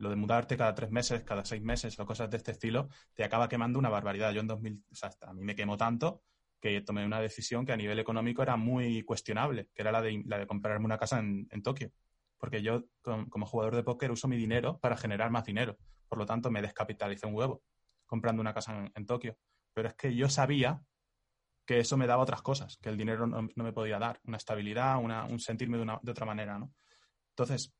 lo 0.00 0.10
de 0.10 0.16
mudarte 0.16 0.56
cada 0.56 0.74
tres 0.74 0.90
meses, 0.90 1.22
cada 1.22 1.44
seis 1.44 1.62
meses 1.62 1.98
o 1.98 2.04
cosas 2.04 2.28
de 2.28 2.36
este 2.36 2.52
estilo, 2.52 2.88
te 3.14 3.24
acaba 3.24 3.48
quemando 3.48 3.78
una 3.78 3.88
barbaridad. 3.88 4.32
Yo 4.32 4.40
en 4.40 4.48
2000, 4.48 4.84
o 4.90 4.94
sea, 4.94 5.10
a 5.22 5.32
mí 5.32 5.44
me 5.44 5.56
quemó 5.56 5.76
tanto 5.76 6.22
que 6.60 6.80
tomé 6.80 7.06
una 7.06 7.20
decisión 7.20 7.64
que 7.64 7.72
a 7.72 7.76
nivel 7.76 7.98
económico 8.00 8.42
era 8.42 8.56
muy 8.56 9.02
cuestionable, 9.02 9.68
que 9.74 9.82
era 9.82 9.92
la 9.92 10.02
de, 10.02 10.22
la 10.26 10.38
de 10.38 10.46
comprarme 10.46 10.84
una 10.84 10.98
casa 10.98 11.20
en, 11.20 11.46
en 11.50 11.62
Tokio. 11.62 11.92
Porque 12.36 12.62
yo, 12.62 12.84
como 13.02 13.46
jugador 13.46 13.76
de 13.76 13.82
póker, 13.82 14.10
uso 14.10 14.28
mi 14.28 14.36
dinero 14.36 14.78
para 14.78 14.96
generar 14.96 15.30
más 15.30 15.44
dinero. 15.44 15.78
Por 16.08 16.18
lo 16.18 16.26
tanto, 16.26 16.50
me 16.50 16.62
descapitalicé 16.62 17.26
un 17.26 17.34
huevo 17.34 17.62
comprando 18.06 18.40
una 18.40 18.54
casa 18.54 18.90
en, 18.94 19.06
Tokio. 19.06 19.36
Pero 19.74 19.88
es 19.88 19.94
que 19.94 20.14
yo 20.14 20.28
sabía 20.28 20.82
que 21.66 21.78
eso 21.78 21.96
me 21.96 22.06
daba 22.06 22.22
otras 22.22 22.42
cosas, 22.42 22.78
que 22.78 22.88
el 22.88 22.96
dinero 22.96 23.26
no, 23.26 23.48
me 23.54 23.72
podía 23.72 23.98
dar, 23.98 24.20
una 24.24 24.38
estabilidad, 24.38 24.96
un 24.98 25.38
sentirme 25.38 25.76
de, 25.76 26.10
otra 26.10 26.24
manera, 26.24 26.58
¿no? 26.58 26.72
Entonces, 27.30 27.74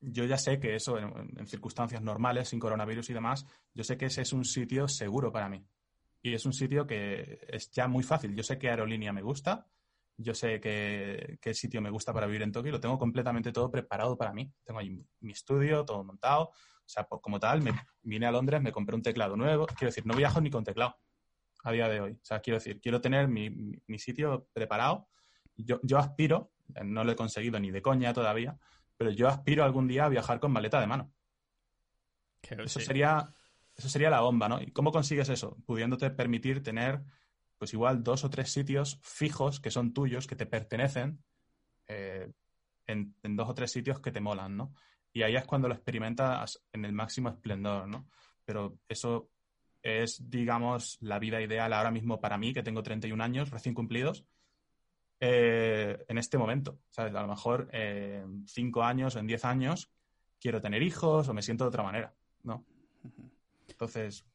yo 0.00 0.24
ya 0.24 0.36
sé 0.36 0.60
que 0.60 0.74
eso, 0.74 0.98
en, 0.98 1.46
circunstancias 1.46 2.02
normales, 2.02 2.50
sin 2.50 2.60
coronavirus 2.60 3.08
y 3.10 3.14
demás, 3.14 3.46
yo 3.72 3.82
sé 3.82 3.96
que 3.96 4.06
ese 4.06 4.22
es 4.22 4.32
un 4.32 4.44
sitio 4.44 4.86
seguro 4.86 5.32
para 5.32 5.48
mí. 5.48 5.64
Y 6.20 6.34
es 6.34 6.44
un 6.44 6.52
sitio 6.52 6.86
que 6.86 7.40
es 7.48 7.70
ya 7.70 7.88
muy 7.88 8.02
fácil. 8.02 8.34
Yo 8.34 8.42
sé 8.42 8.58
qué 8.58 8.68
aerolínea 8.68 9.12
me 9.12 9.22
gusta, 9.22 9.66
yo 10.16 10.34
sé 10.34 10.60
qué, 10.60 11.38
qué 11.40 11.54
sitio 11.54 11.80
me 11.80 11.90
gusta 11.90 12.12
para 12.12 12.26
vivir 12.26 12.42
en 12.42 12.52
Tokio, 12.52 12.72
lo 12.72 12.80
tengo 12.80 12.98
completamente 12.98 13.52
todo 13.52 13.70
preparado 13.70 14.16
para 14.16 14.32
mí. 14.32 14.52
Tengo 14.64 14.80
ahí 14.80 15.04
mi 15.20 15.32
estudio, 15.32 15.84
todo 15.84 16.04
montado, 16.04 16.52
o 16.84 16.88
sea, 16.88 17.04
como 17.04 17.40
tal, 17.40 17.62
me 17.62 17.72
vine 18.02 18.26
a 18.26 18.32
Londres, 18.32 18.60
me 18.60 18.72
compré 18.72 18.94
un 18.94 19.02
teclado 19.02 19.36
nuevo. 19.36 19.66
Quiero 19.66 19.86
decir, 19.86 20.06
no 20.06 20.14
viajo 20.14 20.40
ni 20.40 20.50
con 20.50 20.64
teclado 20.64 20.96
a 21.64 21.72
día 21.72 21.88
de 21.88 22.00
hoy. 22.00 22.12
O 22.12 22.24
sea, 22.24 22.40
quiero 22.40 22.58
decir, 22.58 22.80
quiero 22.80 23.00
tener 23.00 23.28
mi, 23.28 23.50
mi, 23.50 23.98
sitio 23.98 24.48
preparado. 24.52 25.08
Yo, 25.56 25.80
yo 25.82 25.98
aspiro, 25.98 26.52
no 26.84 27.04
lo 27.04 27.12
he 27.12 27.16
conseguido 27.16 27.58
ni 27.60 27.70
de 27.70 27.82
coña 27.82 28.12
todavía, 28.12 28.58
pero 28.96 29.10
yo 29.10 29.28
aspiro 29.28 29.64
algún 29.64 29.86
día 29.88 30.06
a 30.06 30.08
viajar 30.08 30.40
con 30.40 30.52
maleta 30.52 30.80
de 30.80 30.86
mano. 30.86 31.12
eso 32.42 32.80
sería, 32.80 33.32
eso 33.76 33.88
sería 33.88 34.10
la 34.10 34.20
bomba, 34.20 34.48
¿no? 34.48 34.60
¿Y 34.60 34.72
cómo 34.72 34.92
consigues 34.92 35.28
eso? 35.28 35.56
Pudiéndote 35.64 36.10
permitir 36.10 36.62
tener, 36.62 37.02
pues 37.62 37.74
igual, 37.74 38.02
dos 38.02 38.24
o 38.24 38.28
tres 38.28 38.50
sitios 38.50 38.98
fijos 39.04 39.60
que 39.60 39.70
son 39.70 39.94
tuyos, 39.94 40.26
que 40.26 40.34
te 40.34 40.46
pertenecen, 40.46 41.22
eh, 41.86 42.28
en, 42.88 43.14
en, 43.22 43.36
dos 43.36 43.50
o 43.50 43.54
tres 43.54 43.70
sitios 43.70 44.00
que 44.00 44.10
te 44.10 44.20
molan, 44.20 44.56
¿no? 44.56 44.74
Y 45.12 45.22
ahí 45.22 45.36
es 45.36 45.44
cuando 45.44 45.68
lo 45.68 45.74
experimentas 45.74 46.60
en 46.72 46.84
el 46.84 46.92
máximo 46.92 47.28
esplendor, 47.28 47.86
¿no? 47.86 48.08
Pero 48.44 48.80
eso 48.88 49.30
es, 49.80 50.28
digamos, 50.28 50.98
la 51.02 51.20
vida 51.20 51.40
ideal 51.40 51.72
ahora 51.72 51.92
mismo 51.92 52.20
para 52.20 52.36
mí, 52.36 52.52
que 52.52 52.64
tengo 52.64 52.82
31 52.82 53.22
años 53.22 53.50
recién 53.50 53.76
cumplidos, 53.76 54.24
eh, 55.20 56.04
en 56.08 56.18
este 56.18 56.38
momento. 56.38 56.80
¿sabes? 56.90 57.14
A 57.14 57.22
lo 57.22 57.28
mejor 57.28 57.68
en 57.72 58.44
5 58.48 58.82
años 58.82 59.14
o 59.14 59.20
en 59.20 59.28
10 59.28 59.44
años 59.44 59.88
quiero 60.40 60.60
tener 60.60 60.82
hijos 60.82 61.28
o 61.28 61.32
me 61.32 61.42
siento 61.42 61.62
de 61.62 61.68
otra 61.68 61.84
manera, 61.84 62.12
¿no? 62.42 62.66
Entonces... 63.68 64.26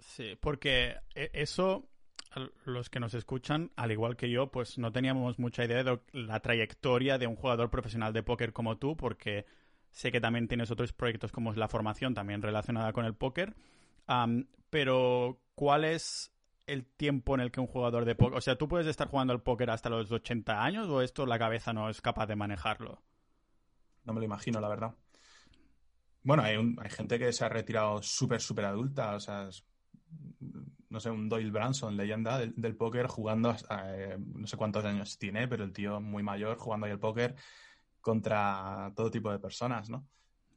Sí, 0.00 0.36
porque 0.40 0.96
e, 1.14 1.30
eso, 1.32 1.88
los 2.64 2.90
que 2.90 3.00
nos 3.00 3.14
escuchan, 3.14 3.70
al 3.76 3.92
igual 3.92 4.16
que 4.16 4.30
yo, 4.30 4.50
pues 4.50 4.78
no 4.78 4.92
teníamos 4.92 5.38
mucha 5.38 5.64
idea 5.64 5.82
de 5.82 6.00
la 6.12 6.40
trayectoria 6.40 7.18
de 7.18 7.26
un 7.26 7.36
jugador 7.36 7.70
profesional 7.70 8.12
de 8.12 8.22
póker 8.22 8.52
como 8.52 8.78
tú, 8.78 8.96
porque 8.96 9.46
Sé 9.96 10.12
que 10.12 10.20
también 10.20 10.46
tienes 10.46 10.70
otros 10.70 10.92
proyectos 10.92 11.32
como 11.32 11.50
es 11.50 11.56
la 11.56 11.68
formación, 11.68 12.12
también 12.12 12.42
relacionada 12.42 12.92
con 12.92 13.06
el 13.06 13.14
póker. 13.14 13.56
pero, 14.68 15.40
¿cuál 15.54 15.86
es 15.86 16.34
el 16.66 16.84
tiempo 16.84 17.34
en 17.34 17.40
el 17.40 17.50
que 17.50 17.60
un 17.60 17.66
jugador 17.66 18.04
de 18.04 18.14
póker... 18.14 18.36
O 18.36 18.42
sea, 18.42 18.58
¿tú 18.58 18.68
puedes 18.68 18.86
estar 18.88 19.08
jugando 19.08 19.32
al 19.32 19.40
póker 19.40 19.70
hasta 19.70 19.88
los 19.88 20.12
80 20.12 20.62
años 20.62 20.86
o 20.90 21.00
esto 21.00 21.24
la 21.24 21.38
cabeza 21.38 21.72
no 21.72 21.88
es 21.88 22.02
capaz 22.02 22.26
de 22.26 22.36
manejarlo? 22.36 23.00
No 24.04 24.12
me 24.12 24.20
lo 24.20 24.26
imagino, 24.26 24.60
la 24.60 24.68
verdad. 24.68 24.94
Bueno, 26.22 26.42
hay, 26.42 26.56
hay 26.56 26.90
gente 26.90 27.18
que 27.18 27.32
se 27.32 27.46
ha 27.46 27.48
retirado 27.48 28.02
súper, 28.02 28.42
súper 28.42 28.66
adulta. 28.66 29.14
O 29.14 29.20
sea, 29.20 29.48
no 30.88 31.00
sé, 31.00 31.10
un 31.10 31.28
Doyle 31.28 31.50
Branson, 31.50 31.96
leyenda 31.96 32.38
del, 32.38 32.76
póker, 32.76 33.06
jugando, 33.06 33.54
eh, 33.70 34.16
no 34.18 34.46
sé 34.46 34.56
cuántos 34.56 34.84
años 34.84 35.18
tiene, 35.18 35.48
pero 35.48 35.64
el 35.64 35.72
tío 35.72 36.00
muy 36.00 36.22
mayor 36.22 36.58
jugando 36.58 36.86
ahí 36.86 36.92
al 36.92 37.00
póker 37.00 37.34
contra 38.00 38.92
todo 38.94 39.10
tipo 39.10 39.30
de 39.30 39.38
personas, 39.38 39.90
¿no? 39.90 40.06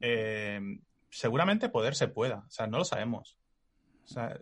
Eh, 0.00 0.60
seguramente 1.10 1.68
poder 1.68 1.94
se 1.94 2.08
pueda, 2.08 2.44
o 2.46 2.50
sea, 2.50 2.66
no 2.66 2.78
lo 2.78 2.84
sabemos. 2.84 3.38
O 4.04 4.06
sea, 4.06 4.38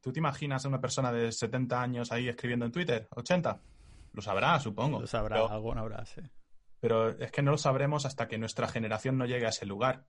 ¿tú 0.00 0.12
te 0.12 0.20
imaginas 0.20 0.64
a 0.64 0.68
una 0.68 0.80
persona 0.80 1.12
de 1.12 1.32
70 1.32 1.80
años 1.80 2.12
ahí 2.12 2.28
escribiendo 2.28 2.66
en 2.66 2.72
Twitter? 2.72 3.08
¿80? 3.10 3.60
Lo 4.12 4.22
sabrá, 4.22 4.58
supongo. 4.60 5.00
Lo 5.00 5.06
sabrá, 5.06 5.46
algo 5.46 5.74
no 5.74 5.80
habrá, 5.80 6.04
sí. 6.04 6.20
Pero 6.80 7.10
es 7.10 7.30
que 7.30 7.42
no 7.42 7.52
lo 7.52 7.58
sabremos 7.58 8.06
hasta 8.06 8.26
que 8.26 8.38
nuestra 8.38 8.66
generación 8.66 9.18
no 9.18 9.26
llegue 9.26 9.46
a 9.46 9.50
ese 9.50 9.66
lugar. 9.66 10.06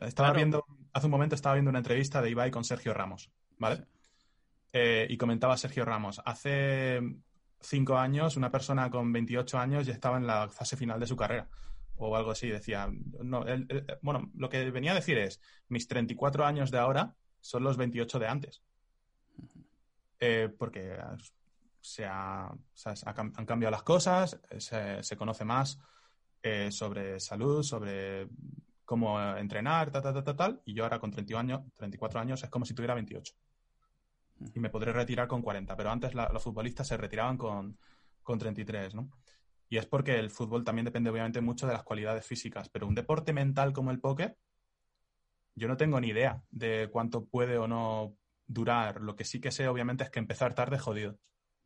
Estaba 0.00 0.32
viendo, 0.32 0.64
hace 0.96 1.06
un 1.08 1.10
momento 1.10 1.34
estaba 1.34 1.56
viendo 1.56 1.68
una 1.68 1.80
entrevista 1.80 2.22
de 2.22 2.30
Ibai 2.30 2.50
con 2.50 2.64
Sergio 2.64 2.94
Ramos, 2.94 3.30
¿vale? 3.58 3.84
Eh, 4.72 5.06
y 5.10 5.18
comentaba 5.18 5.56
Sergio 5.58 5.84
Ramos, 5.84 6.22
hace 6.24 7.00
cinco 7.60 7.98
años, 7.98 8.38
una 8.38 8.50
persona 8.50 8.88
con 8.88 9.12
28 9.12 9.58
años 9.58 9.86
ya 9.86 9.92
estaba 9.92 10.16
en 10.16 10.26
la 10.26 10.48
fase 10.48 10.74
final 10.74 10.98
de 10.98 11.06
su 11.06 11.14
carrera 11.14 11.48
o 11.96 12.16
algo 12.16 12.30
así. 12.30 12.48
Decía, 12.48 12.88
no, 13.22 13.44
bueno, 14.00 14.30
lo 14.36 14.48
que 14.48 14.70
venía 14.70 14.92
a 14.92 14.94
decir 14.94 15.18
es, 15.18 15.38
mis 15.68 15.86
34 15.86 16.46
años 16.46 16.70
de 16.70 16.78
ahora 16.78 17.14
son 17.40 17.62
los 17.62 17.76
28 17.76 18.18
de 18.18 18.28
antes. 18.28 18.62
Eh, 20.18 20.48
porque 20.58 20.96
se, 21.82 22.06
han 22.06 22.58
cambiado 23.46 23.70
las 23.70 23.82
cosas, 23.82 24.40
se, 24.58 25.16
conoce 25.18 25.44
más 25.44 25.78
eh, 26.42 26.70
sobre 26.72 27.20
salud, 27.20 27.62
sobre 27.62 28.28
cómo 28.86 29.20
entrenar, 29.36 29.90
tal, 29.90 30.02
tal, 30.02 30.24
tal, 30.24 30.36
tal, 30.36 30.62
y 30.64 30.72
yo 30.72 30.84
ahora 30.84 30.98
con 30.98 31.10
31 31.10 31.40
años, 31.40 31.72
34 31.74 32.20
años 32.20 32.42
es 32.42 32.48
como 32.48 32.64
si 32.64 32.72
tuviera 32.72 32.94
28. 32.94 33.34
Y 34.54 34.60
me 34.60 34.70
podré 34.70 34.92
retirar 34.92 35.28
con 35.28 35.42
40, 35.42 35.76
pero 35.76 35.90
antes 35.90 36.14
los 36.14 36.42
futbolistas 36.42 36.86
se 36.86 36.96
retiraban 36.96 37.36
con, 37.36 37.76
con 38.22 38.38
33, 38.38 38.94
¿no? 38.94 39.10
Y 39.68 39.78
es 39.78 39.86
porque 39.86 40.18
el 40.18 40.30
fútbol 40.30 40.64
también 40.64 40.84
depende 40.84 41.10
obviamente 41.10 41.40
mucho 41.40 41.66
de 41.66 41.72
las 41.72 41.82
cualidades 41.82 42.24
físicas, 42.24 42.68
pero 42.68 42.86
un 42.86 42.94
deporte 42.94 43.32
mental 43.32 43.72
como 43.72 43.90
el 43.90 44.00
póker, 44.00 44.38
yo 45.56 45.68
no 45.68 45.76
tengo 45.76 46.00
ni 46.00 46.08
idea 46.08 46.42
de 46.50 46.88
cuánto 46.92 47.24
puede 47.24 47.58
o 47.58 47.66
no 47.66 48.14
durar. 48.46 49.00
Lo 49.00 49.16
que 49.16 49.24
sí 49.24 49.40
que 49.40 49.50
sé 49.50 49.66
obviamente 49.66 50.04
es 50.04 50.10
que 50.10 50.20
empezar 50.20 50.54
tarde 50.54 50.76
es 50.76 50.82
jodido. 50.82 51.18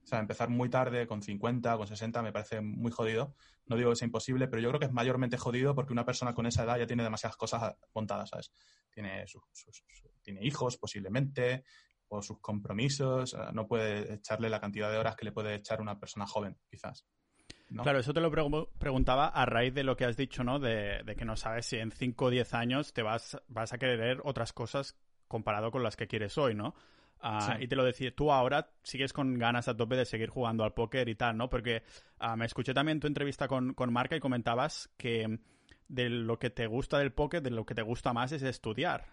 O 0.03 0.07
sea, 0.07 0.19
empezar 0.19 0.49
muy 0.49 0.69
tarde, 0.69 1.07
con 1.07 1.23
50, 1.23 1.77
con 1.77 1.87
60, 1.87 2.23
me 2.23 2.33
parece 2.33 2.61
muy 2.61 2.91
jodido. 2.91 3.35
No 3.67 3.77
digo 3.77 3.91
que 3.91 3.97
sea 3.97 4.07
imposible, 4.07 4.49
pero 4.49 4.63
yo 4.63 4.69
creo 4.69 4.81
que 4.81 4.87
es 4.87 4.93
mayormente 4.93 5.37
jodido 5.37 5.75
porque 5.75 5.93
una 5.93 6.05
persona 6.05 6.35
con 6.35 6.47
esa 6.47 6.65
edad 6.65 6.79
ya 6.79 6.87
tiene 6.87 7.03
demasiadas 7.03 7.37
cosas 7.37 7.75
montadas, 7.95 8.31
¿sabes? 8.31 8.53
Tiene, 8.91 9.25
tiene 10.23 10.45
hijos, 10.45 10.77
posiblemente, 10.79 11.65
o 12.09 12.23
sus 12.23 12.41
compromisos. 12.41 13.37
No 13.53 13.67
puede 13.69 14.15
echarle 14.15 14.49
la 14.49 14.61
cantidad 14.61 14.91
de 14.91 14.99
horas 14.99 15.17
que 15.17 15.25
le 15.25 15.33
puede 15.33 15.55
echar 15.55 15.81
una 15.81 15.99
persona 15.99 16.27
joven, 16.27 16.57
quizás. 16.69 17.07
Claro, 17.83 18.01
eso 18.01 18.13
te 18.13 18.21
lo 18.21 18.33
preguntaba 18.79 19.29
a 19.29 19.47
raíz 19.47 19.73
de 19.73 19.85
lo 19.85 19.97
que 19.97 20.05
has 20.05 20.17
dicho, 20.17 20.43
¿no? 20.43 20.59
De, 20.59 21.05
que 21.17 21.25
no 21.25 21.37
sabes 21.37 21.67
si 21.67 21.77
en 21.77 21.93
5 21.93 22.25
o 22.25 22.31
10 22.31 22.55
años 22.55 22.93
te 22.93 23.03
vas, 23.03 23.41
vas 23.47 23.73
a 23.73 23.79
querer 23.79 24.21
otras 24.25 24.53
cosas 24.53 24.97
comparado 25.29 25.71
con 25.71 25.85
las 25.85 25.97
que 25.97 26.09
quieres 26.09 26.37
hoy, 26.37 26.55
¿no? 26.55 26.75
Ah, 27.23 27.59
y 27.61 27.69
te 27.69 27.77
lo 27.77 27.85
decía, 27.85 28.15
tú 28.15 28.33
ahora 28.33 28.71
sigues 28.83 29.13
con 29.13 29.39
ganas 29.39 29.69
a 29.69 29.77
tope 29.77 29.97
de 29.97 30.05
seguir 30.05 30.31
jugando 30.31 30.65
al 30.65 30.73
póker 30.73 31.09
y 31.09 31.15
tal, 31.15 31.37
¿no? 31.37 31.51
Porque 31.51 31.83
ah, 32.19 32.37
me 32.37 32.47
escuché 32.47 32.73
también 32.73 33.01
tu 33.01 33.07
entrevista 33.07 33.47
con, 33.47 33.75
con 33.75 33.93
Marca 33.93 34.17
y 34.17 34.21
comentabas 34.21 34.91
que 34.97 35.39
de 35.89 36.09
lo 36.09 36.39
que 36.39 36.51
te 36.51 36.67
gusta 36.67 36.99
del 36.99 37.13
póker, 37.13 37.43
de 37.43 37.51
lo 37.51 37.67
que 37.67 37.75
te 37.75 37.83
gusta 37.83 38.13
más 38.13 38.33
es 38.33 38.43
estudiar. 38.43 39.07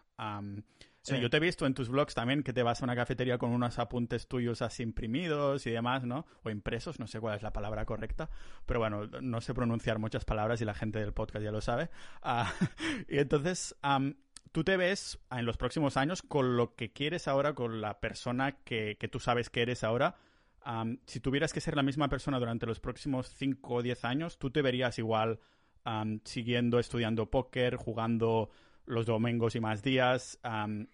Yo 1.15 1.29
te 1.29 1.37
he 1.37 1.39
visto 1.39 1.65
en 1.65 1.73
tus 1.73 1.89
blogs 1.89 2.13
también 2.13 2.43
que 2.43 2.51
te 2.51 2.63
vas 2.63 2.81
a 2.81 2.85
una 2.85 2.95
cafetería 2.95 3.37
con 3.37 3.51
unos 3.51 3.79
apuntes 3.79 4.27
tuyos 4.27 4.61
así 4.61 4.83
imprimidos 4.83 5.65
y 5.65 5.71
demás, 5.71 6.03
¿no? 6.03 6.25
O 6.43 6.49
impresos, 6.49 6.99
no 6.99 7.07
sé 7.07 7.19
cuál 7.19 7.37
es 7.37 7.43
la 7.43 7.53
palabra 7.53 7.85
correcta, 7.85 8.29
pero 8.65 8.81
bueno, 8.81 9.07
no 9.21 9.39
sé 9.39 9.53
pronunciar 9.53 9.99
muchas 9.99 10.25
palabras 10.25 10.61
y 10.61 10.65
la 10.65 10.73
gente 10.73 10.99
del 10.99 11.13
podcast 11.13 11.43
ya 11.43 11.51
lo 11.51 11.61
sabe. 11.61 11.89
Ah, 12.21 12.51
y 13.07 13.19
entonces, 13.19 13.75
tú 14.51 14.63
te 14.63 14.77
ves 14.77 15.19
en 15.31 15.45
los 15.45 15.57
próximos 15.57 15.97
años 15.97 16.21
con 16.21 16.57
lo 16.57 16.75
que 16.75 16.91
quieres 16.91 17.27
ahora, 17.27 17.53
con 17.53 17.81
la 17.81 17.99
persona 17.99 18.57
que, 18.63 18.97
tú 19.11 19.19
sabes 19.19 19.49
que 19.49 19.61
eres 19.61 19.83
ahora. 19.83 20.15
si 21.05 21.19
tuvieras 21.19 21.53
que 21.53 21.61
ser 21.61 21.75
la 21.75 21.83
misma 21.83 22.09
persona 22.09 22.39
durante 22.39 22.65
los 22.65 22.79
próximos 22.79 23.29
5 23.35 23.73
o 23.73 23.81
10 23.81 24.05
años, 24.05 24.37
¿tú 24.37 24.49
te 24.49 24.61
verías 24.61 24.99
igual 24.99 25.39
siguiendo 26.23 26.79
estudiando 26.79 27.29
póker, 27.29 27.75
jugando 27.75 28.49
los 28.85 29.05
domingos 29.05 29.55
y 29.55 29.59
más 29.59 29.83
días 29.83 30.39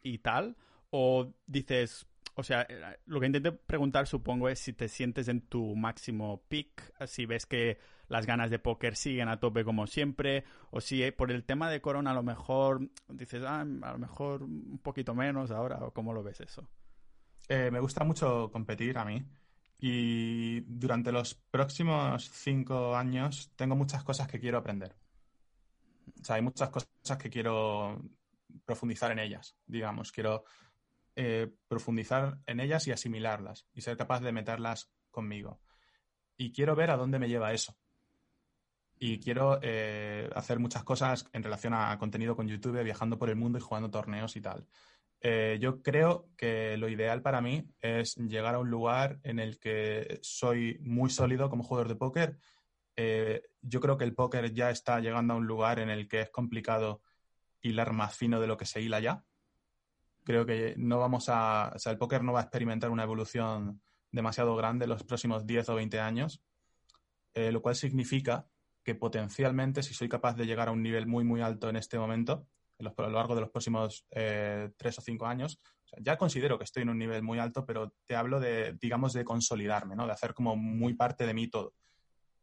y 0.04 0.18
tal? 0.20 0.56
¿O 0.90 1.34
dices, 1.48 2.06
o 2.36 2.44
sea, 2.44 2.66
eh, 2.68 2.98
lo 3.06 3.20
que 3.20 3.28
intento 3.28 3.56
preguntar 3.56 4.08
supongo 4.08 4.50
es 4.50 4.60
si 4.60 4.74
te 4.74 4.88
sientes 4.88 5.28
en 5.28 5.42
tu 5.42 5.76
máximo 5.76 6.44
peak, 6.48 6.94
si 7.08 7.26
ves 7.26 7.46
que 7.46 7.80
las 8.08 8.26
ganas 8.26 8.50
de 8.50 8.60
póker 8.60 8.96
siguen 8.96 9.30
a 9.30 9.40
tope 9.40 9.64
como 9.64 9.88
siempre, 9.88 10.44
o 10.72 10.82
si 10.82 11.04
eh, 11.04 11.12
por 11.12 11.32
el 11.32 11.44
tema 11.44 11.70
de 11.70 11.82
Corona 11.82 12.12
a 12.12 12.14
lo 12.14 12.24
mejor 12.24 12.90
dices, 13.08 13.44
ah, 13.46 13.62
a 13.62 13.92
lo 13.92 13.98
mejor 13.98 14.44
un 14.44 14.80
poquito 14.82 15.14
menos 15.14 15.52
ahora, 15.52 15.78
o 15.78 15.92
cómo 15.92 16.14
lo 16.14 16.24
ves 16.24 16.42
eso. 16.42 16.68
Eh, 17.50 17.70
me 17.72 17.80
gusta 17.80 18.04
mucho 18.04 18.50
competir 18.52 18.98
a 18.98 19.06
mí 19.06 19.24
y 19.80 20.62
durante 20.62 21.12
los 21.12 21.36
próximos 21.36 22.30
cinco 22.32 22.96
años 22.96 23.52
tengo 23.56 23.76
muchas 23.76 24.04
cosas 24.04 24.28
que 24.28 24.40
quiero 24.40 24.58
aprender. 24.58 24.96
O 26.22 26.24
sea, 26.24 26.38
hay 26.38 26.42
muchas 26.42 26.70
cosas 26.70 27.18
que 27.22 27.30
quiero 27.30 28.02
profundizar 28.66 29.12
en 29.12 29.20
ellas, 29.20 29.56
digamos. 29.66 30.12
Quiero 30.12 30.46
eh, 31.16 31.52
profundizar 31.68 32.40
en 32.46 32.60
ellas 32.60 32.88
y 32.88 32.92
asimilarlas 32.92 33.68
y 33.74 33.82
ser 33.82 33.98
capaz 33.98 34.22
de 34.22 34.32
meterlas 34.32 34.92
conmigo. 35.12 35.62
Y 36.38 36.52
quiero 36.52 36.76
ver 36.76 36.92
a 36.92 36.98
dónde 36.98 37.20
me 37.20 37.30
lleva 37.30 37.54
eso. 37.54 37.76
Y 38.98 39.20
quiero 39.20 39.60
eh, 39.62 40.30
hacer 40.36 40.60
muchas 40.60 40.84
cosas 40.84 41.28
en 41.34 41.44
relación 41.44 41.74
a 41.74 41.98
contenido 41.98 42.36
con 42.36 42.48
YouTube, 42.48 42.84
viajando 42.84 43.18
por 43.18 43.30
el 43.30 43.36
mundo 43.36 43.58
y 43.58 43.62
jugando 43.62 43.92
torneos 43.92 44.36
y 44.36 44.42
tal. 44.42 44.68
Eh, 45.20 45.58
yo 45.62 45.82
creo 45.82 46.30
que 46.38 46.78
lo 46.78 46.90
ideal 46.90 47.22
para 47.22 47.42
mí 47.42 47.70
es 47.80 48.16
llegar 48.16 48.56
a 48.56 48.60
un 48.60 48.70
lugar 48.70 49.20
en 49.24 49.40
el 49.40 49.60
que 49.60 50.20
soy 50.22 50.78
muy 50.82 51.10
sólido 51.10 51.50
como 51.50 51.64
jugador 51.64 51.88
de 51.88 51.96
póker 51.96 52.38
yo 53.64 53.80
creo 53.80 53.98
que 53.98 54.04
el 54.04 54.14
póker 54.14 54.54
ya 54.54 54.70
está 54.70 55.00
llegando 55.00 55.34
a 55.34 55.38
un 55.38 55.48
lugar 55.48 55.80
en 55.80 55.90
el 55.90 56.08
que 56.08 56.22
es 56.22 56.30
complicado 56.30 57.02
hilar 57.62 57.94
más 57.94 58.16
fino 58.16 58.40
de 58.40 58.48
lo 58.48 58.58
que 58.58 58.66
se 58.66 58.82
hila 58.82 59.00
ya. 59.00 59.24
Creo 60.24 60.46
que 60.46 60.76
no 60.78 61.00
vamos 61.00 61.30
a. 61.30 61.72
O 61.76 61.80
sea, 61.80 61.92
el 61.92 61.98
póker 61.98 62.24
no 62.24 62.34
va 62.34 62.40
a 62.40 62.44
experimentar 62.44 62.90
una 62.90 63.04
evolución 63.04 63.82
demasiado 64.12 64.56
grande 64.56 64.86
en 64.86 64.90
los 64.90 65.04
próximos 65.04 65.46
10 65.46 65.70
o 65.70 65.76
20 65.76 66.00
años, 66.00 66.44
eh, 67.34 67.52
lo 67.52 67.62
cual 67.62 67.76
significa 67.76 68.48
que 68.84 68.96
potencialmente, 68.96 69.82
si 69.82 69.94
soy 69.94 70.10
capaz 70.10 70.36
de 70.36 70.46
llegar 70.46 70.68
a 70.68 70.72
un 70.72 70.84
nivel 70.84 71.08
muy, 71.08 71.24
muy 71.24 71.42
alto 71.42 71.70
en 71.70 71.78
este 71.78 71.98
momento, 71.98 72.48
a 72.80 73.02
lo 73.04 73.10
largo 73.10 73.36
de 73.36 73.42
los 73.42 73.50
próximos 73.50 74.06
eh, 74.12 74.72
tres 74.78 74.98
o 75.00 75.02
cinco 75.02 75.26
años, 75.26 75.60
ya 76.00 76.18
considero 76.18 76.58
que 76.58 76.64
estoy 76.64 76.84
en 76.84 76.90
un 76.90 76.98
nivel 76.98 77.24
muy 77.24 77.40
alto, 77.40 77.66
pero 77.66 77.94
te 78.06 78.16
hablo 78.16 78.40
de, 78.40 78.78
digamos, 78.82 79.14
de 79.14 79.24
consolidarme, 79.24 79.96
¿no? 79.96 80.06
De 80.06 80.12
hacer 80.12 80.34
como 80.34 80.56
muy 80.56 80.94
parte 80.94 81.26
de 81.26 81.34
mí 81.34 81.48
todo. 81.48 81.74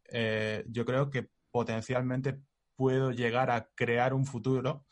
Eh, 0.08 0.64
yo 0.68 0.84
creo 0.84 1.10
que 1.10 1.28
potencialmente 1.50 2.40
puedo 2.76 3.10
llegar 3.10 3.50
a 3.50 3.68
crear 3.74 4.14
un 4.14 4.24
futuro 4.24 4.86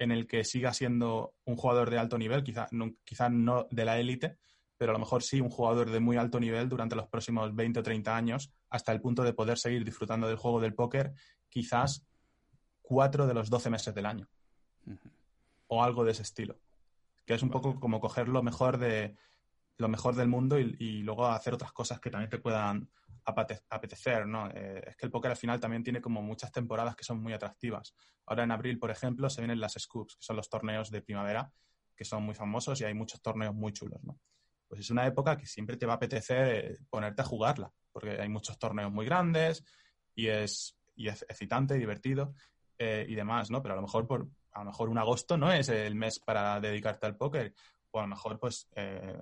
en 0.00 0.10
el 0.10 0.26
que 0.26 0.44
siga 0.44 0.72
siendo 0.72 1.34
un 1.44 1.56
jugador 1.56 1.90
de 1.90 1.98
alto 1.98 2.16
nivel, 2.16 2.42
quizás 2.42 2.72
no, 2.72 2.94
no 3.30 3.68
de 3.70 3.84
la 3.84 3.98
élite, 3.98 4.38
pero 4.78 4.92
a 4.92 4.94
lo 4.94 4.98
mejor 4.98 5.22
sí 5.22 5.42
un 5.42 5.50
jugador 5.50 5.90
de 5.90 6.00
muy 6.00 6.16
alto 6.16 6.40
nivel 6.40 6.70
durante 6.70 6.96
los 6.96 7.06
próximos 7.06 7.54
20 7.54 7.80
o 7.80 7.82
30 7.82 8.16
años, 8.16 8.50
hasta 8.70 8.92
el 8.92 9.02
punto 9.02 9.22
de 9.22 9.34
poder 9.34 9.58
seguir 9.58 9.84
disfrutando 9.84 10.26
del 10.26 10.38
juego 10.38 10.58
del 10.58 10.74
póker, 10.74 11.12
quizás 11.50 12.06
cuatro 12.80 13.26
de 13.26 13.34
los 13.34 13.50
12 13.50 13.68
meses 13.68 13.94
del 13.94 14.06
año. 14.06 14.26
O 15.66 15.84
algo 15.84 16.02
de 16.02 16.12
ese 16.12 16.22
estilo. 16.22 16.58
Que 17.26 17.34
es 17.34 17.42
un 17.42 17.50
poco 17.50 17.78
como 17.78 18.00
coger 18.00 18.26
lo 18.26 18.42
mejor 18.42 18.78
de 18.78 19.16
lo 19.76 19.88
mejor 19.88 20.14
del 20.14 20.28
mundo 20.28 20.58
y, 20.58 20.76
y 20.78 21.02
luego 21.02 21.26
hacer 21.26 21.52
otras 21.52 21.72
cosas 21.72 22.00
que 22.00 22.10
también 22.10 22.30
te 22.30 22.38
puedan 22.38 22.90
apetecer, 23.30 24.26
¿no? 24.26 24.48
Eh, 24.50 24.82
es 24.86 24.96
que 24.96 25.06
el 25.06 25.12
póker 25.12 25.30
al 25.30 25.36
final 25.36 25.60
también 25.60 25.82
tiene 25.82 26.00
como 26.00 26.22
muchas 26.22 26.52
temporadas 26.52 26.96
que 26.96 27.04
son 27.04 27.22
muy 27.22 27.32
atractivas. 27.32 27.94
Ahora 28.26 28.44
en 28.44 28.50
abril, 28.52 28.78
por 28.78 28.90
ejemplo, 28.90 29.28
se 29.30 29.40
vienen 29.40 29.60
las 29.60 29.74
Scoops, 29.78 30.16
que 30.16 30.22
son 30.22 30.36
los 30.36 30.48
torneos 30.48 30.90
de 30.90 31.02
primavera, 31.02 31.52
que 31.96 32.04
son 32.04 32.22
muy 32.22 32.34
famosos 32.34 32.80
y 32.80 32.84
hay 32.84 32.94
muchos 32.94 33.20
torneos 33.20 33.54
muy 33.54 33.72
chulos, 33.72 34.02
¿no? 34.02 34.18
Pues 34.68 34.80
es 34.80 34.90
una 34.90 35.06
época 35.06 35.36
que 35.36 35.46
siempre 35.46 35.76
te 35.76 35.84
va 35.84 35.94
a 35.94 35.96
apetecer 35.96 36.78
ponerte 36.88 37.22
a 37.22 37.24
jugarla, 37.24 37.72
porque 37.92 38.20
hay 38.20 38.28
muchos 38.28 38.58
torneos 38.58 38.92
muy 38.92 39.04
grandes 39.04 39.64
y 40.14 40.28
es, 40.28 40.78
y 40.94 41.08
es 41.08 41.22
excitante, 41.22 41.74
divertido 41.74 42.34
eh, 42.78 43.04
y 43.08 43.14
demás, 43.14 43.50
¿no? 43.50 43.62
Pero 43.62 43.74
a 43.74 43.76
lo 43.76 43.82
mejor 43.82 44.06
por, 44.06 44.28
a 44.52 44.60
lo 44.60 44.66
mejor 44.66 44.88
un 44.88 44.98
agosto 44.98 45.36
no 45.36 45.52
es 45.52 45.68
el 45.68 45.94
mes 45.94 46.20
para 46.20 46.60
dedicarte 46.60 47.06
al 47.06 47.16
póker, 47.16 47.52
o 47.90 47.98
a 47.98 48.02
lo 48.02 48.08
mejor 48.08 48.38
pues 48.38 48.68
eh, 48.76 49.18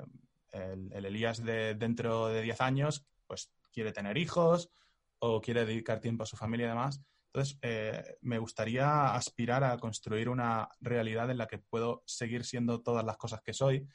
el, 0.53 0.93
el, 0.93 1.07
Elías 1.07 1.43
de 1.43 1.75
dentro 1.75 2.29
de 2.29 2.43
10 2.43 2.61
años 2.61 3.07
pues 3.27 3.53
quiere 3.79 3.93
tener 3.93 4.19
hijos 4.19 4.69
o 5.21 5.41
quiere 5.41 5.65
dedicar 5.65 6.01
tiempo 6.01 6.25
a 6.25 6.27
su 6.27 6.37
familia 6.37 6.67
y 6.67 6.71
demás. 6.71 7.01
Entonces, 7.27 7.57
eh, 7.63 8.17
me 8.23 8.39
gustaría 8.39 9.15
aspirar 9.15 9.63
a 9.63 9.79
construir 9.79 10.29
una 10.29 10.69
realidad 10.81 11.31
en 11.31 11.39
la 11.39 11.47
que 11.47 11.59
puedo 11.59 12.03
seguir 12.05 12.45
siendo 12.45 12.81
todas 12.81 13.05
las 13.05 13.17
cosas 13.17 13.41
que 13.41 13.53
soy. 13.53 13.87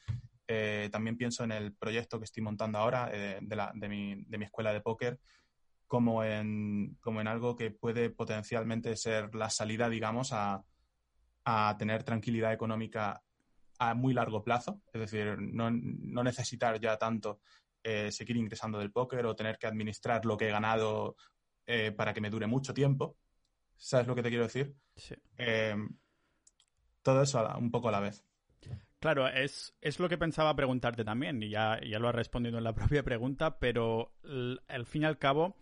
Eh, 0.48 0.88
también 0.90 1.18
pienso 1.18 1.44
en 1.44 1.52
el 1.52 1.76
proyecto 1.76 2.18
que 2.18 2.24
estoy 2.24 2.44
montando 2.44 2.78
ahora 2.78 3.10
eh, 3.12 3.40
de, 3.42 3.90
mi, 3.90 4.46
escuela 4.46 4.72
de 4.72 4.80
póker 4.80 5.20
como 5.86 6.24
en, 6.24 6.98
algo 7.28 7.58
que 7.58 7.72
puede 7.72 8.10
potencialmente 8.10 8.96
ser 8.96 9.36
la 9.36 9.50
salida, 9.50 9.90
digamos, 9.90 10.32
a, 10.32 10.64
tener 11.78 12.04
tranquilidad 12.04 12.54
económica 12.54 13.22
a 13.80 13.94
muy 13.96 14.14
largo 14.14 14.46
plazo. 14.46 14.82
Es 14.94 15.02
decir, 15.02 15.38
no 15.40 16.24
necesitar 16.24 16.80
ya 16.80 16.98
tanto 16.98 17.42
eh, 17.84 18.12
seguir 18.12 18.38
ingresando 18.38 18.80
del 18.80 18.92
póker 18.92 19.26
o 19.26 19.36
tener 19.36 19.58
que 19.58 19.68
administrar 19.68 20.26
lo 20.26 20.38
que 20.38 20.48
he 20.48 20.52
ganado 20.52 21.18
eh, 21.66 21.92
para 21.92 22.14
que 22.14 22.22
me 22.22 22.30
dure 22.30 22.48
mucho 22.48 22.74
tiempo. 22.74 23.18
¿Sabes 23.76 24.08
lo 24.08 24.16
que 24.16 24.24
te 24.24 24.30
quiero 24.30 24.46
decir? 24.46 24.76
Sí. 24.96 25.16
Eh, 25.38 25.76
todo 27.02 27.22
eso 27.22 27.46
un 27.58 27.72
poco 27.72 27.90
a 27.90 27.92
la 27.92 28.00
vez. 28.00 28.24
Claro, 29.00 29.28
es, 29.28 29.76
es, 29.82 30.00
lo 30.00 30.08
que 30.08 30.18
pensaba 30.18 30.56
preguntarte 30.56 31.04
también, 31.04 31.44
y 31.44 31.50
ya, 31.50 31.78
ya 31.82 32.00
lo 32.00 32.08
has 32.08 32.16
respondido 32.16 32.58
en 32.58 32.64
la 32.64 32.74
propia 32.76 33.04
pregunta, 33.04 33.60
pero 33.60 34.14
al 34.70 34.86
fin 34.86 35.02
y 35.02 35.06
al 35.06 35.18
cabo, 35.18 35.58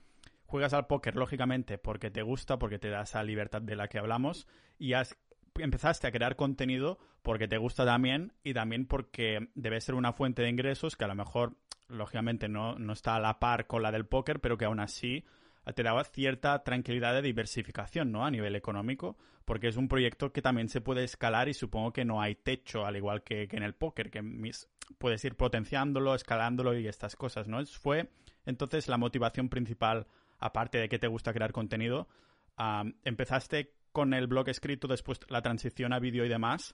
juegas 0.45 0.73
al 0.73 0.85
póker, 0.85 1.15
lógicamente, 1.15 1.79
porque 1.79 2.11
te 2.11 2.21
gusta, 2.21 2.59
porque 2.59 2.77
te 2.77 2.89
da 2.89 3.01
esa 3.01 3.23
libertad 3.23 3.63
de 3.63 3.75
la 3.75 3.87
que 3.87 3.97
hablamos, 3.97 4.45
y 4.77 4.93
has, 4.93 5.17
empezaste 5.57 6.05
a 6.05 6.11
crear 6.11 6.35
contenido 6.35 6.99
porque 7.23 7.47
te 7.47 7.57
gusta 7.57 7.83
también, 7.83 8.33
y 8.43 8.53
también 8.53 8.85
porque 8.85 9.49
debe 9.55 9.81
ser 9.81 9.95
una 9.95 10.13
fuente 10.13 10.43
de 10.43 10.49
ingresos 10.49 10.95
que 10.95 11.05
a 11.05 11.07
lo 11.07 11.15
mejor 11.15 11.55
lógicamente 11.91 12.47
no, 12.49 12.77
no 12.79 12.93
está 12.93 13.15
a 13.15 13.19
la 13.19 13.39
par 13.39 13.67
con 13.67 13.83
la 13.83 13.91
del 13.91 14.05
póker, 14.05 14.39
pero 14.39 14.57
que 14.57 14.65
aún 14.65 14.79
así 14.79 15.23
te 15.75 15.83
daba 15.83 16.03
cierta 16.03 16.63
tranquilidad 16.63 17.13
de 17.13 17.21
diversificación, 17.21 18.11
¿no? 18.11 18.25
A 18.25 18.31
nivel 18.31 18.55
económico, 18.55 19.17
porque 19.45 19.67
es 19.67 19.77
un 19.77 19.87
proyecto 19.87 20.31
que 20.31 20.41
también 20.41 20.69
se 20.69 20.81
puede 20.81 21.03
escalar 21.03 21.49
y 21.49 21.53
supongo 21.53 21.93
que 21.93 22.03
no 22.03 22.21
hay 22.21 22.35
techo, 22.35 22.85
al 22.85 22.97
igual 22.97 23.21
que, 23.21 23.47
en 23.51 23.63
el 23.63 23.75
póker, 23.75 24.09
que 24.09 24.23
puedes 24.97 25.23
ir 25.23 25.35
potenciándolo, 25.35 26.15
escalándolo 26.15 26.77
y 26.77 26.87
estas 26.87 27.15
cosas, 27.15 27.47
¿no? 27.47 27.63
Fue 27.65 28.09
entonces 28.45 28.87
la 28.87 28.97
motivación 28.97 29.49
principal, 29.49 30.07
aparte 30.39 30.79
de 30.79 30.89
que 30.89 30.97
te 30.97 31.07
gusta 31.07 31.31
crear 31.31 31.51
contenido, 31.51 32.07
empezaste 33.03 33.75
con 33.91 34.13
el 34.13 34.25
blog 34.27 34.49
escrito, 34.49 34.87
después 34.87 35.19
la 35.29 35.41
transición 35.43 35.93
a 35.93 35.99
vídeo 35.99 36.25
y 36.25 36.29
demás. 36.29 36.73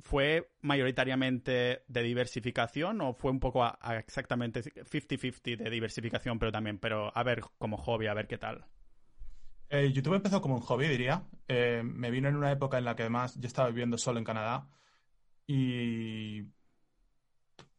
¿Fue 0.00 0.50
mayoritariamente 0.60 1.84
de 1.86 2.02
diversificación 2.02 3.00
o 3.00 3.14
fue 3.14 3.30
un 3.30 3.40
poco 3.40 3.64
a, 3.64 3.78
exactamente 3.98 4.62
50-50 4.62 5.56
de 5.56 5.70
diversificación, 5.70 6.38
pero 6.38 6.52
también, 6.52 6.78
pero 6.78 7.16
a 7.16 7.22
ver 7.22 7.42
como 7.58 7.76
hobby, 7.76 8.06
a 8.06 8.14
ver 8.14 8.26
qué 8.26 8.38
tal? 8.38 8.66
Eh, 9.70 9.92
YouTube 9.92 10.14
empezó 10.14 10.40
como 10.40 10.56
un 10.56 10.60
hobby, 10.60 10.88
diría. 10.88 11.24
Eh, 11.48 11.82
me 11.84 12.10
vino 12.10 12.28
en 12.28 12.36
una 12.36 12.52
época 12.52 12.78
en 12.78 12.84
la 12.84 12.94
que 12.94 13.02
además 13.02 13.38
yo 13.38 13.46
estaba 13.46 13.68
viviendo 13.68 13.98
solo 13.98 14.18
en 14.18 14.24
Canadá 14.24 14.68
y 15.46 16.42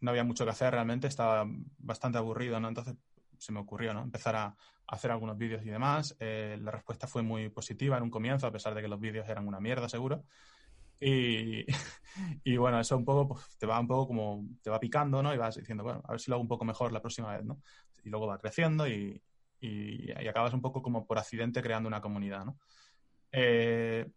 no 0.01 0.11
había 0.11 0.23
mucho 0.23 0.45
que 0.45 0.51
hacer 0.51 0.71
realmente, 0.71 1.07
estaba 1.07 1.45
bastante 1.77 2.17
aburrido, 2.17 2.59
¿no? 2.59 2.67
Entonces 2.67 2.95
se 3.37 3.51
me 3.51 3.59
ocurrió, 3.59 3.93
¿no? 3.93 4.03
Empezar 4.03 4.35
a, 4.35 4.55
hacer 4.87 5.11
algunos 5.11 5.37
vídeos 5.37 5.65
y 5.65 5.69
demás. 5.69 6.15
Eh, 6.19 6.57
la 6.61 6.71
respuesta 6.71 7.07
fue 7.07 7.23
muy 7.23 7.49
positiva 7.49 7.97
en 7.97 8.03
un 8.03 8.11
comienzo, 8.11 8.45
a 8.45 8.51
pesar 8.51 8.75
de 8.75 8.81
que 8.81 8.87
los 8.87 8.99
vídeos 8.99 9.27
eran 9.27 9.47
una 9.47 9.59
mierda, 9.59 9.89
seguro. 9.89 10.23
Y, 10.99 11.65
y, 12.43 12.57
bueno, 12.57 12.79
eso 12.79 12.97
un 12.97 13.05
poco 13.05 13.29
pues, 13.29 13.57
te 13.57 13.65
va 13.65 13.79
un 13.79 13.87
poco 13.87 14.07
como 14.07 14.45
te 14.61 14.69
va 14.69 14.79
picando, 14.79 15.21
¿no? 15.21 15.33
Y 15.33 15.37
vas 15.37 15.55
diciendo, 15.55 15.83
bueno, 15.83 16.01
a 16.05 16.11
ver 16.11 16.19
si 16.19 16.29
lo 16.29 16.35
hago 16.35 16.41
un 16.43 16.47
poco 16.47 16.65
mejor 16.65 16.91
la 16.91 17.01
próxima 17.01 17.35
vez, 17.35 17.45
¿no? 17.45 17.61
Y 18.03 18.09
luego 18.09 18.27
va 18.27 18.39
creciendo 18.39 18.87
y, 18.87 19.21
y, 19.59 20.11
acabas 20.27 20.53
un 20.53 20.61
poco 20.61 20.81
como 20.81 21.05
por 21.05 21.17
accidente 21.17 21.61
creando 21.61 21.87
una 21.87 22.01
comunidad, 22.01 22.45
¿no? 22.45 22.57
Eh, 23.31 24.07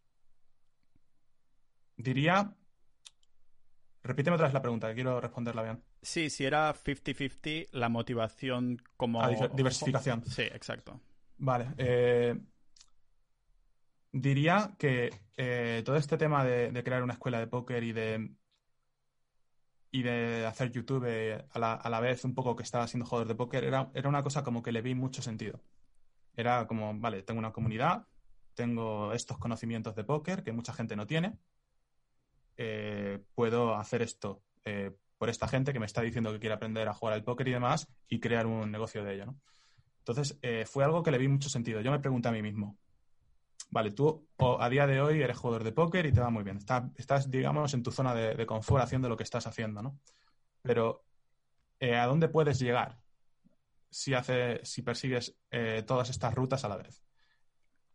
diría, 1.97 2.55
repíteme 4.03 4.35
otra 4.35 4.47
vez 4.47 4.55
la 4.55 4.63
pregunta, 4.63 4.89
que 4.89 4.95
quiero 4.95 5.21
responderla 5.21 5.63
bien. 5.63 5.83
Sí, 6.03 6.31
si 6.31 6.45
era 6.45 6.73
50-50, 6.75 7.69
la 7.73 7.89
motivación 7.89 8.81
como... 8.97 9.21
diversificación. 9.55 10.25
Sí, 10.25 10.43
exacto. 10.43 11.01
Vale. 11.39 11.69
Eh, 11.77 12.39
diría 14.13 14.75
que 14.79 15.11
eh, 15.37 15.83
todo 15.85 15.97
este 15.97 16.17
tema 16.17 16.45
de, 16.45 16.83
crear 16.83 17.03
una 17.03 17.15
escuela 17.15 17.39
de 17.39 17.47
póker 17.47 17.83
y 17.85 17.93
de 17.93 18.31
y 19.91 20.03
de 20.03 20.45
hacer 20.45 20.71
YouTube 20.71 21.07
eh, 21.07 21.47
a, 21.51 21.59
la, 21.59 21.73
a, 21.73 21.89
la, 21.89 22.01
vez 22.01 22.23
un 22.25 22.35
poco 22.35 22.55
que 22.55 22.63
estaba 22.63 22.87
siendo 22.87 23.07
jugador 23.07 23.27
de 23.27 23.35
póker 23.35 23.65
era, 23.65 23.91
era 23.95 24.09
una 24.09 24.23
cosa 24.23 24.45
como 24.45 24.63
que 24.63 24.71
le 24.71 24.83
vi 24.83 24.95
mucho 24.95 25.23
sentido. 25.23 25.63
Era 26.37 26.67
como, 26.67 26.93
vale, 26.99 27.23
tengo 27.23 27.39
una 27.39 27.53
comunidad, 27.53 28.07
tengo 28.55 29.13
estos 29.15 29.39
conocimientos 29.39 29.95
de 29.95 30.05
póker 30.05 30.43
que 30.45 30.53
mucha 30.53 30.75
gente 30.75 30.95
no 30.95 31.07
tiene, 31.07 31.39
eh, 32.59 33.19
puedo 33.35 33.75
hacer 33.77 34.03
esto 34.03 34.43
por 35.17 35.31
esta 35.31 35.49
gente 35.49 35.73
que 35.73 35.81
me 35.81 35.87
está 35.87 36.03
diciendo 36.03 36.31
que 36.31 36.39
quiere 36.39 36.55
aprender 36.55 36.87
a 36.87 36.93
jugar 36.93 37.15
al 37.15 37.25
póker 37.25 37.49
y 37.49 37.53
demás 37.53 37.89
y 38.07 38.21
crear 38.21 38.45
un 38.47 38.71
negocio 38.71 39.03
de 39.03 39.15
ello. 39.15 39.35
Entonces, 40.01 40.39
fue 40.67 40.85
algo 40.85 41.03
que 41.03 41.11
le 41.11 41.17
vi 41.17 41.27
mucho 41.27 41.49
sentido. 41.49 41.81
Yo 41.81 41.91
me 41.91 42.01
pregunté 42.01 42.29
a 42.29 42.33
mí 42.33 42.43
mismo, 42.43 42.77
vale, 43.71 43.91
tú 43.91 44.29
a 44.39 44.69
día 44.69 44.87
de 44.87 45.01
hoy 45.01 45.23
eres 45.23 45.37
jugador 45.37 45.65
de 45.65 45.73
póker 45.73 46.07
y 46.07 46.13
te 46.13 46.21
va 46.21 46.31
muy 46.31 46.45
bien. 46.45 46.59
Estás, 46.97 47.31
digamos, 47.31 47.75
en 47.75 47.83
tu 47.83 47.91
zona 47.91 48.15
de, 48.15 48.47
confort 48.47 48.83
haciendo 48.83 49.09
lo 49.09 49.17
que 49.17 49.25
estás 49.25 49.47
haciendo, 49.47 49.83
¿no? 49.83 49.99
Pero, 50.63 51.05
eh, 51.81 51.97
¿a 51.97 52.07
dónde 52.07 52.29
puedes 52.29 52.59
llegar 52.59 53.01
si, 53.91 54.15
hace, 54.15 54.61
si 54.65 54.83
persigues 54.83 55.37
eh, 55.51 55.83
todas 55.87 56.11
estas 56.11 56.35
rutas 56.35 56.65
a 56.65 56.69
la 56.69 56.77
vez? 56.77 57.03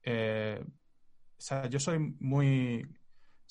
Eh, 0.03 0.63
o 0.63 1.41
sea, 1.41 1.67
yo 1.67 1.79
soy 1.79 1.99
muy... 2.19 2.83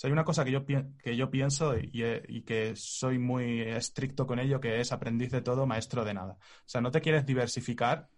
O 0.02 0.06
hay 0.06 0.12
una 0.12 0.24
cosa 0.24 0.44
que 0.44 0.50
yo, 0.50 0.64
que 0.64 1.16
yo 1.16 1.30
pienso 1.30 1.78
y, 1.78 1.92
y, 2.26 2.42
que 2.42 2.74
soy 2.74 3.18
muy 3.20 3.60
estricto 3.60 4.26
con 4.26 4.40
ello, 4.40 4.58
que 4.58 4.80
es 4.80 4.90
aprendiz 4.90 5.30
de 5.30 5.42
todo, 5.42 5.64
maestro 5.64 6.04
de 6.04 6.14
nada. 6.14 6.32
O 6.32 6.68
sea, 6.68 6.80
no 6.80 6.90
te 6.90 7.00
quieres 7.00 7.24
diversificar 7.24 8.08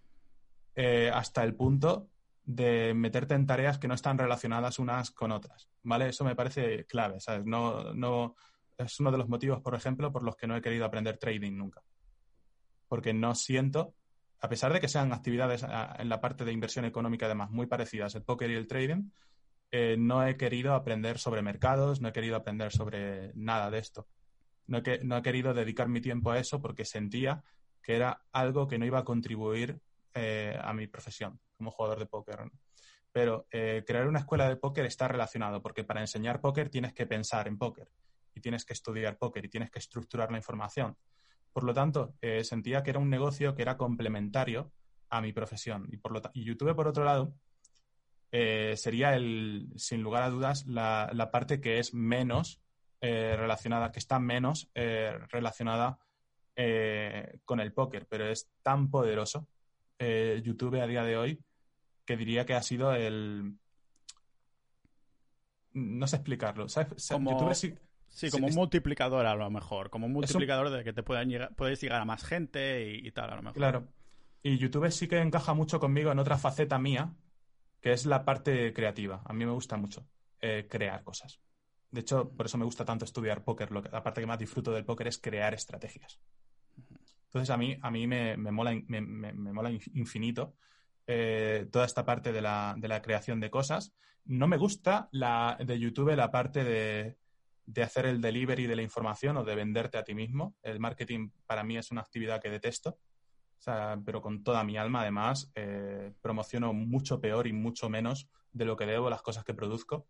hasta 1.12 1.44
el 1.44 1.54
punto 1.54 2.08
de 2.44 2.92
meterte 2.94 3.34
en 3.34 3.46
tareas 3.46 3.78
que 3.78 3.88
no 3.88 3.94
están 3.94 4.18
relacionadas 4.18 4.78
unas 4.78 5.10
con 5.10 5.32
otras, 5.32 5.68
¿vale? 5.82 6.08
Eso 6.08 6.24
me 6.24 6.36
parece 6.36 6.84
clave, 6.84 7.20
¿sabes? 7.20 7.46
No, 7.46 7.94
no, 7.94 8.36
es 8.76 9.00
uno 9.00 9.10
de 9.10 9.18
los 9.18 9.28
motivos, 9.28 9.60
por 9.62 9.74
ejemplo, 9.74 10.12
por 10.12 10.22
los 10.22 10.36
que 10.36 10.46
no 10.46 10.56
he 10.56 10.62
querido 10.62 10.84
aprender 10.84 11.16
trading 11.18 11.56
nunca. 11.56 11.82
Porque 12.88 13.14
no 13.14 13.34
siento, 13.34 13.94
a 14.40 14.48
pesar 14.48 14.72
de 14.72 14.80
que 14.80 14.88
sean 14.88 15.12
actividades 15.12 15.64
en 15.98 16.08
la 16.08 16.20
parte 16.20 16.44
de 16.44 16.52
inversión 16.52 16.84
económica 16.84 17.26
además 17.26 17.50
muy 17.50 17.66
parecidas, 17.66 18.14
el 18.14 18.22
póker 18.22 18.50
y 18.50 18.54
el 18.54 18.66
trading, 18.66 19.10
eh, 19.70 19.96
no 19.98 20.26
he 20.26 20.36
querido 20.36 20.74
aprender 20.74 21.18
sobre 21.18 21.42
mercados, 21.42 22.00
no 22.00 22.08
he 22.08 22.12
querido 22.12 22.36
aprender 22.36 22.72
sobre 22.72 23.32
nada 23.34 23.70
de 23.70 23.78
esto. 23.78 24.06
No 24.66 24.78
he, 24.78 25.00
no 25.02 25.16
he 25.16 25.22
querido 25.22 25.54
dedicar 25.54 25.88
mi 25.88 26.00
tiempo 26.00 26.30
a 26.30 26.38
eso 26.38 26.60
porque 26.60 26.84
sentía 26.84 27.42
que 27.82 27.96
era 27.96 28.22
algo 28.32 28.66
que 28.66 28.78
no 28.78 28.86
iba 28.86 29.00
a 29.00 29.04
contribuir 29.04 29.80
eh, 30.16 30.56
a 30.62 30.72
mi 30.72 30.86
profesión 30.86 31.40
como 31.56 31.72
jugador 31.72 31.98
de 31.98 32.06
póker. 32.06 32.38
Pero 33.10 33.48
eh, 33.50 33.82
crear 33.84 34.06
una 34.06 34.20
escuela 34.20 34.48
de 34.48 34.54
póker 34.54 34.86
está 34.86 35.08
relacionado, 35.08 35.60
porque 35.60 35.82
para 35.82 36.00
enseñar 36.00 36.40
póker 36.40 36.68
tienes 36.68 36.92
que 36.92 37.04
pensar 37.04 37.48
en 37.48 37.58
póker 37.58 37.90
y 38.32 38.40
tienes 38.40 38.64
que 38.64 38.74
estudiar 38.74 39.18
póker 39.18 39.44
y 39.44 39.48
tienes 39.48 39.72
que 39.72 39.80
estructurar 39.80 40.30
la 40.30 40.36
información. 40.36 40.96
Por 41.52 41.64
lo 41.64 41.74
tanto, 41.74 42.14
eh, 42.20 42.44
sentía 42.44 42.84
que 42.84 42.90
era 42.90 43.00
un 43.00 43.10
negocio 43.10 43.56
que 43.56 43.62
era 43.62 43.76
complementario 43.76 44.70
a 45.10 45.20
mi 45.20 45.32
profesión. 45.32 45.88
Y, 45.90 45.96
por 45.96 46.12
lo 46.12 46.22
y 46.32 46.44
YouTube, 46.44 46.76
por 46.76 46.86
otro 46.86 47.02
lado, 47.02 47.34
sería 48.30 49.16
el, 49.16 49.72
sin 49.74 50.00
lugar 50.00 50.22
a 50.22 50.30
dudas, 50.30 50.64
la, 50.66 51.28
parte 51.32 51.60
que 51.60 51.80
es 51.80 51.92
menos 51.92 52.60
relacionada, 53.00 53.90
que 53.90 53.98
está 53.98 54.20
menos 54.20 54.70
relacionada 54.74 55.98
con 57.44 57.60
el 57.60 57.72
póker, 57.72 58.06
pero 58.08 58.28
es 58.28 58.50
tan 58.62 58.90
poderoso 58.90 59.48
eh, 59.98 60.40
YouTube 60.44 60.80
a 60.80 60.86
día 60.86 61.04
de 61.04 61.16
hoy 61.16 61.44
que 62.04 62.16
diría 62.16 62.44
que 62.44 62.54
ha 62.54 62.62
sido 62.62 62.94
el... 62.94 63.56
No 65.72 66.06
sé 66.06 66.16
explicarlo. 66.16 66.66
Como... 67.10 67.54
sí... 67.54 67.74
como 68.30 68.46
un 68.46 68.54
multiplicador 68.54 69.26
a 69.26 69.34
lo 69.34 69.50
mejor, 69.50 69.90
como 69.90 70.06
un 70.06 70.12
multiplicador 70.12 70.70
de 70.70 70.84
que 70.84 70.92
te 70.92 71.02
puedan 71.02 71.28
llegar, 71.28 71.54
puedes 71.56 71.80
llegar 71.80 72.00
a 72.00 72.04
más 72.04 72.22
gente 72.24 72.92
y, 72.92 73.10
tal, 73.10 73.30
a 73.30 73.36
lo 73.36 73.42
mejor. 73.42 73.56
Claro. 73.56 73.88
Y 74.42 74.58
YouTube 74.58 74.90
sí 74.90 75.08
que 75.08 75.18
encaja 75.20 75.54
mucho 75.54 75.80
conmigo 75.80 76.12
en 76.12 76.18
otra 76.18 76.36
faceta 76.36 76.78
mía, 76.78 77.14
que 77.80 77.92
es 77.92 78.06
la 78.06 78.24
parte 78.24 78.72
creativa. 78.72 79.22
A 79.24 79.32
mí 79.32 79.44
me 79.44 79.52
gusta 79.52 79.76
mucho 79.76 80.06
eh, 80.40 80.68
crear 80.70 81.02
cosas. 81.02 81.40
De 81.90 82.00
hecho, 82.00 82.30
por 82.30 82.46
eso 82.46 82.58
me 82.58 82.64
gusta 82.64 82.84
tanto 82.84 83.04
estudiar 83.04 83.42
póker. 83.42 83.70
Lo 83.70 83.82
que, 83.82 83.88
la 83.88 84.02
parte 84.02 84.20
que 84.20 84.26
más 84.26 84.38
disfruto 84.38 84.72
del 84.72 84.84
póker 84.84 85.08
es 85.08 85.18
crear 85.18 85.54
estrategias. 85.54 86.20
Entonces 87.34 87.50
a 87.50 87.56
mí, 87.56 87.76
a 87.82 87.90
mí 87.90 88.06
me, 88.06 88.36
mola, 88.36 88.80
me, 88.86 89.02
mola 89.32 89.68
infinito 89.72 90.54
eh, 91.04 91.66
toda 91.72 91.84
esta 91.84 92.04
parte 92.04 92.30
de 92.30 92.40
la, 92.40 92.76
de 92.78 92.86
la, 92.86 93.02
creación 93.02 93.40
de 93.40 93.50
cosas. 93.50 93.92
No 94.24 94.46
me 94.46 94.56
gusta 94.56 95.08
la, 95.10 95.58
de 95.58 95.76
YouTube 95.80 96.14
la 96.14 96.30
parte 96.30 96.62
de, 96.62 97.18
de, 97.66 97.82
hacer 97.82 98.06
el 98.06 98.20
delivery 98.20 98.68
de 98.68 98.76
la 98.76 98.82
información 98.82 99.36
o 99.36 99.42
de 99.42 99.56
venderte 99.56 99.98
a 99.98 100.04
ti 100.04 100.14
mismo. 100.14 100.54
El 100.62 100.78
marketing 100.78 101.30
para 101.44 101.64
mí 101.64 101.76
es 101.76 101.90
una 101.90 102.02
actividad 102.02 102.40
que 102.40 102.50
detesto. 102.50 103.00
pero 104.06 104.22
con 104.22 104.44
toda 104.44 104.62
mi 104.62 104.76
alma, 104.76 105.00
además, 105.00 105.50
eh, 105.56 106.12
promociono 106.22 106.72
mucho 106.72 107.20
peor 107.20 107.48
y 107.48 107.52
mucho 107.52 107.90
menos 107.90 108.28
de 108.52 108.64
lo 108.64 108.76
que 108.76 108.86
debo 108.86 109.10
las 109.10 109.22
cosas 109.22 109.42
que 109.42 109.54
produzco. 109.54 110.06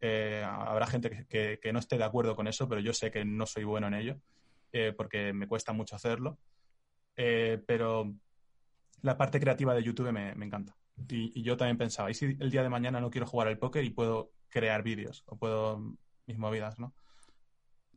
Eh, 0.00 0.44
habrá 0.44 0.88
gente 0.88 1.28
que, 1.28 1.60
que, 1.62 1.72
no 1.72 1.78
esté 1.78 1.96
de 1.96 2.04
acuerdo 2.04 2.34
con 2.34 2.48
eso, 2.48 2.68
pero 2.68 2.80
yo 2.80 2.92
sé 2.92 3.12
que 3.12 3.24
no 3.24 3.46
soy 3.46 3.62
bueno 3.62 3.86
en 3.86 3.94
ello. 3.94 4.20
Eh, 4.72 4.92
porque 4.96 5.32
me 5.32 5.46
cuesta 5.46 5.72
mucho 5.72 5.96
hacerlo. 5.96 6.38
Eh, 7.16 7.62
pero 7.66 8.12
la 9.02 9.16
parte 9.16 9.40
creativa 9.40 9.74
de 9.74 9.82
YouTube 9.82 10.12
me, 10.12 10.30
encanta. 10.32 10.76
Y, 11.08 11.42
yo 11.42 11.56
también 11.56 11.78
pensaba, 11.78 12.10
¿y 12.10 12.14
si 12.14 12.36
el 12.38 12.50
día 12.50 12.62
de 12.62 12.68
mañana 12.68 13.00
no 13.00 13.10
quiero 13.10 13.26
jugar 13.26 13.48
al 13.48 13.58
póker 13.58 13.84
y 13.84 13.90
puedo 13.90 14.32
crear 14.48 14.82
vídeos 14.82 15.24
o 15.26 15.36
puedo 15.36 15.96
mis 16.26 16.38
movidas, 16.38 16.78
¿no? 16.78 16.94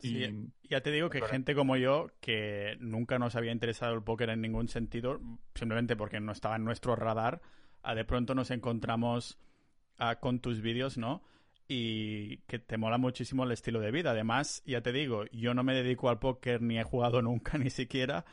Y, 0.01 0.49
ya 0.63 0.81
te 0.81 0.91
digo 0.91 1.09
que 1.09 1.21
gente 1.21 1.55
como 1.55 1.77
yo, 1.77 2.11
que 2.19 2.75
nunca 2.79 3.19
nos 3.19 3.35
había 3.35 3.53
interesado 3.53 3.93
el 3.93 4.03
póker 4.03 4.29
en 4.29 4.41
ningún 4.41 4.67
sentido, 4.67 5.21
simplemente 5.55 5.95
porque 5.95 6.19
no 6.19 6.31
estaba 6.33 6.57
en 6.57 6.65
nuestro 6.65 6.95
radar, 6.95 7.41
de 7.95 8.03
pronto 8.03 8.35
nos 8.35 8.51
encontramos 8.51 9.37
ah, 9.97 10.17
con 10.19 10.39
tus 10.39 10.61
vídeos, 10.61 10.97
¿no? 10.97 11.23
Y 11.67 12.37
que 12.47 12.59
te 12.59 12.77
mola 12.77 12.97
muchísimo 12.97 13.43
el 13.43 13.51
estilo 13.51 13.79
de 13.79 13.91
vida. 13.91 14.11
Además, 14.11 14.61
ya 14.65 14.81
te 14.81 14.91
digo, 14.91 15.25
yo 15.31 15.53
no 15.53 15.63
me 15.63 15.73
dedico 15.73 16.09
al 16.09 16.19
póker 16.19 16.61
ni 16.61 16.79
he 16.79 16.83
jugado 16.83 17.21
nunca 17.23 17.57
ni 17.57 17.69
siquiera, 17.69 18.25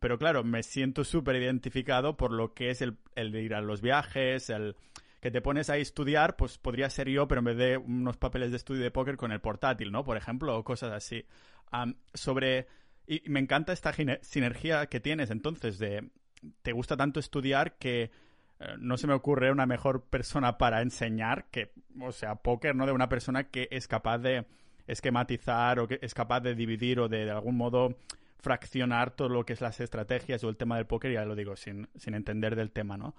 pero 0.00 0.18
claro, 0.18 0.44
me 0.44 0.62
siento 0.62 1.04
súper 1.04 1.36
identificado 1.36 2.16
por 2.16 2.32
lo 2.32 2.52
que 2.52 2.70
es 2.70 2.82
el, 2.82 2.98
el, 3.14 3.32
de 3.32 3.42
ir 3.42 3.54
a 3.54 3.62
los 3.62 3.80
viajes, 3.80 4.50
el 4.50 4.76
que 5.20 5.30
te 5.30 5.40
pones 5.40 5.70
a 5.70 5.76
estudiar, 5.76 6.36
pues 6.36 6.58
podría 6.58 6.90
ser 6.90 7.08
yo, 7.08 7.26
pero 7.26 7.40
en 7.40 7.46
vez 7.46 7.56
de 7.56 7.76
unos 7.76 8.16
papeles 8.16 8.50
de 8.50 8.56
estudio 8.58 8.82
de 8.82 8.90
póker 8.90 9.16
con 9.16 9.32
el 9.32 9.40
portátil, 9.40 9.90
¿no? 9.90 10.04
Por 10.04 10.16
ejemplo, 10.16 10.56
o 10.56 10.64
cosas 10.64 10.92
así. 10.92 11.24
sobre... 12.14 12.66
Y 13.06 13.22
me 13.30 13.40
encanta 13.40 13.72
esta 13.72 13.94
sinergia 14.20 14.86
que 14.86 15.00
tienes 15.00 15.30
entonces 15.30 15.78
de 15.78 16.10
te 16.62 16.72
gusta 16.72 16.96
tanto 16.96 17.20
estudiar 17.20 17.78
que 17.78 18.10
no 18.78 18.96
se 18.96 19.06
me 19.06 19.14
ocurre 19.14 19.52
una 19.52 19.66
mejor 19.66 20.04
persona 20.04 20.58
para 20.58 20.82
enseñar 20.82 21.46
que, 21.50 21.72
o 22.00 22.12
sea, 22.12 22.36
póker, 22.36 22.74
¿no? 22.74 22.86
De 22.86 22.92
una 22.92 23.08
persona 23.08 23.44
que 23.44 23.68
es 23.70 23.86
capaz 23.86 24.18
de 24.18 24.46
esquematizar 24.86 25.78
o 25.78 25.86
que 25.86 25.98
es 26.02 26.14
capaz 26.14 26.40
de 26.40 26.54
dividir 26.54 26.98
o 26.98 27.08
de, 27.08 27.24
de 27.24 27.30
algún 27.30 27.56
modo 27.56 27.96
fraccionar 28.38 29.10
todo 29.10 29.28
lo 29.28 29.44
que 29.44 29.52
es 29.52 29.60
las 29.60 29.80
estrategias 29.80 30.42
o 30.44 30.48
el 30.48 30.56
tema 30.56 30.76
del 30.76 30.86
póker, 30.86 31.12
ya 31.12 31.24
lo 31.24 31.34
digo, 31.34 31.56
sin, 31.56 31.88
sin 31.96 32.14
entender 32.14 32.56
del 32.56 32.70
tema, 32.70 32.96
¿no? 32.96 33.14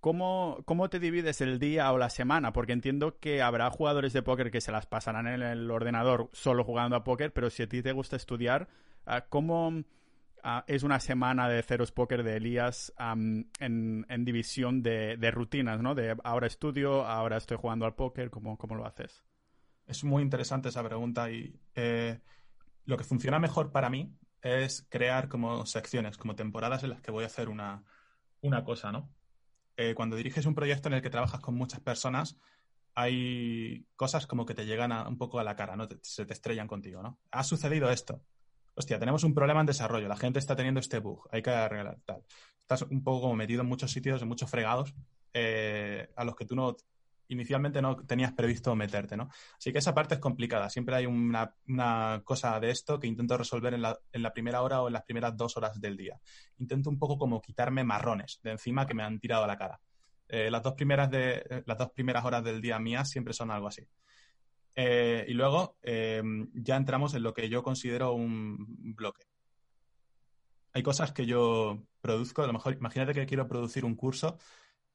¿cómo, 0.00 0.58
¿Cómo 0.66 0.90
te 0.90 1.00
divides 1.00 1.40
el 1.40 1.58
día 1.58 1.90
o 1.92 1.98
la 1.98 2.10
semana? 2.10 2.52
Porque 2.52 2.72
entiendo 2.72 3.18
que 3.18 3.42
habrá 3.42 3.70
jugadores 3.70 4.12
de 4.12 4.22
póker 4.22 4.50
que 4.50 4.60
se 4.60 4.72
las 4.72 4.86
pasarán 4.86 5.26
en 5.26 5.42
el 5.42 5.70
ordenador 5.70 6.28
solo 6.32 6.64
jugando 6.64 6.96
a 6.96 7.04
póker, 7.04 7.32
pero 7.32 7.50
si 7.50 7.62
a 7.62 7.68
ti 7.68 7.82
te 7.82 7.92
gusta 7.92 8.16
estudiar, 8.16 8.68
ah, 9.06 9.22
¿cómo 9.28 9.82
Ah, 10.48 10.62
es 10.68 10.84
una 10.84 11.00
semana 11.00 11.48
de 11.48 11.60
Ceros 11.60 11.90
Poker 11.90 12.22
de 12.22 12.36
Elías 12.36 12.92
en, 13.58 14.24
división 14.24 14.80
de, 14.80 15.30
rutinas, 15.32 15.82
¿no? 15.82 15.96
De 15.96 16.16
ahora 16.22 16.46
estudio, 16.46 17.04
ahora 17.04 17.36
estoy 17.36 17.56
jugando 17.56 17.84
al 17.84 17.96
póker, 17.96 18.30
¿cómo, 18.30 18.56
¿cómo, 18.56 18.76
lo 18.76 18.86
haces? 18.86 19.24
Es 19.88 20.04
muy 20.04 20.22
interesante 20.22 20.68
esa 20.68 20.84
pregunta 20.84 21.32
y 21.32 21.58
eh, 21.74 22.20
lo 22.84 22.96
que 22.96 23.02
funciona 23.02 23.40
mejor 23.40 23.72
para 23.72 23.90
mí 23.90 24.16
es 24.40 24.86
crear 24.88 25.28
como 25.28 25.66
secciones, 25.66 26.16
como 26.16 26.36
temporadas 26.36 26.84
en 26.84 26.90
las 26.90 27.00
que 27.00 27.10
voy 27.10 27.24
a 27.24 27.26
hacer 27.26 27.48
una, 27.48 27.82
cosa, 28.64 28.92
¿no? 28.92 29.12
Eh, 29.76 29.96
cuando 29.96 30.14
diriges 30.14 30.46
un 30.46 30.54
proyecto 30.54 30.86
en 30.86 30.94
el 30.94 31.02
que 31.02 31.10
trabajas 31.10 31.40
con 31.40 31.56
muchas 31.56 31.80
personas, 31.80 32.38
hay 32.94 33.84
cosas 33.96 34.28
como 34.28 34.46
que 34.46 34.54
te 34.54 34.64
llegan 34.64 34.92
un 35.08 35.18
poco 35.18 35.40
a 35.40 35.44
la 35.44 35.56
cara, 35.56 35.74
¿no? 35.74 35.88
se 36.02 36.24
te 36.24 36.34
estrellan 36.34 36.68
contigo, 36.68 37.02
¿no? 37.02 37.18
Ha 37.32 37.42
sucedido 37.42 37.90
esto 37.90 38.22
hostia, 38.76 38.98
tenemos 38.98 39.24
un 39.24 39.34
problema 39.34 39.60
en 39.60 39.66
desarrollo, 39.66 40.06
la 40.06 40.16
gente 40.16 40.38
está 40.38 40.54
teniendo 40.54 40.80
este 40.80 40.98
bug, 40.98 41.26
hay 41.32 41.42
que 41.42 41.50
arreglar 41.50 41.98
tal. 42.04 42.22
Estás 42.60 42.82
un 42.82 43.02
poco 43.02 43.22
como 43.22 43.36
metido 43.36 43.62
en 43.62 43.68
muchos 43.68 43.90
sitios, 43.90 44.20
en 44.22 44.28
muchos 44.28 44.50
fregados, 44.50 44.94
eh, 45.32 46.08
a 46.14 46.24
los 46.24 46.36
que 46.36 46.44
tú 46.44 46.54
no 46.54 46.76
inicialmente 47.28 47.82
no 47.82 47.96
tenías 47.96 48.32
previsto 48.32 48.74
meterte, 48.76 49.16
¿no? 49.16 49.28
Así 49.58 49.72
que 49.72 49.78
esa 49.78 49.94
parte 49.94 50.14
es 50.14 50.20
complicada. 50.20 50.70
Siempre 50.70 50.96
hay 50.96 51.06
una, 51.06 51.52
cosa 52.24 52.58
de 52.60 52.70
esto 52.70 53.00
que 53.00 53.06
intento 53.06 53.36
resolver 53.36 53.74
en 53.74 53.82
la, 53.82 54.32
primera 54.32 54.62
hora 54.62 54.82
o 54.82 54.86
en 54.86 54.92
las 54.92 55.02
primeras 55.02 55.36
dos 55.36 55.56
horas 55.56 55.80
del 55.80 55.96
día. 55.96 56.20
Intento 56.58 56.90
un 56.90 56.98
poco 56.98 57.18
como 57.18 57.40
quitarme 57.40 57.84
marrones 57.84 58.40
de 58.42 58.52
encima 58.52 58.86
que 58.86 58.94
me 58.94 59.02
han 59.02 59.18
tirado 59.18 59.44
a 59.44 59.46
la 59.46 59.58
cara. 59.58 59.80
Eh, 60.28 60.50
las, 60.50 60.62
dos 60.62 60.74
primeras 60.74 61.10
de, 61.10 61.62
las 61.66 61.78
dos 61.78 61.90
primeras 61.90 62.24
horas 62.24 62.42
del 62.44 62.60
día 62.60 62.78
mías 62.78 63.10
siempre 63.10 63.32
son 63.32 63.50
algo 63.50 63.68
así. 63.68 63.86
Eh, 64.78 65.24
y 65.26 65.32
luego 65.32 65.78
eh, 65.82 66.22
ya 66.52 66.76
entramos 66.76 67.14
en 67.14 67.22
lo 67.22 67.32
que 67.32 67.48
yo 67.48 67.62
considero 67.62 68.12
un 68.12 68.94
bloque. 68.94 69.24
Hay 70.74 70.82
cosas 70.82 71.12
que 71.12 71.24
yo 71.24 71.82
produzco, 72.02 72.42
a 72.42 72.46
lo 72.46 72.52
mejor 72.52 72.74
imagínate 72.74 73.14
que 73.14 73.24
quiero 73.24 73.48
producir 73.48 73.86
un 73.86 73.96
curso, 73.96 74.38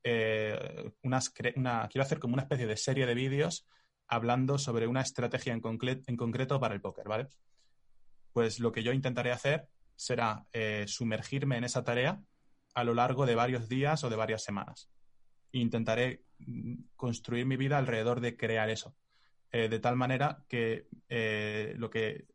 eh, 0.04 0.94
quiero 1.02 2.04
hacer 2.04 2.20
como 2.20 2.36
una 2.36 2.44
especie 2.44 2.68
de 2.68 2.78
serie 2.78 3.08
de 3.08 3.16
vídeos 3.16 3.68
hablando 4.08 4.60
sobre 4.60 4.86
una 4.86 5.02
estrategia 5.02 5.54
en, 5.54 5.62
en, 5.64 6.18
concreto 6.18 6.60
para 6.60 6.76
el 6.76 6.82
póker, 6.82 7.08
¿vale? 7.08 7.28
Pues 8.34 8.60
lo 8.60 8.72
que 8.72 8.84
yo 8.84 8.94
intentaré 8.94 9.32
hacer 9.32 9.68
será 9.96 10.46
sumergirme 10.86 11.58
en 11.58 11.64
esa 11.64 11.84
tarea 11.84 12.22
a 12.74 12.84
lo 12.84 12.94
largo 12.94 13.26
de 13.26 13.36
varios 13.36 13.68
días 13.68 14.04
o 14.04 14.10
de 14.10 14.16
varias 14.16 14.44
semanas. 14.44 14.90
intentaré 15.54 16.24
mm, 16.40 16.76
construir 16.96 17.46
mi 17.46 17.58
vida 17.58 17.78
alrededor 17.78 18.22
de 18.22 18.38
crear 18.38 18.70
eso. 18.70 18.96
Eh, 19.52 19.68
de 19.68 19.80
tal 19.80 19.98
manera 19.98 20.46
que 20.48 20.88
eh, 21.10 21.74
lo 21.78 21.90
que 21.90 22.26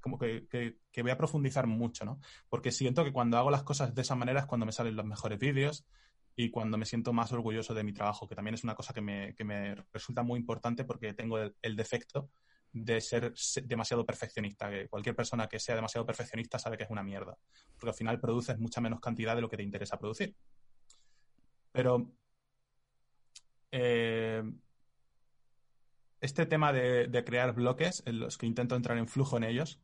como 0.00 0.18
que, 0.18 0.76
voy 1.02 1.10
a 1.10 1.18
profundizar 1.18 1.66
mucho, 1.66 2.04
¿no? 2.04 2.20
Porque 2.48 2.72
siento 2.72 3.04
que 3.04 3.12
cuando 3.12 3.36
hago 3.38 3.50
las 3.50 3.62
cosas 3.62 3.94
de 3.94 4.02
esa 4.02 4.14
manera 4.14 4.40
es 4.40 4.46
cuando 4.46 4.66
me 4.66 4.72
salen 4.72 4.96
los 4.96 5.04
mejores 5.04 5.38
vídeos 5.38 5.86
y 6.34 6.50
cuando 6.50 6.78
me 6.78 6.86
siento 6.86 7.12
más 7.12 7.32
orgulloso 7.32 7.74
de 7.74 7.84
mi 7.84 7.92
trabajo, 7.92 8.26
que 8.26 8.34
también 8.34 8.54
es 8.54 8.64
una 8.64 8.74
cosa 8.74 8.94
que 8.94 9.00
me, 9.00 9.74
resulta 9.92 10.22
muy 10.22 10.38
importante 10.38 10.84
porque 10.84 11.12
tengo 11.12 11.38
el, 11.38 11.76
defecto 11.76 12.30
de 12.72 13.00
ser 13.00 13.34
demasiado 13.64 14.06
perfeccionista. 14.06 14.70
Que 14.70 14.88
cualquier 14.88 15.14
persona 15.14 15.48
que 15.48 15.58
sea 15.58 15.74
demasiado 15.74 16.06
perfeccionista 16.06 16.58
sabe 16.58 16.78
que 16.78 16.84
es 16.84 16.90
una 16.90 17.02
mierda, 17.02 17.36
porque 17.74 17.90
al 17.90 17.96
final 17.96 18.20
produces 18.20 18.58
mucha 18.58 18.80
menos 18.80 19.00
cantidad 19.00 19.34
de 19.34 19.42
lo 19.42 19.48
que 19.48 19.56
te 19.56 19.62
interesa 19.62 19.98
producir. 19.98 20.34
Pero 21.72 22.10
eh, 23.70 24.42
este 26.20 26.46
tema 26.46 26.72
de, 26.72 27.24
crear 27.24 27.54
bloques, 27.54 28.02
en 28.06 28.20
los 28.20 28.38
que 28.38 28.46
intento 28.46 28.76
entrar 28.76 28.98
en 28.98 29.08
flujo 29.08 29.36
en 29.36 29.44
ellos, 29.44 29.80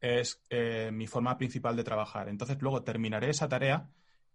es 0.00 0.42
eh, 0.50 0.90
mi 0.92 1.06
forma 1.06 1.36
principal 1.38 1.76
de 1.76 1.84
trabajar. 1.84 2.28
Entonces, 2.28 2.58
luego 2.60 2.82
terminaré 2.84 3.30
esa 3.30 3.48
tarea, 3.48 3.90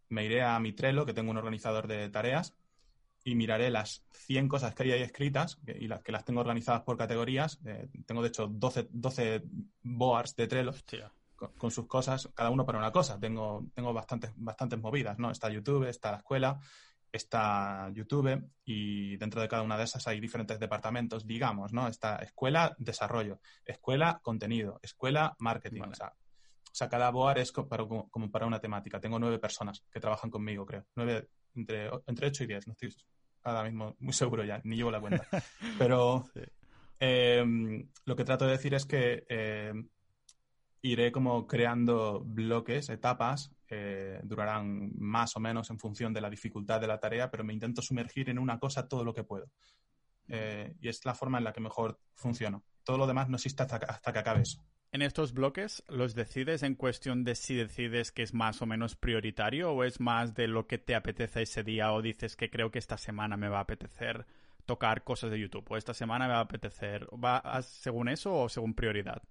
me 0.10 0.26
iré 0.26 0.44
a 0.44 0.60
mi 0.60 0.74
Trello, 0.74 1.06
que 1.06 1.14
tengo 1.14 1.32
un 1.32 1.38
organizador 1.38 1.88
de 1.88 2.10
tareas, 2.10 2.56
y 3.24 3.36
miraré 3.36 3.70
las 3.70 4.06
100 4.12 4.50
cosas 4.50 4.76
que 4.76 4.84
hay 4.84 4.92
ahí 4.92 5.02
escritas 5.02 5.60
y 5.66 5.88
las 5.88 6.02
que 6.02 6.12
las 6.12 6.26
tengo 6.26 6.42
organizadas 6.42 6.82
por 6.82 6.98
categorías. 6.98 7.60
Eh, 7.66 7.88
tengo, 8.06 8.22
de 8.22 8.28
hecho, 8.28 8.48
12, 8.48 8.90
12 8.92 9.44
boards 9.82 10.36
de 10.36 10.48
Trello 10.48 10.74
con, 11.58 11.72
sus 11.72 11.88
cosas, 11.88 12.30
cada 12.34 12.50
uno 12.50 12.66
para 12.66 12.78
una 12.78 12.92
cosa. 12.92 13.20
Tengo, 13.20 13.66
tengo 13.74 13.94
bastantes, 13.94 14.32
bastantes 14.36 14.80
movidas, 14.80 15.18
¿no? 15.20 15.32
Está 15.32 15.50
YouTube, 15.50 15.88
está 15.88 16.12
la 16.12 16.18
escuela, 16.18 16.60
está 17.14 17.92
YouTube 17.94 18.50
y 18.66 19.16
dentro 19.18 19.40
de 19.40 19.48
cada 19.48 19.62
una 19.62 19.78
de 19.78 19.84
esas 19.84 20.06
hay 20.08 20.20
diferentes 20.20 20.60
departamentos, 20.60 21.28
digamos, 21.28 21.72
¿no? 21.72 21.88
Está 21.88 22.18
escuela, 22.18 22.76
desarrollo, 22.80 23.40
escuela, 23.64 24.20
contenido, 24.24 24.80
escuela, 24.82 25.36
marketing. 25.38 25.82
O, 25.82 25.96
sea, 26.76 26.90
cada 26.90 27.12
board 27.12 27.38
es 27.38 27.52
como, 27.52 28.32
para 28.32 28.48
una 28.48 28.60
temática. 28.60 29.00
Tengo 29.00 29.20
nueve 29.20 29.38
personas 29.38 29.84
que 29.92 30.00
trabajan 30.00 30.32
conmigo, 30.32 30.66
creo. 30.66 30.88
Nueve, 30.96 31.30
entre, 31.54 31.92
entre 32.08 32.28
ocho 32.28 32.44
y 32.46 32.48
diez, 32.48 32.66
no 32.66 32.74
estoy 32.74 32.96
ahora 33.44 33.64
mismo 33.64 33.96
muy 34.00 34.14
seguro 34.14 34.44
ya, 34.44 34.60
ni 34.64 34.76
llevo 34.76 34.90
la 34.90 35.00
cuenta. 35.00 35.28
Pero 35.78 36.26
em, 37.00 37.88
lo 38.06 38.16
que 38.16 38.26
trato 38.26 38.46
de 38.46 38.54
decir 38.54 38.74
es 38.74 38.88
que 38.88 39.24
em, 39.30 39.88
iré 40.84 41.12
como 41.12 41.48
creando 41.48 42.22
bloques, 42.24 42.90
etapas, 42.90 43.52
durarán 44.22 44.92
más 45.00 45.36
o 45.36 45.40
menos 45.40 45.72
en 45.72 45.80
función 45.80 46.14
de 46.14 46.22
la 46.22 46.30
dificultad 46.30 46.80
de 46.80 46.86
la 46.86 47.00
tarea, 47.00 47.32
pero 47.32 47.44
me 47.44 47.54
intento 47.54 47.82
sumergir 47.82 48.30
en 48.30 48.38
una 48.38 48.60
cosa 48.60 48.88
todo 48.88 49.04
lo 49.04 49.16
que 49.16 49.24
puedo. 49.24 49.50
Eh, 50.28 50.76
y 50.80 50.88
es 50.90 51.04
la 51.06 51.16
forma 51.16 51.38
en 51.38 51.44
la 51.44 51.54
que 51.54 51.62
mejor 51.62 52.00
funciono. 52.14 52.64
Todo 52.84 52.98
lo 52.98 53.08
demás 53.08 53.30
no 53.30 53.36
existe 53.36 53.64
hasta, 53.64 53.78
hasta 53.78 54.14
que 54.14 54.20
acabes. 54.20 54.60
¿En 54.92 55.02
estos 55.02 55.34
bloques 55.34 55.84
los 55.88 56.14
decides 56.14 56.62
en 56.62 56.76
cuestión 56.76 57.24
de 57.24 57.36
si 57.36 57.56
decides 57.56 58.12
que 58.12 58.22
es 58.22 58.34
más 58.34 58.62
o 58.62 58.68
menos 58.68 58.96
prioritario 58.96 59.72
o 59.72 59.84
es 59.84 60.00
más 60.00 60.36
de 60.36 60.48
lo 60.48 60.68
que 60.68 60.78
te 60.78 60.94
apetece 60.94 61.42
ese 61.42 61.64
día 61.64 61.92
o 61.94 62.02
dices 62.02 62.36
que 62.36 62.52
creo 62.52 62.70
que 62.70 62.78
esta 62.78 62.98
semana 62.98 63.36
me 63.36 63.50
va 63.50 63.58
a 63.58 63.62
apetecer 63.62 64.28
tocar 64.66 65.04
cosas 65.04 65.32
de 65.32 65.40
YouTube 65.40 65.66
o 65.70 65.78
esta 65.78 65.94
semana 65.94 66.28
me 66.28 66.34
va 66.34 66.40
a 66.40 66.44
apetecer? 66.44 67.08
¿Va 67.12 67.62
según 67.64 68.08
eso 68.08 68.36
o 68.36 68.50
según 68.50 68.76
prioridad? 68.76 69.24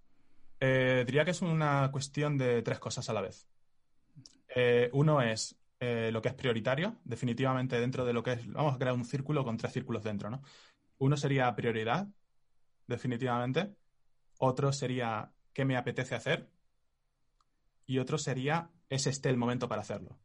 Eh, 0.64 1.02
diría 1.04 1.24
que 1.24 1.32
es 1.32 1.42
una 1.42 1.90
cuestión 1.90 2.38
de 2.38 2.62
tres 2.62 2.78
cosas 2.78 3.08
a 3.10 3.12
la 3.12 3.20
vez. 3.20 3.48
Eh, 4.54 4.90
uno 4.92 5.20
es 5.20 5.58
eh, 5.80 6.10
lo 6.12 6.22
que 6.22 6.28
es 6.28 6.34
prioritario, 6.34 7.00
definitivamente 7.02 7.80
dentro 7.80 8.04
de 8.04 8.12
lo 8.12 8.22
que 8.22 8.34
es, 8.34 8.46
vamos 8.46 8.76
a 8.76 8.78
crear 8.78 8.94
un 8.94 9.04
círculo 9.04 9.42
con 9.42 9.56
tres 9.56 9.72
círculos 9.72 10.04
dentro, 10.04 10.30
¿no? 10.30 10.40
Uno 10.98 11.16
sería 11.16 11.52
prioridad, 11.56 12.06
definitivamente. 12.86 13.74
Otro 14.38 14.72
sería 14.72 15.32
qué 15.52 15.64
me 15.64 15.76
apetece 15.76 16.14
hacer. 16.14 16.48
Y 17.84 17.98
otro 17.98 18.16
sería 18.16 18.70
es 18.88 19.08
este 19.08 19.30
el 19.30 19.36
momento 19.36 19.68
para 19.68 19.82
hacerlo. 19.82 20.16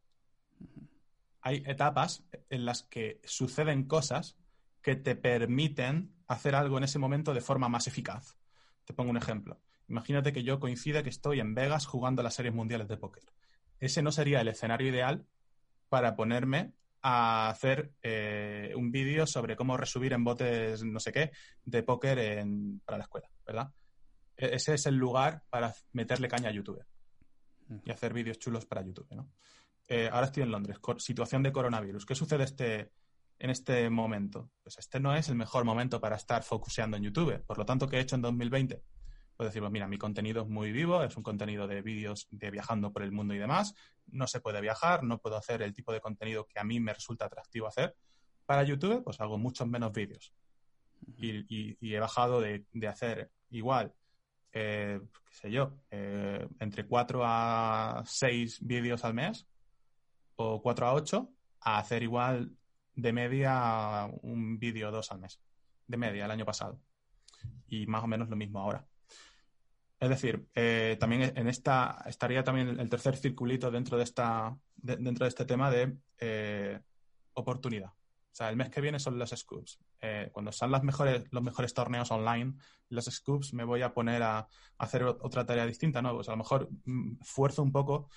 Hay 1.40 1.64
etapas 1.66 2.22
en 2.48 2.64
las 2.64 2.84
que 2.84 3.20
suceden 3.24 3.88
cosas 3.88 4.36
que 4.82 4.94
te 4.94 5.16
permiten 5.16 6.14
hacer 6.28 6.54
algo 6.54 6.78
en 6.78 6.84
ese 6.84 7.00
momento 7.00 7.34
de 7.34 7.40
forma 7.40 7.68
más 7.68 7.88
eficaz. 7.88 8.36
Te 8.84 8.94
pongo 8.94 9.10
un 9.10 9.16
ejemplo. 9.16 9.60
Imagínate 9.88 10.32
que 10.32 10.42
yo 10.42 10.60
coincide 10.60 11.02
que 11.02 11.10
estoy 11.10 11.40
en 11.40 11.54
Vegas 11.54 11.86
jugando 11.86 12.22
las 12.22 12.34
series 12.34 12.54
mundiales 12.54 12.88
de 12.88 12.96
póker 12.96 13.24
ese 13.80 14.02
no 14.02 14.12
sería 14.12 14.40
el 14.40 14.48
escenario 14.48 14.88
ideal 14.88 15.24
para 15.88 16.16
ponerme 16.16 16.72
a 17.00 17.48
hacer 17.48 17.92
eh, 18.02 18.72
un 18.76 18.90
vídeo 18.90 19.26
sobre 19.26 19.56
cómo 19.56 19.76
resubir 19.76 20.12
en 20.12 20.24
botes 20.24 20.82
no 20.82 20.98
sé 20.98 21.12
qué 21.12 21.30
de 21.64 21.82
póker 21.82 22.44
para 22.84 22.98
la 22.98 23.04
escuela, 23.04 23.30
¿verdad? 23.46 23.72
E-, 24.36 24.56
ese 24.56 24.74
es 24.74 24.86
el 24.86 24.96
lugar 24.96 25.44
para 25.48 25.72
meterle 25.92 26.28
caña 26.28 26.48
a 26.48 26.52
YouTube 26.52 26.84
y 27.84 27.90
hacer 27.90 28.12
vídeos 28.12 28.38
chulos 28.38 28.66
para 28.66 28.82
YouTube, 28.82 29.08
¿no? 29.10 29.30
Eh, 29.86 30.08
ahora 30.12 30.26
estoy 30.26 30.42
en 30.42 30.50
Londres, 30.50 30.78
situación 30.98 31.42
de 31.42 31.52
coronavirus. 31.52 32.04
¿Qué 32.04 32.14
sucede 32.14 32.44
este, 32.44 32.92
en 33.38 33.50
este 33.50 33.88
momento? 33.88 34.50
Pues 34.62 34.76
este 34.78 35.00
no 35.00 35.14
es 35.14 35.28
el 35.28 35.34
mejor 35.34 35.64
momento 35.64 36.00
para 36.00 36.16
estar 36.16 36.42
focuseando 36.42 36.96
en 36.96 37.04
YouTube. 37.04 37.42
Por 37.46 37.56
lo 37.56 37.64
tanto, 37.64 37.86
¿qué 37.86 37.96
he 37.96 38.00
hecho 38.00 38.16
en 38.16 38.22
2020? 38.22 38.82
Puedo 39.38 39.50
decir, 39.50 39.62
mira, 39.70 39.86
mi 39.86 39.98
contenido 39.98 40.42
es 40.42 40.48
muy 40.48 40.72
vivo, 40.72 41.00
es 41.04 41.16
un 41.16 41.22
contenido 41.22 41.68
de 41.68 41.80
vídeos 41.80 42.26
de 42.32 42.50
viajando 42.50 42.92
por 42.92 43.04
el 43.04 43.12
mundo 43.12 43.34
y 43.34 43.38
demás. 43.38 43.72
No 44.08 44.26
se 44.26 44.40
puede 44.40 44.60
viajar, 44.60 45.04
no 45.04 45.18
puedo 45.18 45.36
hacer 45.36 45.62
el 45.62 45.72
tipo 45.72 45.92
de 45.92 46.00
contenido 46.00 46.44
que 46.44 46.58
a 46.58 46.64
mí 46.64 46.80
me 46.80 46.92
resulta 46.92 47.26
atractivo 47.26 47.68
hacer. 47.68 47.94
Para 48.46 48.64
YouTube, 48.64 49.04
pues 49.04 49.20
hago 49.20 49.38
muchos 49.38 49.68
menos 49.68 49.92
vídeos. 49.92 50.34
Y, 51.16 51.76
he 51.80 52.00
bajado 52.00 52.40
de, 52.40 52.66
hacer 52.88 53.30
igual, 53.50 53.94
eh, 54.50 55.00
qué 55.28 55.34
sé 55.34 55.52
yo, 55.52 55.72
eh, 55.92 56.44
entre 56.58 56.84
4 56.88 57.22
a 57.24 58.02
6 58.04 58.58
vídeos 58.66 59.04
al 59.04 59.14
mes 59.14 59.46
o 60.34 60.60
4 60.60 60.84
a 60.84 60.94
8 60.94 61.30
a 61.60 61.78
hacer 61.78 62.02
igual 62.02 62.56
de 62.92 63.12
media 63.12 64.10
un 64.22 64.58
vídeo 64.58 64.88
o 64.88 64.90
dos 64.90 65.12
al 65.12 65.20
mes. 65.20 65.40
De 65.86 65.96
media 65.96 66.24
el 66.24 66.30
año 66.32 66.44
pasado. 66.44 66.80
Y 67.68 67.86
más 67.86 68.02
o 68.02 68.08
menos 68.08 68.28
lo 68.28 68.34
mismo 68.34 68.58
ahora. 68.58 68.84
Es 70.00 70.08
decir, 70.08 70.46
eh, 70.54 70.96
también 71.00 71.32
en 71.34 71.48
esta 71.48 72.04
estaría 72.06 72.44
también 72.44 72.78
el 72.78 72.88
tercer 72.88 73.16
circulito 73.16 73.70
dentro 73.70 73.96
de 73.96 74.04
esta 74.04 74.56
dentro 74.76 75.24
de 75.24 75.28
este 75.28 75.44
tema 75.44 75.70
de 75.70 75.96
eh, 76.18 76.80
oportunidad. 77.34 77.88
O 77.88 78.36
sea, 78.38 78.48
el 78.50 78.56
mes 78.56 78.70
que 78.70 78.80
viene 78.80 79.00
son 79.00 79.18
los 79.18 79.30
scoops. 79.30 79.80
Eh, 80.00 80.30
cuando 80.32 80.50
están 80.50 80.70
las 80.70 80.84
mejores, 80.84 81.24
los 81.32 81.42
mejores 81.42 81.74
torneos 81.74 82.12
online, 82.12 82.54
los 82.90 83.06
scoops 83.06 83.52
me 83.54 83.64
voy 83.64 83.82
a 83.82 83.92
poner 83.92 84.22
a, 84.22 84.46
hacer 84.78 85.02
otra 85.02 85.44
tarea 85.44 85.66
distinta, 85.66 86.00
¿no? 86.00 86.14
Pues 86.14 86.28
a 86.28 86.32
lo 86.32 86.38
mejor 86.38 86.68
mm, 86.84 87.16
fuerzo 87.22 87.64
un 87.64 87.72
poco 87.72 88.08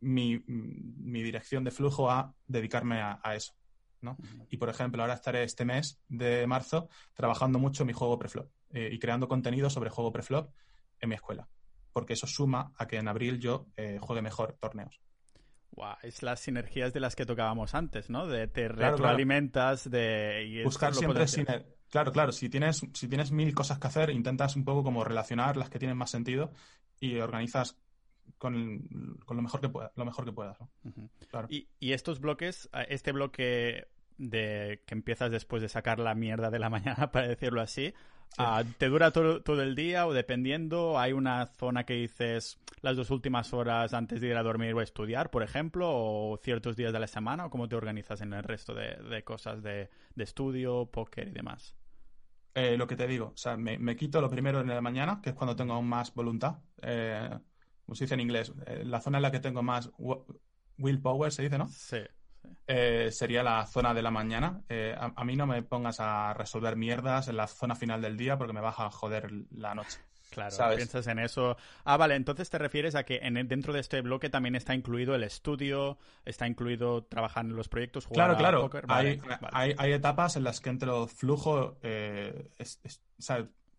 mi, 0.00 0.42
mi, 0.46 1.22
dirección 1.22 1.64
de 1.64 1.70
flujo 1.70 2.10
a 2.10 2.34
dedicarme 2.46 3.00
a, 3.00 3.34
eso. 3.34 3.54
¿no? 4.00 4.16
Y 4.50 4.58
por 4.58 4.68
ejemplo, 4.68 5.02
ahora 5.02 5.14
estaré 5.14 5.42
este 5.42 5.64
mes 5.64 6.00
de 6.08 6.46
marzo 6.46 6.88
trabajando 7.14 7.58
mucho 7.58 7.84
mi 7.84 7.92
juego 7.92 8.18
preflop 8.18 8.48
eh, 8.72 8.90
y 8.92 8.98
creando 8.98 9.28
contenido 9.28 9.70
sobre 9.70 9.90
juego 9.90 10.12
preflop 10.12 10.50
en 11.00 11.08
mi 11.08 11.14
escuela, 11.14 11.48
porque 11.92 12.14
eso 12.14 12.26
suma 12.26 12.72
a 12.76 12.86
que 12.86 12.96
en 12.96 13.08
abril 13.08 13.38
yo 13.38 13.66
eh, 13.76 13.98
juegue 14.00 14.22
mejor 14.22 14.56
torneos. 14.60 15.00
Wow, 15.72 15.94
es 16.02 16.22
las 16.22 16.40
sinergias 16.40 16.92
de 16.92 17.00
las 17.00 17.14
que 17.14 17.24
tocábamos 17.24 17.74
antes, 17.74 18.10
¿no? 18.10 18.26
De 18.26 18.48
te 18.48 18.68
retroalimentas, 18.68 19.88
de... 19.88 20.62
Buscar 20.64 20.94
siempre 20.94 21.24
Claro, 21.90 22.12
claro, 22.12 22.32
si 22.32 22.50
tienes, 22.50 22.82
si 22.92 23.08
tienes 23.08 23.32
mil 23.32 23.54
cosas 23.54 23.78
que 23.78 23.86
hacer, 23.86 24.10
intentas 24.10 24.56
un 24.56 24.64
poco 24.64 24.82
como 24.82 25.04
relacionar 25.04 25.56
las 25.56 25.70
que 25.70 25.78
tienen 25.78 25.96
más 25.96 26.10
sentido 26.10 26.52
y 27.00 27.16
organizas 27.18 27.78
con, 28.36 29.18
lo 29.26 29.42
mejor 29.42 29.60
que 29.60 29.70
pueda, 29.70 29.92
lo 29.96 30.04
mejor 30.04 30.26
que 30.26 30.32
puedas. 30.32 30.58
y, 31.48 31.68
y, 31.80 31.92
estos 31.92 32.20
bloques, 32.20 32.68
este 32.88 33.12
bloque 33.12 33.88
de 34.18 34.82
que 34.86 34.94
empiezas 34.94 35.30
después 35.30 35.62
de 35.62 35.68
sacar 35.68 35.98
la 35.98 36.14
mierda 36.14 36.50
de 36.50 36.58
la 36.58 36.68
mañana, 36.70 37.10
para 37.10 37.28
decirlo 37.28 37.60
así, 37.60 37.94
ah, 38.36 38.62
¿te 38.76 38.88
dura 38.88 39.12
todo, 39.12 39.42
todo, 39.42 39.62
el 39.62 39.74
día 39.74 40.06
o 40.06 40.12
dependiendo? 40.12 40.98
¿Hay 40.98 41.12
una 41.12 41.46
zona 41.46 41.84
que 41.84 41.94
dices 41.94 42.58
las 42.82 42.96
dos 42.96 43.10
últimas 43.10 43.54
horas 43.54 43.94
antes 43.94 44.20
de 44.20 44.28
ir 44.28 44.36
a 44.36 44.42
dormir 44.42 44.74
o 44.74 44.82
estudiar, 44.82 45.30
por 45.30 45.42
ejemplo, 45.42 45.88
o 45.90 46.36
ciertos 46.42 46.76
días 46.76 46.92
de 46.92 47.00
la 47.00 47.06
semana? 47.06 47.46
¿O 47.46 47.50
cómo 47.50 47.68
te 47.68 47.76
organizas 47.76 48.20
en 48.20 48.32
el 48.32 48.42
resto 48.42 48.74
de, 48.74 49.22
cosas 49.24 49.62
de, 49.62 49.88
estudio, 50.16 50.86
póker 50.86 51.28
y 51.28 51.32
demás? 51.32 51.74
Eh, 52.54 52.76
lo 52.76 52.88
que 52.88 52.96
te 52.96 53.06
digo, 53.06 53.32
o 53.34 53.36
sea, 53.36 53.56
me, 53.56 53.78
me, 53.78 53.94
quito 53.94 54.20
lo 54.20 54.28
primero 54.28 54.60
en 54.60 54.68
la 54.68 54.80
mañana, 54.80 55.20
que 55.22 55.30
es 55.30 55.36
cuando 55.36 55.54
tengo 55.54 55.80
más 55.80 56.12
voluntad. 56.12 56.58
Eh, 56.82 57.30
como 57.84 57.94
se 57.94 58.04
dice 58.04 58.14
en 58.14 58.20
inglés, 58.20 58.52
eh, 58.66 58.82
la 58.84 59.00
zona 59.00 59.18
en 59.18 59.22
la 59.22 59.30
que 59.30 59.40
tengo 59.40 59.62
más 59.62 59.90
willpower, 60.76 61.32
se 61.32 61.42
dice, 61.42 61.56
¿no? 61.56 61.68
Sí. 61.68 61.98
Eh, 62.66 63.10
sería 63.12 63.42
la 63.42 63.66
zona 63.66 63.94
de 63.94 64.02
la 64.02 64.10
mañana. 64.10 64.62
Eh, 64.68 64.94
a, 64.98 65.24
mí 65.24 65.36
no 65.36 65.46
me 65.46 65.62
pongas 65.62 66.00
a 66.00 66.34
resolver 66.34 66.76
mierdas 66.76 67.28
en 67.28 67.36
la 67.36 67.46
zona 67.46 67.74
final 67.74 68.02
del 68.02 68.16
día 68.16 68.36
porque 68.36 68.52
me 68.52 68.60
vas 68.60 68.78
a 68.78 68.90
joder 68.90 69.30
la 69.50 69.74
noche. 69.74 69.98
Claro, 70.30 70.76
piensas 70.76 71.06
en 71.06 71.20
eso. 71.20 71.56
Ah, 71.84 71.96
vale, 71.96 72.14
entonces 72.14 72.50
te 72.50 72.58
refieres 72.58 72.94
a 72.94 73.04
que 73.04 73.20
en 73.22 73.48
dentro 73.48 73.72
de 73.72 73.80
este 73.80 74.02
bloque 74.02 74.28
también 74.28 74.54
está 74.56 74.74
incluido 74.74 75.14
el 75.14 75.24
estudio, 75.24 75.96
está 76.26 76.46
incluido 76.46 77.04
trabajar 77.04 77.46
en 77.46 77.56
los 77.56 77.70
proyectos, 77.70 78.04
jugar 78.04 78.36
claro, 78.36 78.68
claro. 78.68 78.84
hay, 78.88 79.20
Hay, 79.78 79.92
etapas 79.92 80.36
en 80.36 80.44
las 80.44 80.60
que 80.60 80.68
entro 80.68 81.06
flujo, 81.06 81.78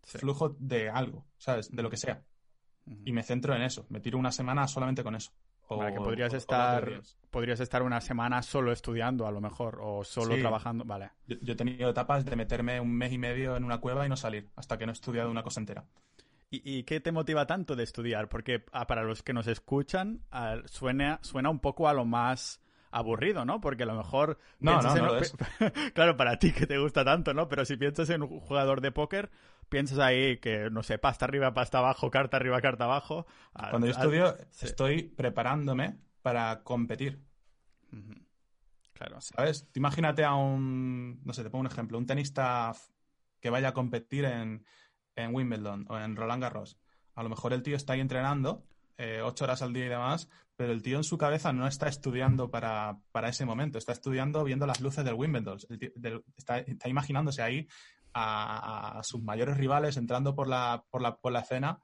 flujo 0.02 0.56
de 0.58 0.90
algo, 0.90 1.24
¿sabes? 1.38 1.70
De 1.70 1.82
lo 1.84 1.88
que 1.88 1.96
sea 1.96 2.20
y 3.04 3.12
me 3.12 3.22
centro 3.22 3.54
en 3.54 3.62
eso. 3.62 3.86
Me 3.88 4.00
tiro 4.00 4.18
una 4.18 4.32
semana 4.32 4.66
solamente 4.66 5.02
con 5.02 5.14
eso. 5.14 5.32
Que 5.78 6.00
podrías 6.00 6.34
estar 6.34 7.02
podrías 7.30 7.60
estar 7.60 7.82
una 7.82 8.00
semana 8.00 8.42
solo 8.42 8.72
estudiando 8.72 9.26
a 9.26 9.30
lo 9.30 9.40
mejor 9.40 9.78
o 9.80 10.02
solo 10.04 10.36
trabajando, 10.36 10.84
vale. 10.84 11.10
Yo, 11.26 11.52
he 11.52 11.56
tenido 11.56 11.90
etapas 11.90 12.24
de 12.24 12.34
meterme 12.34 12.80
un 12.80 12.92
mes 12.92 13.12
y 13.12 13.18
medio 13.18 13.56
en 13.56 13.64
una 13.64 13.78
cueva 13.78 14.04
y 14.04 14.08
no 14.08 14.16
salir 14.16 14.48
hasta 14.56 14.76
que 14.78 14.86
no 14.86 14.92
he 14.92 14.94
estudiado 14.94 15.30
una 15.30 15.42
cosa 15.42 15.60
entera. 15.60 15.84
¿Y, 16.52 16.82
qué 16.82 16.98
te 16.98 17.12
motiva 17.12 17.46
tanto 17.46 17.76
de 17.76 17.84
estudiar? 17.84 18.28
Porque 18.28 18.64
ah, 18.72 18.88
para 18.88 19.04
los 19.04 19.22
que 19.22 19.32
nos 19.32 19.46
escuchan 19.46 20.24
suena, 20.64 21.20
suena 21.22 21.48
un 21.48 21.60
poco 21.60 21.88
a 21.88 21.94
lo 21.94 22.04
más 22.04 22.60
aburrido, 22.90 23.44
¿no? 23.44 23.60
Porque 23.60 23.84
a 23.84 23.86
lo 23.86 23.94
mejor... 23.94 24.38
No, 24.58 24.80
no, 24.82 24.94
no 24.94 25.20
claro, 25.94 26.16
para 26.16 26.38
ti 26.38 26.52
que 26.52 26.66
te 26.66 26.78
gusta 26.78 27.04
tanto, 27.04 27.34
¿no? 27.34 27.48
Pero 27.48 27.64
si 27.64 27.76
piensas 27.76 28.10
en 28.10 28.22
un 28.22 28.40
jugador 28.40 28.80
de 28.80 28.92
póker, 28.92 29.30
piensas 29.68 29.98
ahí 29.98 30.38
que, 30.38 30.70
no 30.70 30.82
sé, 30.82 30.98
pasta 30.98 31.24
arriba, 31.24 31.54
pasta 31.54 31.78
abajo, 31.78 32.10
carta 32.10 32.36
arriba, 32.36 32.60
carta 32.60 32.84
abajo. 32.84 33.26
Cuando 33.52 33.86
yo 33.86 33.92
estudio, 33.92 34.36
estoy 34.60 35.04
preparándome 35.04 35.98
para 36.22 36.62
competir. 36.62 37.22
Claro. 38.92 39.20
¿Sabes? 39.20 39.68
Imagínate 39.74 40.24
a 40.24 40.34
un, 40.34 41.22
no 41.24 41.32
sé, 41.32 41.42
te 41.42 41.50
pongo 41.50 41.60
un 41.60 41.66
ejemplo, 41.66 41.96
un 41.96 42.06
tenista 42.06 42.72
que 43.40 43.50
vaya 43.50 43.68
a 43.68 43.72
competir 43.72 44.26
en, 44.26 44.64
en 45.16 45.34
Wimbledon 45.34 45.86
o 45.88 45.98
en 45.98 46.16
Roland 46.16 46.42
Garros. 46.42 46.78
A 47.14 47.22
lo 47.22 47.28
mejor 47.28 47.52
el 47.52 47.62
tío 47.62 47.76
está 47.76 47.94
ahí 47.94 48.00
entrenando 48.00 48.66
eh, 49.02 49.22
ocho 49.22 49.44
horas 49.44 49.62
al 49.62 49.72
día 49.72 49.86
y 49.86 49.88
demás, 49.88 50.28
pero 50.56 50.72
el 50.72 50.82
tío 50.82 50.98
en 50.98 51.04
su 51.04 51.16
cabeza 51.16 51.54
no 51.54 51.66
está 51.66 51.88
estudiando 51.88 52.50
para, 52.50 53.00
ese 53.28 53.46
momento, 53.46 53.78
está 53.78 53.92
estudiando 53.92 54.44
viendo 54.44 54.66
las 54.66 54.82
luces 54.82 55.06
del 55.06 55.14
Wimbledon, 55.14 55.56
está, 56.36 56.58
está, 56.58 56.86
imaginándose 56.86 57.40
ahí 57.40 57.66
a, 58.12 59.00
sus 59.02 59.22
mayores 59.22 59.56
rivales 59.56 59.96
entrando 59.96 60.34
por 60.34 60.48
la, 60.48 60.84
por 60.90 61.00
la, 61.00 61.16
por 61.16 61.32
la 61.32 61.40
escena. 61.40 61.80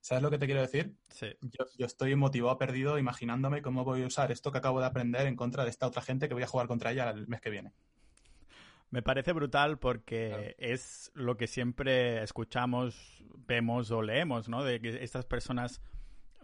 ¿Sabes 0.00 0.22
lo 0.22 0.30
que 0.30 0.38
te 0.38 0.46
quiero 0.46 0.60
decir? 0.60 0.94
Sí. 1.08 1.34
Yo, 1.78 1.84
estoy 1.84 2.14
motivado, 2.14 2.58
perdido, 2.58 2.96
imaginándome 2.96 3.60
cómo 3.60 3.84
voy 3.84 4.04
a 4.04 4.06
usar 4.06 4.30
esto 4.30 4.52
que 4.52 4.58
acabo 4.58 4.78
de 4.78 4.86
aprender 4.86 5.26
en 5.26 5.34
contra 5.34 5.64
de 5.64 5.70
esta 5.70 5.88
otra 5.88 6.02
gente 6.02 6.28
que 6.28 6.34
voy 6.34 6.44
a 6.44 6.48
jugar 6.48 6.68
contra 6.68 6.92
ella 6.92 7.10
el 7.10 7.26
mes 7.26 7.40
que 7.40 7.50
viene. 7.50 7.72
Me 8.90 9.02
parece 9.02 9.32
brutal 9.32 9.80
porque 9.80 10.54
es 10.58 11.10
lo 11.14 11.36
que 11.36 11.48
siempre 11.48 12.22
escuchamos, 12.22 13.24
vemos 13.48 13.90
o 13.90 14.00
leemos, 14.00 14.48
¿no? 14.48 14.62
De 14.62 14.80
que 14.80 15.02
estas 15.02 15.24
personas 15.24 15.82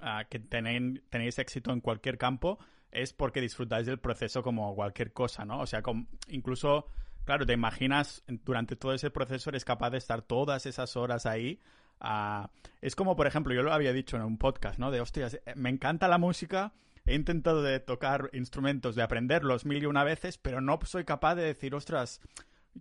ah, 0.02 0.24
que 0.28 0.38
tenéis 0.38 1.38
éxito 1.38 1.72
en 1.72 1.80
cualquier 1.80 2.18
campo 2.18 2.58
es 2.90 3.12
porque 3.12 3.40
disfrutáis 3.40 3.86
del 3.86 3.98
proceso 3.98 4.42
como 4.42 4.74
cualquier 4.74 5.12
cosa, 5.12 5.44
¿no? 5.44 5.60
O 5.60 5.66
sea, 5.66 5.82
incluso 6.28 6.86
Claro, 7.28 7.44
te 7.44 7.52
imaginas, 7.52 8.24
durante 8.26 8.74
todo 8.74 8.94
ese 8.94 9.10
proceso 9.10 9.50
eres 9.50 9.62
capaz 9.62 9.90
de 9.90 9.98
estar 9.98 10.22
todas 10.22 10.64
esas 10.64 10.96
horas 10.96 11.26
ahí. 11.26 11.60
Ah, 12.00 12.48
es 12.80 12.96
como, 12.96 13.16
por 13.16 13.26
ejemplo, 13.26 13.52
yo 13.52 13.62
lo 13.62 13.70
había 13.70 13.92
dicho 13.92 14.16
en 14.16 14.22
un 14.22 14.38
podcast, 14.38 14.78
¿no? 14.78 14.90
De, 14.90 15.02
hostias, 15.02 15.34
eh, 15.34 15.52
me 15.54 15.68
encanta 15.68 16.08
la 16.08 16.16
música, 16.16 16.72
he 17.04 17.14
intentado 17.14 17.62
de 17.62 17.80
tocar 17.80 18.30
instrumentos, 18.32 18.94
de 18.94 19.02
aprenderlos 19.02 19.66
mil 19.66 19.82
y 19.82 19.84
una 19.84 20.04
veces, 20.04 20.38
pero 20.38 20.62
no 20.62 20.78
soy 20.86 21.04
capaz 21.04 21.34
de 21.34 21.42
decir, 21.42 21.74
ostras, 21.74 22.22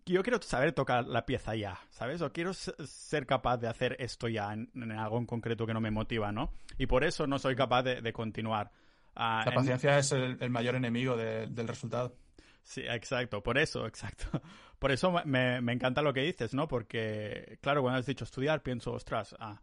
yo 0.06 0.24
quiero 0.24 0.42
saber 0.42 0.74
tocar 0.74 1.06
la 1.08 1.26
pieza 1.26 1.56
ya, 1.56 1.80
¿sabes? 1.90 2.22
O 2.22 2.32
quiero 2.32 2.54
ser 2.54 3.26
capaz 3.26 3.58
de 3.58 3.68
hacer 3.68 3.96
esto 4.00 4.28
ya 4.28 4.54
en, 4.54 4.92
algo 4.92 5.18
en 5.18 5.26
concreto 5.26 5.66
que 5.66 5.74
no 5.74 5.82
me 5.82 5.92
motiva, 5.92 6.32
¿no? 6.32 6.52
Y 6.78 6.88
por 6.88 7.04
eso 7.04 7.28
no 7.28 7.40
soy 7.40 7.56
capaz 7.56 7.84
de, 7.84 8.14
continuar. 8.14 8.72
Ah, 9.16 9.44
la 9.46 9.54
paciencia 9.54 9.98
es 9.98 10.12
el, 10.12 10.50
mayor 10.50 10.76
enemigo 10.76 11.16
del 11.16 11.68
resultado. 11.68 12.16
Sí, 12.64 12.82
exacto, 12.82 13.42
por 13.42 13.58
eso, 13.58 13.86
exacto. 13.88 14.42
Por 14.80 14.92
eso 14.92 15.12
me, 15.26 15.62
me, 15.62 15.74
encanta 15.74 16.02
lo 16.02 16.14
que 16.14 16.22
dices, 16.22 16.54
¿no? 16.54 16.68
Porque, 16.68 17.58
claro, 17.62 17.82
cuando 17.82 18.00
has 18.00 18.06
dicho 18.06 18.26
estudiar, 18.26 18.62
pienso, 18.62 18.92
ostras, 18.92 19.36
ah, 19.40 19.60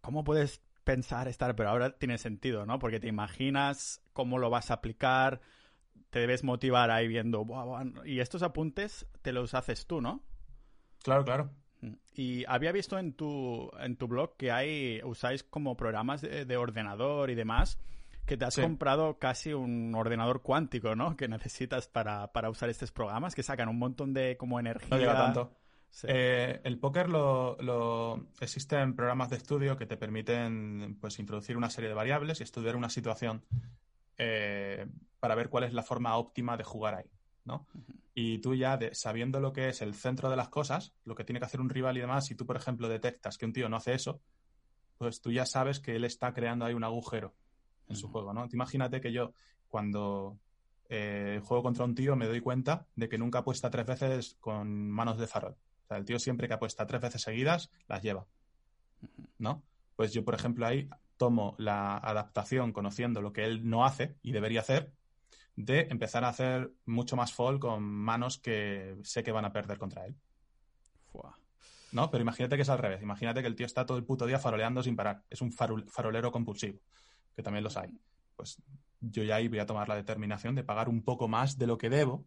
¿cómo 0.00 0.24
puedes 0.24 0.62
pensar 0.84 1.28
estar? 1.28 1.54
Pero 1.56 1.70
ahora 1.70 1.90
tiene 1.90 2.16
sentido, 2.16 2.64
¿no? 2.64 2.78
Porque 2.78 3.00
te 3.00 3.08
imaginas 3.08 4.00
cómo 4.12 4.38
lo 4.38 4.48
vas 4.48 4.70
a 4.70 4.74
aplicar, 4.74 5.40
te 6.10 6.20
debes 6.20 6.44
motivar 6.44 6.90
ahí 6.90 7.08
viendo, 7.08 7.46
y 8.04 8.20
estos 8.20 8.42
apuntes 8.42 9.06
te 9.22 9.32
los 9.32 9.54
haces 9.54 9.86
tú, 9.86 10.00
¿no? 10.00 10.22
Claro, 11.02 11.24
claro. 11.24 11.50
Mm. 11.80 11.94
Y 12.14 12.44
había 12.46 12.72
visto 12.72 12.98
en 12.98 13.12
tu, 13.12 13.70
en 13.78 13.96
tu 13.96 14.08
blog 14.08 14.36
que 14.36 14.50
hay, 14.50 15.00
usáis 15.04 15.42
como 15.42 15.76
programas 15.76 16.22
de 16.22 16.56
ordenador 16.56 17.30
y 17.30 17.34
demás 17.34 17.78
que 18.28 18.36
te 18.36 18.44
has 18.44 18.56
comprado 18.56 19.18
casi 19.18 19.52
un 19.54 19.94
ordenador 19.94 20.42
cuántico, 20.42 20.94
¿no? 20.94 21.16
Que 21.16 21.26
necesitas 21.26 21.88
para, 21.88 22.30
usar 22.48 22.68
estos 22.68 22.92
programas 22.92 23.34
que 23.34 23.42
sacan 23.42 23.68
un 23.68 23.78
montón 23.78 24.12
de 24.12 24.36
como 24.36 24.60
energía. 24.60 24.88
No 24.90 24.98
llega 24.98 25.16
tanto. 25.16 25.56
Eh, 26.04 26.60
el 26.64 26.78
póker 26.78 27.08
lo, 27.08 28.28
existen 28.40 28.94
programas 28.94 29.30
de 29.30 29.36
estudio 29.36 29.76
que 29.78 29.86
te 29.86 29.96
permiten 29.96 30.98
pues 31.00 31.18
introducir 31.18 31.56
una 31.56 31.70
serie 31.70 31.88
de 31.88 31.94
variables 31.94 32.40
y 32.40 32.42
estudiar 32.42 32.76
una 32.76 32.90
situación 32.90 33.42
eh, 34.18 34.86
para 35.20 35.34
ver 35.34 35.48
cuál 35.48 35.64
es 35.64 35.72
la 35.72 35.82
forma 35.82 36.16
óptima 36.16 36.56
de 36.56 36.64
jugar 36.64 36.94
ahí, 36.94 37.10
¿no? 37.44 37.66
Y 38.14 38.38
tú 38.38 38.54
ya 38.54 38.78
sabiendo 38.92 39.40
lo 39.40 39.52
que 39.52 39.68
es 39.68 39.82
el 39.82 39.94
centro 39.94 40.30
de 40.30 40.36
las 40.36 40.48
cosas, 40.48 40.92
lo 41.04 41.14
que 41.14 41.24
tiene 41.24 41.38
que 41.38 41.46
hacer 41.46 41.60
un 41.60 41.70
rival 41.70 41.96
y 41.96 42.00
demás, 42.00 42.26
si 42.26 42.34
tú 42.34 42.46
por 42.46 42.56
ejemplo 42.56 42.88
detectas 42.88 43.38
que 43.38 43.46
un 43.46 43.52
tío 43.52 43.68
no 43.68 43.76
hace 43.76 43.94
eso, 43.94 44.20
pues 44.98 45.20
tú 45.20 45.30
ya 45.30 45.46
sabes 45.46 45.80
que 45.80 45.94
él 45.96 46.04
está 46.04 46.32
creando 46.32 46.64
ahí 46.64 46.74
un 46.74 46.84
agujero 46.84 47.34
en 47.88 47.96
su 47.96 48.08
juego, 48.08 48.34
¿no? 48.34 48.46
imagínate 48.52 49.00
que 49.00 49.12
yo 49.12 49.32
cuando 49.68 50.38
eh, 50.88 51.40
juego 51.44 51.62
contra 51.62 51.84
un 51.84 51.94
tío 51.94 52.16
me 52.16 52.26
doy 52.26 52.40
cuenta 52.40 52.86
de 52.96 53.08
que 53.08 53.18
nunca 53.18 53.40
apuesta 53.40 53.70
tres 53.70 53.86
veces 53.86 54.36
con 54.40 54.90
manos 54.90 55.18
de 55.18 55.26
farol. 55.26 55.52
O 55.52 55.86
sea, 55.88 55.98
el 55.98 56.04
tío 56.04 56.18
siempre 56.18 56.48
que 56.48 56.54
apuesta 56.54 56.86
tres 56.86 57.00
veces 57.00 57.22
seguidas 57.22 57.70
las 57.88 58.02
lleva, 58.02 58.26
¿no? 59.38 59.62
Pues 59.96 60.12
yo, 60.12 60.24
por 60.24 60.34
ejemplo, 60.34 60.66
ahí 60.66 60.88
tomo 61.16 61.54
la 61.58 61.96
adaptación 61.98 62.72
conociendo 62.72 63.20
lo 63.20 63.32
que 63.32 63.44
él 63.44 63.68
no 63.68 63.84
hace 63.84 64.16
y 64.22 64.32
debería 64.32 64.60
hacer, 64.60 64.92
de 65.58 65.88
empezar 65.90 66.24
a 66.24 66.28
hacer 66.28 66.70
mucho 66.86 67.16
más 67.16 67.32
fall 67.32 67.58
con 67.58 67.82
manos 67.82 68.38
que 68.38 68.96
sé 69.02 69.24
que 69.24 69.32
van 69.32 69.44
a 69.44 69.52
perder 69.52 69.76
contra 69.76 70.06
él. 70.06 70.14
¿No? 71.90 72.10
Pero 72.10 72.22
imagínate 72.22 72.54
que 72.54 72.62
es 72.62 72.68
al 72.68 72.78
revés. 72.78 73.02
Imagínate 73.02 73.40
que 73.40 73.48
el 73.48 73.56
tío 73.56 73.66
está 73.66 73.84
todo 73.84 73.98
el 73.98 74.04
puto 74.04 74.26
día 74.26 74.38
faroleando 74.38 74.82
sin 74.82 74.94
parar. 74.94 75.24
Es 75.30 75.40
un 75.40 75.50
farolero 75.50 76.30
compulsivo, 76.30 76.78
que 77.34 77.42
también 77.42 77.64
los 77.64 77.76
hay. 77.76 77.98
Pues 78.36 78.62
yo 79.00 79.24
ya 79.24 79.36
ahí 79.36 79.48
voy 79.48 79.58
a 79.58 79.66
tomar 79.66 79.88
la 79.88 79.96
determinación 79.96 80.54
de 80.54 80.62
pagar 80.62 80.88
un 80.88 81.02
poco 81.02 81.26
más 81.26 81.58
de 81.58 81.66
lo 81.66 81.76
que 81.76 81.88
debo 81.88 82.24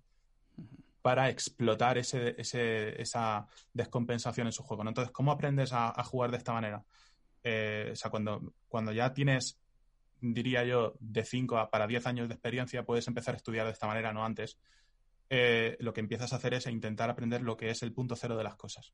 para 1.02 1.30
explotar 1.30 2.00
ese, 2.00 2.36
esa 2.38 3.48
descompensación 3.72 4.48
en 4.48 4.54
su 4.54 4.64
juego. 4.64 4.86
Entonces, 4.86 5.12
¿cómo 5.14 5.32
aprendes 5.32 5.72
a, 5.74 6.04
jugar 6.04 6.32
de 6.32 6.38
esta 6.38 6.54
manera? 6.54 6.84
Eh, 7.44 7.92
o 7.94 7.96
sea, 7.96 8.12
cuando, 8.12 8.54
cuando 8.68 8.92
ya 8.92 9.14
tienes, 9.14 9.61
diría 10.22 10.64
yo, 10.64 10.94
de 11.00 11.26
5 11.26 11.70
para 11.72 11.88
10 11.88 12.06
años 12.06 12.28
de 12.28 12.36
experiencia, 12.36 12.84
puedes 12.84 13.08
empezar 13.08 13.34
a 13.34 13.38
estudiar 13.38 13.66
de 13.66 13.74
esta 13.74 13.88
manera, 13.88 14.14
no 14.14 14.24
antes. 14.24 14.60
Eh, 15.30 15.78
lo 15.80 15.94
que 15.94 16.02
empiezas 16.02 16.34
a 16.34 16.36
hacer 16.36 16.54
es 16.54 16.68
intentar 16.68 17.10
aprender 17.10 17.42
lo 17.42 17.58
que 17.58 17.70
es 17.70 17.84
el 17.84 17.94
punto 17.94 18.16
cero 18.16 18.36
de 18.38 18.44
las 18.44 18.56
cosas. 18.56 18.94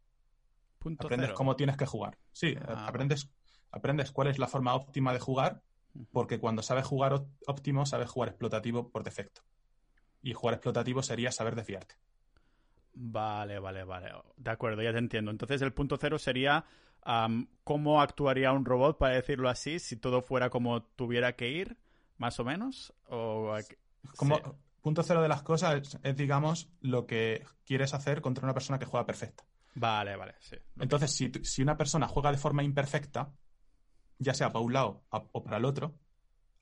Punto 0.77 1.07
aprendes 1.07 1.33
cómo 1.33 1.55
tienes 1.55 1.77
que 1.77 1.85
jugar. 1.85 2.17
Sí, 2.31 2.55
ah, 2.67 2.87
aprendes, 2.87 3.29
aprendes 3.71 4.11
cuál 4.11 4.27
es 4.27 4.37
la 4.37 4.47
forma 4.47 4.75
óptima 4.75 5.13
de 5.13 5.19
jugar, 5.19 5.63
porque 6.11 6.39
cuando 6.39 6.61
sabes 6.61 6.85
jugar 6.85 7.25
óptimo, 7.47 7.85
sabes 7.85 8.09
jugar 8.09 8.29
explotativo 8.29 8.91
por 8.91 9.03
defecto. 9.03 9.41
Y 10.21 10.33
jugar 10.33 10.55
explotativo 10.55 11.01
sería 11.01 11.31
saber 11.31 11.55
desviarte. 11.55 11.95
Vale, 12.99 13.59
vale, 13.59 13.83
vale. 13.83 14.11
De 14.37 14.49
acuerdo, 14.49 14.81
ya 14.81 14.91
te 14.91 14.97
entiendo. 14.97 15.29
Entonces 15.29 15.61
el 15.61 15.71
punto 15.71 15.97
cero 15.97 16.17
sería 16.17 16.65
cómo 17.63 18.01
actuaría 18.01 18.51
un 18.51 18.65
robot, 18.65 18.97
para 18.97 19.15
decirlo 19.15 19.49
así, 19.49 19.79
si 19.79 19.97
todo 19.97 20.21
fuera 20.21 20.49
como 20.49 20.81
tuviera 20.81 21.35
que 21.35 21.49
ir, 21.49 21.77
más 22.17 22.39
o 22.39 22.43
menos. 22.43 22.93
O... 23.09 23.55
Como, 24.15 24.39
Punto 24.81 25.03
cero 25.03 25.21
de 25.21 25.27
las 25.27 25.43
cosas 25.43 25.99
es, 26.01 26.15
digamos, 26.15 26.69
lo 26.81 27.05
que 27.05 27.45
quieres 27.65 27.93
hacer 27.93 28.21
contra 28.21 28.45
una 28.45 28.53
persona 28.53 28.79
que 28.79 28.85
juega 28.85 29.05
perfecta. 29.05 29.43
Vale, 29.75 30.15
vale, 30.15 30.35
sí. 30.39 30.55
Entonces, 30.79 31.11
si, 31.11 31.31
si 31.43 31.61
una 31.61 31.77
persona 31.77 32.07
juega 32.07 32.31
de 32.31 32.37
forma 32.37 32.63
imperfecta, 32.63 33.31
ya 34.17 34.33
sea 34.33 34.51
para 34.51 34.63
un 34.63 34.73
lado 34.73 35.03
o 35.09 35.43
para 35.43 35.57
el 35.57 35.65
otro, 35.65 35.93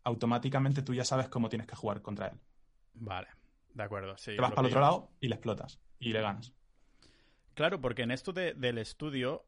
automáticamente 0.03 0.81
tú 0.81 0.93
ya 0.93 1.05
sabes 1.05 1.29
cómo 1.29 1.49
tienes 1.49 1.67
que 1.67 1.75
jugar 1.75 2.01
contra 2.01 2.27
él. 2.27 2.39
Vale, 2.95 3.27
de 3.73 3.83
acuerdo, 3.83 4.17
sí. 4.17 4.35
Te 4.35 4.41
vas 4.41 4.51
para 4.51 4.67
el 4.67 4.73
otro 4.73 4.81
lado 4.81 5.11
y 5.21 5.27
le 5.27 5.35
explotas 5.35 5.79
y 5.99 6.13
le 6.13 6.21
ganas. 6.21 6.53
Claro, 7.53 7.79
porque 7.79 8.03
en 8.03 8.11
esto 8.11 8.33
del 8.33 8.77
estudio 8.77 9.45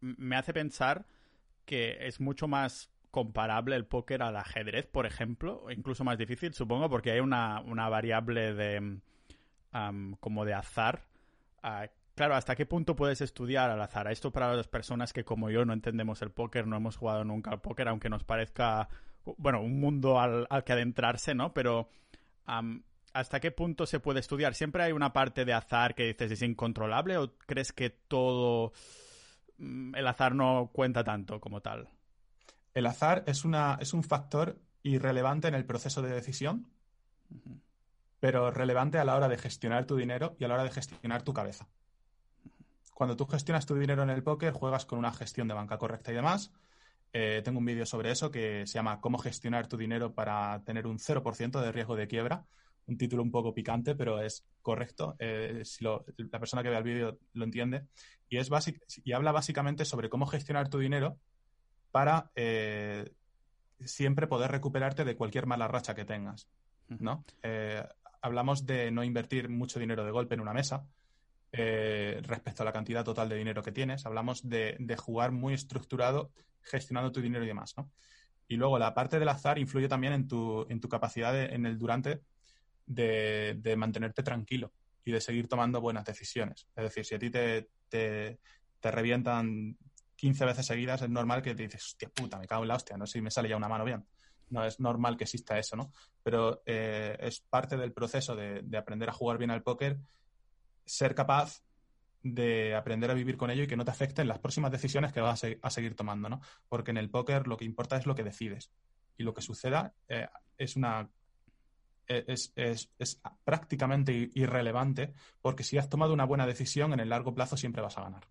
me 0.00 0.36
hace 0.36 0.52
pensar 0.52 1.06
que 1.64 2.06
es 2.06 2.20
mucho 2.20 2.48
más 2.48 2.90
comparable 3.10 3.76
el 3.76 3.86
póker 3.86 4.22
al 4.22 4.36
ajedrez, 4.36 4.86
por 4.86 5.06
ejemplo, 5.06 5.66
incluso 5.70 6.04
más 6.04 6.18
difícil, 6.18 6.54
supongo, 6.54 6.88
porque 6.88 7.10
hay 7.12 7.20
una, 7.20 7.60
variable 7.88 8.54
de 8.54 9.00
como 10.20 10.44
de 10.44 10.54
azar. 10.54 11.02
Ah, 11.62 11.88
claro, 12.14 12.34
¿hasta 12.34 12.56
qué 12.56 12.66
punto 12.66 12.96
puedes 12.96 13.20
estudiar 13.20 13.70
al 13.70 13.80
azar? 13.80 14.10
Esto 14.10 14.30
para 14.30 14.54
las 14.54 14.68
personas 14.68 15.12
que 15.12 15.24
como 15.24 15.50
yo 15.50 15.64
no 15.64 15.72
entendemos 15.72 16.22
el 16.22 16.30
póker, 16.30 16.66
no 16.66 16.76
hemos 16.76 16.96
jugado 16.96 17.24
nunca 17.24 17.50
al 17.50 17.60
póker, 17.60 17.88
aunque 17.88 18.08
nos 18.08 18.24
parezca, 18.24 18.88
bueno, 19.36 19.60
un 19.60 19.80
mundo 19.80 20.20
al, 20.20 20.46
que 20.64 20.72
adentrarse, 20.72 21.34
¿no? 21.34 21.52
Pero 21.52 21.88
¿hasta 23.12 23.40
qué 23.40 23.50
punto 23.50 23.86
se 23.86 24.00
puede 24.00 24.20
estudiar? 24.20 24.54
¿Siempre 24.54 24.82
hay 24.82 24.92
una 24.92 25.12
parte 25.12 25.44
de 25.44 25.52
azar 25.52 25.94
que 25.94 26.04
dices 26.04 26.32
es 26.32 26.42
incontrolable 26.42 27.16
o 27.16 27.32
crees 27.46 27.72
que 27.72 27.90
todo 27.90 28.72
mm, 29.58 29.94
el 29.94 30.06
azar 30.06 30.34
no 30.34 30.70
cuenta 30.72 31.04
tanto 31.04 31.40
como 31.40 31.60
tal? 31.60 31.88
el 32.74 32.86
azar 32.86 33.24
es, 33.26 33.44
una, 33.44 33.78
es 33.80 33.92
un 33.92 34.02
factor 34.02 34.58
irrelevante 34.82 35.48
en 35.48 35.54
el 35.54 35.64
proceso 35.64 36.02
de 36.02 36.10
decisión, 36.10 36.68
pero 38.20 38.50
relevante 38.50 38.98
a 38.98 39.04
la 39.04 39.16
hora 39.16 39.28
de 39.28 39.38
gestionar 39.38 39.86
tu 39.86 39.96
dinero 39.96 40.36
y 40.38 40.44
a 40.44 40.48
la 40.48 40.54
hora 40.54 40.64
de 40.64 40.70
gestionar 40.70 41.22
tu 41.22 41.32
cabeza. 41.32 41.68
Cuando 42.94 43.16
tú 43.16 43.26
gestionas 43.26 43.66
tu 43.66 43.74
dinero 43.74 44.02
en 44.02 44.10
el 44.10 44.22
póker, 44.22 44.52
juegas 44.52 44.84
con 44.84 44.98
una 44.98 45.12
gestión 45.12 45.48
de 45.48 45.54
banca 45.54 45.78
correcta 45.78 46.12
y 46.12 46.14
demás. 46.14 46.52
Eh, 47.12 47.40
tengo 47.42 47.58
un 47.58 47.64
vídeo 47.64 47.86
sobre 47.86 48.10
eso 48.10 48.30
que 48.30 48.66
se 48.66 48.74
llama 48.74 49.00
Cómo 49.00 49.18
gestionar 49.18 49.66
tu 49.66 49.76
dinero 49.76 50.14
para 50.14 50.62
tener 50.64 50.86
un 50.86 50.98
0% 50.98 51.60
de 51.60 51.72
riesgo 51.72 51.96
de 51.96 52.06
quiebra. 52.06 52.46
Un 52.90 52.98
título 52.98 53.22
un 53.22 53.30
poco 53.30 53.54
picante, 53.54 53.94
pero 53.94 54.20
es 54.20 54.44
correcto. 54.62 55.14
Eh, 55.20 55.62
si 55.64 55.84
la 55.84 56.38
persona 56.40 56.60
que 56.60 56.70
vea 56.70 56.78
el 56.78 56.84
vídeo 56.84 57.18
lo 57.34 57.44
entiende. 57.44 57.86
Y, 58.28 58.36
es 58.36 58.50
y 59.04 59.12
habla 59.12 59.30
básicamente 59.30 59.84
sobre 59.84 60.08
cómo 60.08 60.26
gestionar 60.26 60.68
tu 60.68 60.80
dinero 60.80 61.16
para 61.92 62.32
eh, 62.34 63.12
siempre 63.78 64.26
poder 64.26 64.50
recuperarte 64.50 65.04
de 65.04 65.14
cualquier 65.14 65.46
mala 65.46 65.68
racha 65.68 65.94
que 65.94 66.04
tengas, 66.04 66.48
¿no? 66.88 67.24
Eh, 67.44 67.86
hablamos 68.22 68.66
de 68.66 68.90
no 68.90 69.04
invertir 69.04 69.48
mucho 69.48 69.78
dinero 69.78 70.04
de 70.04 70.10
golpe 70.10 70.34
en 70.34 70.40
una 70.40 70.52
mesa 70.52 70.84
respecto 71.52 72.62
a 72.62 72.66
la 72.66 72.72
cantidad 72.72 73.04
total 73.04 73.28
de 73.28 73.36
dinero 73.36 73.62
que 73.62 73.72
tienes. 73.72 74.04
Hablamos 74.04 74.48
de, 74.48 74.96
jugar 74.98 75.30
muy 75.30 75.54
estructurado, 75.54 76.32
gestionando 76.60 77.12
tu 77.12 77.20
dinero 77.20 77.44
y 77.44 77.48
demás, 77.48 77.74
¿no? 77.76 77.88
Y 78.48 78.56
luego 78.56 78.80
la 78.80 78.94
parte 78.94 79.20
del 79.20 79.28
azar 79.28 79.60
influye 79.60 79.86
también 79.86 80.12
en 80.12 80.26
tu, 80.26 80.66
en 80.68 80.80
tu 80.80 80.88
capacidad 80.88 81.40
en 81.40 81.66
el 81.66 81.78
durante 81.78 82.20
de, 82.90 83.74
mantenerte 83.76 84.22
tranquilo 84.22 84.72
y 85.04 85.12
de 85.12 85.20
seguir 85.20 85.48
tomando 85.48 85.80
buenas 85.80 86.04
decisiones. 86.04 86.68
Es 86.76 86.84
decir, 86.84 87.04
si 87.04 87.14
a 87.14 87.18
ti 87.18 87.30
te, 87.30 87.70
te, 87.88 88.38
revientan 88.82 89.76
15 90.16 90.44
veces 90.44 90.66
seguidas, 90.66 91.02
es 91.02 91.08
normal 91.08 91.42
que 91.42 91.54
te 91.54 91.62
dices, 91.62 91.84
hostia 91.84 92.08
puta, 92.08 92.38
me 92.38 92.46
cago 92.46 92.62
en 92.62 92.68
la 92.68 92.76
hostia, 92.76 92.96
no 92.96 93.06
sé 93.06 93.14
si 93.14 93.22
me 93.22 93.30
sale 93.30 93.48
ya 93.48 93.56
una 93.56 93.68
mano 93.68 93.84
bien. 93.84 94.04
No 94.50 94.64
es 94.64 94.80
normal 94.80 95.16
que 95.16 95.24
exista 95.24 95.58
eso, 95.58 95.76
¿no? 95.76 95.92
Pero 96.24 96.62
eh, 96.66 97.16
es 97.20 97.40
parte 97.40 97.76
del 97.76 97.92
proceso 97.92 98.34
de, 98.34 98.76
aprender 98.76 99.08
a 99.08 99.12
jugar 99.12 99.38
bien 99.38 99.52
al 99.52 99.62
póker, 99.62 100.00
ser 100.84 101.14
capaz 101.14 101.62
de 102.22 102.74
aprender 102.74 103.10
a 103.10 103.14
vivir 103.14 103.36
con 103.36 103.50
ello 103.50 103.62
y 103.62 103.66
que 103.68 103.76
no 103.76 103.84
te 103.84 103.92
afecten 103.92 104.28
las 104.28 104.40
próximas 104.40 104.72
decisiones 104.72 105.12
que 105.12 105.20
vas 105.20 105.44
a, 105.62 105.70
seguir 105.70 105.94
tomando, 105.94 106.28
¿no? 106.28 106.40
Porque 106.68 106.90
en 106.90 106.96
el 106.96 107.08
póker 107.08 107.46
lo 107.46 107.56
que 107.56 107.64
importa 107.64 107.96
es 107.96 108.06
lo 108.06 108.16
que 108.16 108.24
decides. 108.24 108.72
Y 109.16 109.22
lo 109.22 109.32
que 109.32 109.42
suceda 109.42 109.94
eh, 110.08 110.26
es 110.58 110.76
una 110.76 111.08
es, 112.10 112.52
es, 112.56 112.90
es, 112.98 113.20
prácticamente 113.44 114.30
irrelevante 114.34 115.14
porque 115.40 115.62
si 115.62 115.78
has 115.78 115.88
tomado 115.88 116.12
una 116.12 116.24
buena 116.24 116.46
decisión 116.46 116.92
en 116.92 117.00
el 117.00 117.08
largo 117.08 117.34
plazo 117.34 117.56
siempre 117.56 117.82
vas 117.82 117.96
a 117.98 118.02
ganar. 118.02 118.26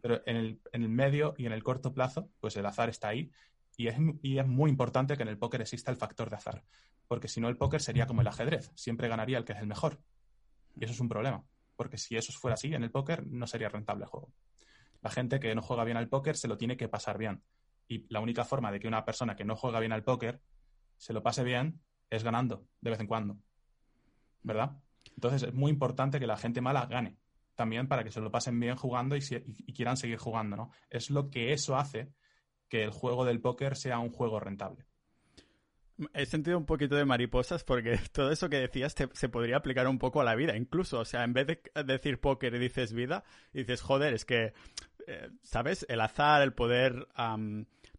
Pero 0.00 0.22
en 0.26 0.36
el, 0.36 0.60
en 0.72 0.82
el, 0.82 0.88
medio 0.88 1.34
y 1.38 1.46
en 1.46 1.52
el 1.52 1.62
corto 1.62 1.92
plazo, 1.92 2.30
pues 2.40 2.56
el 2.56 2.66
azar 2.66 2.88
está 2.88 3.08
ahí 3.08 3.30
y 3.76 3.88
es, 3.88 3.96
y 4.22 4.38
es 4.38 4.46
muy 4.46 4.70
importante 4.70 5.16
que 5.16 5.22
en 5.22 5.28
el 5.28 5.38
póker 5.38 5.62
exista 5.62 5.90
el 5.90 5.96
factor 5.96 6.28
de 6.28 6.36
azar, 6.36 6.64
porque 7.08 7.28
si 7.28 7.40
no 7.40 7.48
el 7.48 7.56
póker 7.56 7.80
sería 7.80 8.06
como 8.06 8.20
el 8.20 8.26
ajedrez, 8.26 8.70
siempre 8.74 9.08
ganaría 9.08 9.38
el 9.38 9.44
que 9.44 9.52
es 9.52 9.58
el 9.58 9.66
mejor. 9.66 10.00
Y 10.76 10.84
eso 10.84 10.92
es 10.92 11.00
un 11.00 11.08
problema, 11.08 11.44
porque 11.76 11.98
si 11.98 12.16
eso 12.16 12.32
fuera 12.32 12.54
así 12.54 12.74
en 12.74 12.82
el 12.82 12.90
póker 12.90 13.26
no 13.26 13.46
sería 13.46 13.68
rentable 13.68 14.04
el 14.04 14.10
juego. 14.10 14.32
La 15.00 15.10
gente 15.10 15.40
que 15.40 15.54
no 15.54 15.62
juega 15.62 15.84
bien 15.84 15.96
al 15.96 16.08
póker 16.08 16.36
se 16.36 16.48
lo 16.48 16.56
tiene 16.56 16.76
que 16.76 16.88
pasar 16.88 17.18
bien. 17.18 17.42
Y 17.86 18.06
la 18.12 18.20
única 18.20 18.44
forma 18.44 18.72
de 18.72 18.80
que 18.80 18.88
una 18.88 19.04
persona 19.04 19.36
que 19.36 19.44
no 19.44 19.56
juega 19.56 19.78
bien 19.78 19.92
al 19.92 20.02
póker 20.02 20.40
se 20.96 21.12
lo 21.12 21.22
pase 21.22 21.44
bien 21.44 21.80
es 22.14 22.24
ganando 22.24 22.66
de 22.80 22.90
vez 22.90 23.00
en 23.00 23.06
cuando. 23.06 23.38
¿Verdad? 24.42 24.78
Entonces 25.14 25.42
es 25.42 25.54
muy 25.54 25.70
importante 25.70 26.18
que 26.18 26.26
la 26.26 26.36
gente 26.36 26.60
mala 26.60 26.86
gane 26.86 27.16
también 27.54 27.86
para 27.88 28.04
que 28.04 28.10
se 28.10 28.20
lo 28.20 28.30
pasen 28.30 28.58
bien 28.58 28.76
jugando 28.76 29.16
y, 29.16 29.20
quieran 29.74 29.96
seguir 29.96 30.18
jugando, 30.18 30.56
¿no? 30.56 30.70
Es 30.90 31.10
lo 31.10 31.30
que 31.30 31.52
eso 31.52 31.76
hace 31.76 32.12
que 32.68 32.82
el 32.82 32.90
juego 32.90 33.24
del 33.24 33.40
póker 33.40 33.76
sea 33.76 33.98
un 33.98 34.10
juego 34.10 34.40
rentable. 34.40 34.86
He 36.12 36.26
sentido 36.26 36.58
un 36.58 36.66
poquito 36.66 36.96
de 36.96 37.04
mariposas 37.04 37.62
porque 37.62 37.98
todo 38.12 38.32
eso 38.32 38.48
que 38.48 38.56
decías 38.56 38.94
se 39.12 39.28
podría 39.28 39.56
aplicar 39.56 39.86
un 39.86 39.98
poco 39.98 40.20
a 40.20 40.24
la 40.24 40.34
vida, 40.34 40.56
incluso. 40.56 41.00
O 41.00 41.04
sea, 41.04 41.22
en 41.22 41.32
vez 41.32 41.46
de 41.46 41.62
decir 41.84 42.20
póker 42.20 42.54
y 42.54 42.58
dices 42.58 42.92
vida, 42.92 43.24
dices, 43.52 43.80
joder, 43.80 44.14
es 44.14 44.24
que, 44.24 44.52
eh, 45.06 45.30
¿sabes? 45.42 45.86
El 45.88 46.00
azar, 46.00 46.42
el 46.42 46.52
poder 46.52 47.06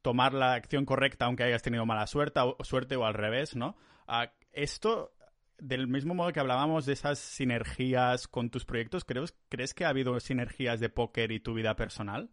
tomar 0.01 0.33
la 0.33 0.53
acción 0.53 0.85
correcta 0.85 1.25
aunque 1.25 1.43
hayas 1.43 1.63
tenido 1.63 1.85
mala 1.85 2.07
suerte 2.07 2.41
o, 2.41 2.57
suerte 2.63 2.97
o 2.97 3.05
al 3.05 3.13
revés, 3.13 3.55
¿no? 3.55 3.77
Ah, 4.07 4.31
esto 4.51 5.13
del 5.57 5.87
mismo 5.87 6.13
modo 6.13 6.33
que 6.33 6.39
hablábamos 6.39 6.85
de 6.85 6.93
esas 6.93 7.19
sinergias 7.19 8.27
con 8.27 8.49
tus 8.49 8.65
proyectos, 8.65 9.05
¿crees, 9.05 9.73
que 9.73 9.85
ha 9.85 9.89
habido 9.89 10.19
sinergias 10.19 10.79
de 10.79 10.89
póker 10.89 11.31
y 11.31 11.39
tu 11.39 11.53
vida 11.53 11.75
personal? 11.75 12.29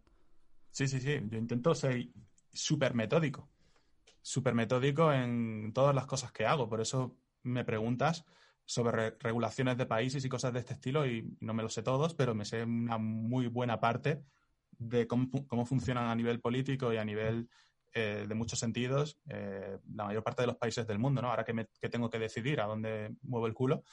Sí, 0.71 0.87
sí, 0.87 0.99
sí. 0.99 1.19
Yo 1.29 1.37
intento 1.37 1.73
ser 1.75 2.09
súper 2.51 2.93
metódico. 2.93 3.49
Súper 4.21 4.53
metódico 4.53 5.11
en 5.11 5.71
todas 5.73 5.95
las 5.95 6.05
cosas 6.05 6.31
que 6.31 6.45
hago. 6.45 6.69
Por 6.69 6.81
eso 6.81 7.17
me 7.43 7.63
preguntas 7.63 8.25
sobre 8.65 9.11
regulaciones 9.19 9.77
de 9.77 9.85
países 9.85 10.23
y 10.23 10.29
cosas 10.29 10.53
de 10.53 10.59
este 10.59 10.73
estilo 10.73 11.05
y 11.05 11.35
no 11.41 11.53
me 11.53 11.63
lo 11.63 11.69
sé 11.69 11.83
todos, 11.83 12.13
pero 12.13 12.33
me 12.33 12.45
sé 12.45 12.63
una 12.63 12.97
muy 12.97 13.47
buena 13.47 13.79
parte 13.79 14.23
de 14.77 15.07
cómo, 15.07 15.29
cómo 15.47 15.65
funcionan 15.65 16.09
a 16.09 16.15
nivel 16.15 16.39
político 16.39 16.93
y 16.93 16.97
a 16.97 17.05
nivel 17.05 17.49
eh, 17.93 18.25
de 18.27 18.35
muchos 18.35 18.59
sentidos 18.59 19.19
eh, 19.29 19.77
la 19.93 20.05
mayor 20.05 20.23
parte 20.23 20.43
de 20.43 20.47
los 20.47 20.57
países 20.57 20.87
del 20.87 20.99
mundo, 20.99 21.21
¿no? 21.21 21.29
Ahora 21.29 21.43
que, 21.43 21.53
me, 21.53 21.67
que 21.79 21.89
tengo 21.89 22.09
que 22.09 22.19
decidir 22.19 22.59
a 22.59 22.65
dónde 22.65 23.15
muevo 23.21 23.47
el 23.47 23.53
culo, 23.53 23.83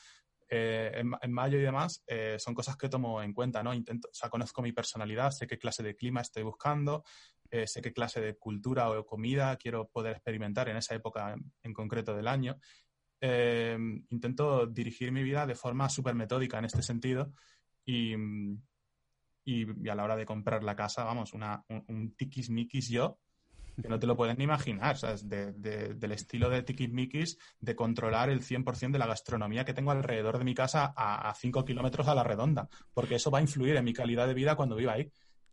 eh, 0.48 0.92
en, 0.94 1.32
mayo 1.32 1.58
y 1.58 1.62
demás, 1.62 2.04
son 2.38 2.54
cosas 2.54 2.76
que 2.76 2.88
tomo 2.88 3.22
en 3.22 3.32
cuenta, 3.32 3.62
¿no? 3.62 3.72
Intento, 3.72 4.08
o 4.08 4.14
sea, 4.14 4.28
conozco 4.28 4.62
mi 4.62 4.72
personalidad, 4.72 5.30
sé 5.30 5.46
qué 5.46 5.58
clase 5.58 5.84
de 5.84 5.94
clima 5.94 6.22
estoy 6.22 6.42
buscando, 6.42 7.04
eh, 7.50 7.66
sé 7.66 7.82
qué 7.82 7.92
clase 7.92 8.20
de 8.20 8.36
cultura 8.36 8.90
o 8.90 9.04
comida 9.04 9.56
quiero 9.56 9.88
poder 9.88 10.12
experimentar 10.12 10.68
en 10.68 10.76
esa 10.76 10.94
época 10.94 11.34
en, 11.62 11.72
concreto 11.72 12.14
del 12.14 12.28
año. 12.28 12.60
Eh, 13.20 13.76
intento 14.10 14.66
dirigir 14.66 15.10
mi 15.10 15.22
vida 15.24 15.46
de 15.46 15.56
forma 15.56 15.88
súper 15.88 16.14
metódica 16.14 16.58
en 16.58 16.66
este 16.66 16.82
sentido 16.82 17.32
y, 17.84 18.14
y, 19.44 19.88
a 19.88 19.94
la 19.96 20.04
hora 20.04 20.16
de 20.16 20.24
comprar 20.24 20.62
la 20.62 20.76
casa, 20.76 21.02
vamos, 21.02 21.32
una, 21.32 21.64
un, 21.68 21.84
un 21.88 22.14
tiquismiquis 22.14 22.88
yo 22.88 23.18
que 23.82 23.88
no 23.88 23.98
te 23.98 24.06
lo 24.06 24.16
puedes 24.16 24.36
ni 24.38 24.44
imaginar, 24.44 24.96
¿sabes? 24.96 25.28
del 25.28 26.12
estilo 26.12 26.50
de 26.50 26.62
tiquismiquis 26.62 27.38
de 27.60 27.76
controlar 27.76 28.30
el 28.30 28.42
100% 28.42 28.92
de 28.92 28.98
la 28.98 29.06
gastronomía 29.06 29.64
que 29.64 29.74
tengo 29.74 29.90
alrededor 29.90 30.38
de 30.38 30.44
mi 30.44 30.54
casa 30.54 30.92
a 30.96 31.32
5 31.34 31.64
kilómetros 31.64 32.08
a 32.08 32.14
la 32.14 32.24
redonda, 32.24 32.68
porque 32.94 33.16
eso 33.16 33.30
va 33.30 33.38
a 33.38 33.42
influir 33.42 33.76
en 33.76 33.84
mi 33.84 33.92
calidad 33.92 34.26
de 34.26 34.34
vida 34.34 34.56
cuando 34.56 34.76
viva 34.76 34.92
ahí 34.92 35.10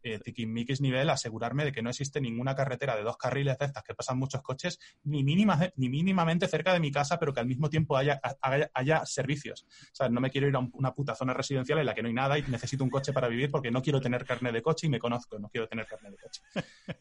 eh, 0.08 0.20
tiquismiquis 0.20 0.80
nivel 0.80 1.10
asegurarme 1.10 1.66
de 1.66 1.72
que 1.74 1.82
no 1.82 1.90
existe 1.90 2.22
ninguna 2.22 2.56
carretera 2.56 2.96
de 2.96 3.04
dos 3.04 3.18
carriles 3.18 3.58
de 3.58 3.66
estas 3.66 3.84
que 3.84 3.94
pasan 3.94 4.18
muchos 4.18 4.42
coches, 4.42 4.80
ni, 5.04 5.22
ni 5.24 5.90
mínimamente 5.90 6.48
cerca 6.48 6.72
de 6.74 6.80
mi 6.80 6.92
casa, 6.92 7.20
pero 7.20 7.34
que 7.34 7.42
al 7.42 7.46
mismo 7.46 7.70
tiempo 7.70 7.98
haya, 7.98 8.22
haya, 8.74 9.06
servicios. 9.06 9.66
O 9.92 9.96
sea, 9.96 10.08
no 10.08 10.22
me 10.22 10.30
quiero 10.30 10.48
ir 10.48 10.56
a 10.56 10.60
una 10.60 10.94
puta 10.94 11.14
zona 11.14 11.34
residencial 11.34 11.80
en 11.80 11.86
la 11.86 11.94
que 11.94 12.02
no 12.02 12.08
hay 12.08 12.14
nada 12.14 12.40
y 12.40 12.44
necesito 12.44 12.86
un 12.86 12.90
coche 12.90 13.12
para 13.12 13.28
vivir 13.28 13.52
porque 13.52 13.70
no 13.70 13.82
quiero 13.82 14.00
tener 14.00 14.24
carne 14.26 14.52
de 14.52 14.62
coche 14.62 14.88
y 14.88 14.90
me 14.90 15.00
conozco, 15.00 15.38
no 15.40 15.50
quiero 15.50 15.68
tener 15.68 15.86
carne 15.86 16.12
de 16.12 16.18
coche. 16.18 16.42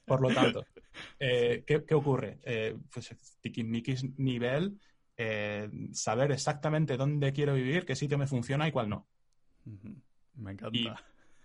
Por 0.04 0.20
lo 0.20 0.34
tanto, 0.34 0.64
eh, 1.20 1.62
¿qué, 1.64 1.94
ocurre? 1.94 2.40
Eh, 2.42 2.76
pues 2.92 3.14
tiquismiquis 3.40 4.18
nivel, 4.18 4.80
eh, 5.16 5.70
saber 5.92 6.32
exactamente 6.32 6.96
dónde 6.96 7.32
quiero 7.32 7.54
vivir, 7.54 7.86
qué 7.86 7.94
sitio 7.94 8.18
me 8.18 8.26
funciona 8.26 8.66
y 8.66 8.72
cuál 8.72 8.88
no. 8.88 9.06
Me 10.34 10.52
encanta 10.52 10.76
y, 10.76 10.88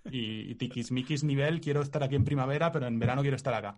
tiquismiquis 0.03 1.23
nivel 1.23 1.61
quiero 1.61 1.81
estar 1.81 2.03
aquí 2.03 2.15
en 2.15 2.25
primavera, 2.25 2.71
pero 2.71 2.87
en 2.87 2.99
verano 2.99 3.21
quiero 3.21 3.35
estar 3.35 3.53
acá. 3.53 3.77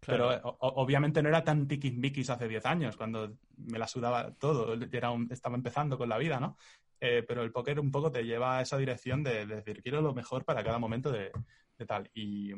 Pero 0.00 0.56
obviamente 0.60 1.22
no 1.22 1.28
era 1.28 1.42
tan 1.42 1.66
tiquismiquis 1.66 2.30
hace 2.30 2.48
10 2.48 2.66
años, 2.66 2.96
cuando 2.96 3.36
me 3.56 3.78
la 3.78 3.88
sudaba 3.88 4.32
todo, 4.34 4.74
era 4.92 5.12
estaba 5.30 5.56
empezando 5.56 5.98
con 5.98 6.08
la 6.08 6.18
vida, 6.18 6.38
¿no? 6.38 6.56
Eh, 7.00 7.24
pero 7.26 7.42
el 7.42 7.52
póker 7.52 7.78
un 7.80 7.90
poco 7.90 8.10
te 8.10 8.24
lleva 8.24 8.58
a 8.58 8.62
esa 8.62 8.76
dirección 8.76 9.22
de, 9.22 9.46
decir, 9.46 9.82
quiero 9.82 10.00
lo 10.00 10.14
mejor 10.14 10.44
para 10.44 10.64
cada 10.64 10.78
momento 10.78 11.10
de, 11.12 11.30
tal. 11.86 12.10
Y, 12.14 12.52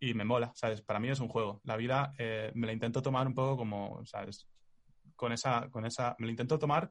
y, 0.00 0.14
me 0.14 0.24
mola, 0.24 0.52
¿sabes? 0.54 0.82
Para 0.82 1.00
mí 1.00 1.08
es 1.08 1.20
un 1.20 1.28
juego. 1.28 1.60
La 1.64 1.76
vida 1.76 2.14
eh, 2.18 2.52
me 2.54 2.66
la 2.66 2.72
intento 2.72 3.02
tomar 3.02 3.26
un 3.26 3.34
poco 3.34 3.56
como, 3.56 4.04
¿sabes? 4.06 4.46
Con 5.16 5.32
esa, 5.32 5.68
con 5.70 5.84
esa, 5.86 6.14
me 6.18 6.26
la 6.26 6.32
intento 6.32 6.58
tomar 6.58 6.90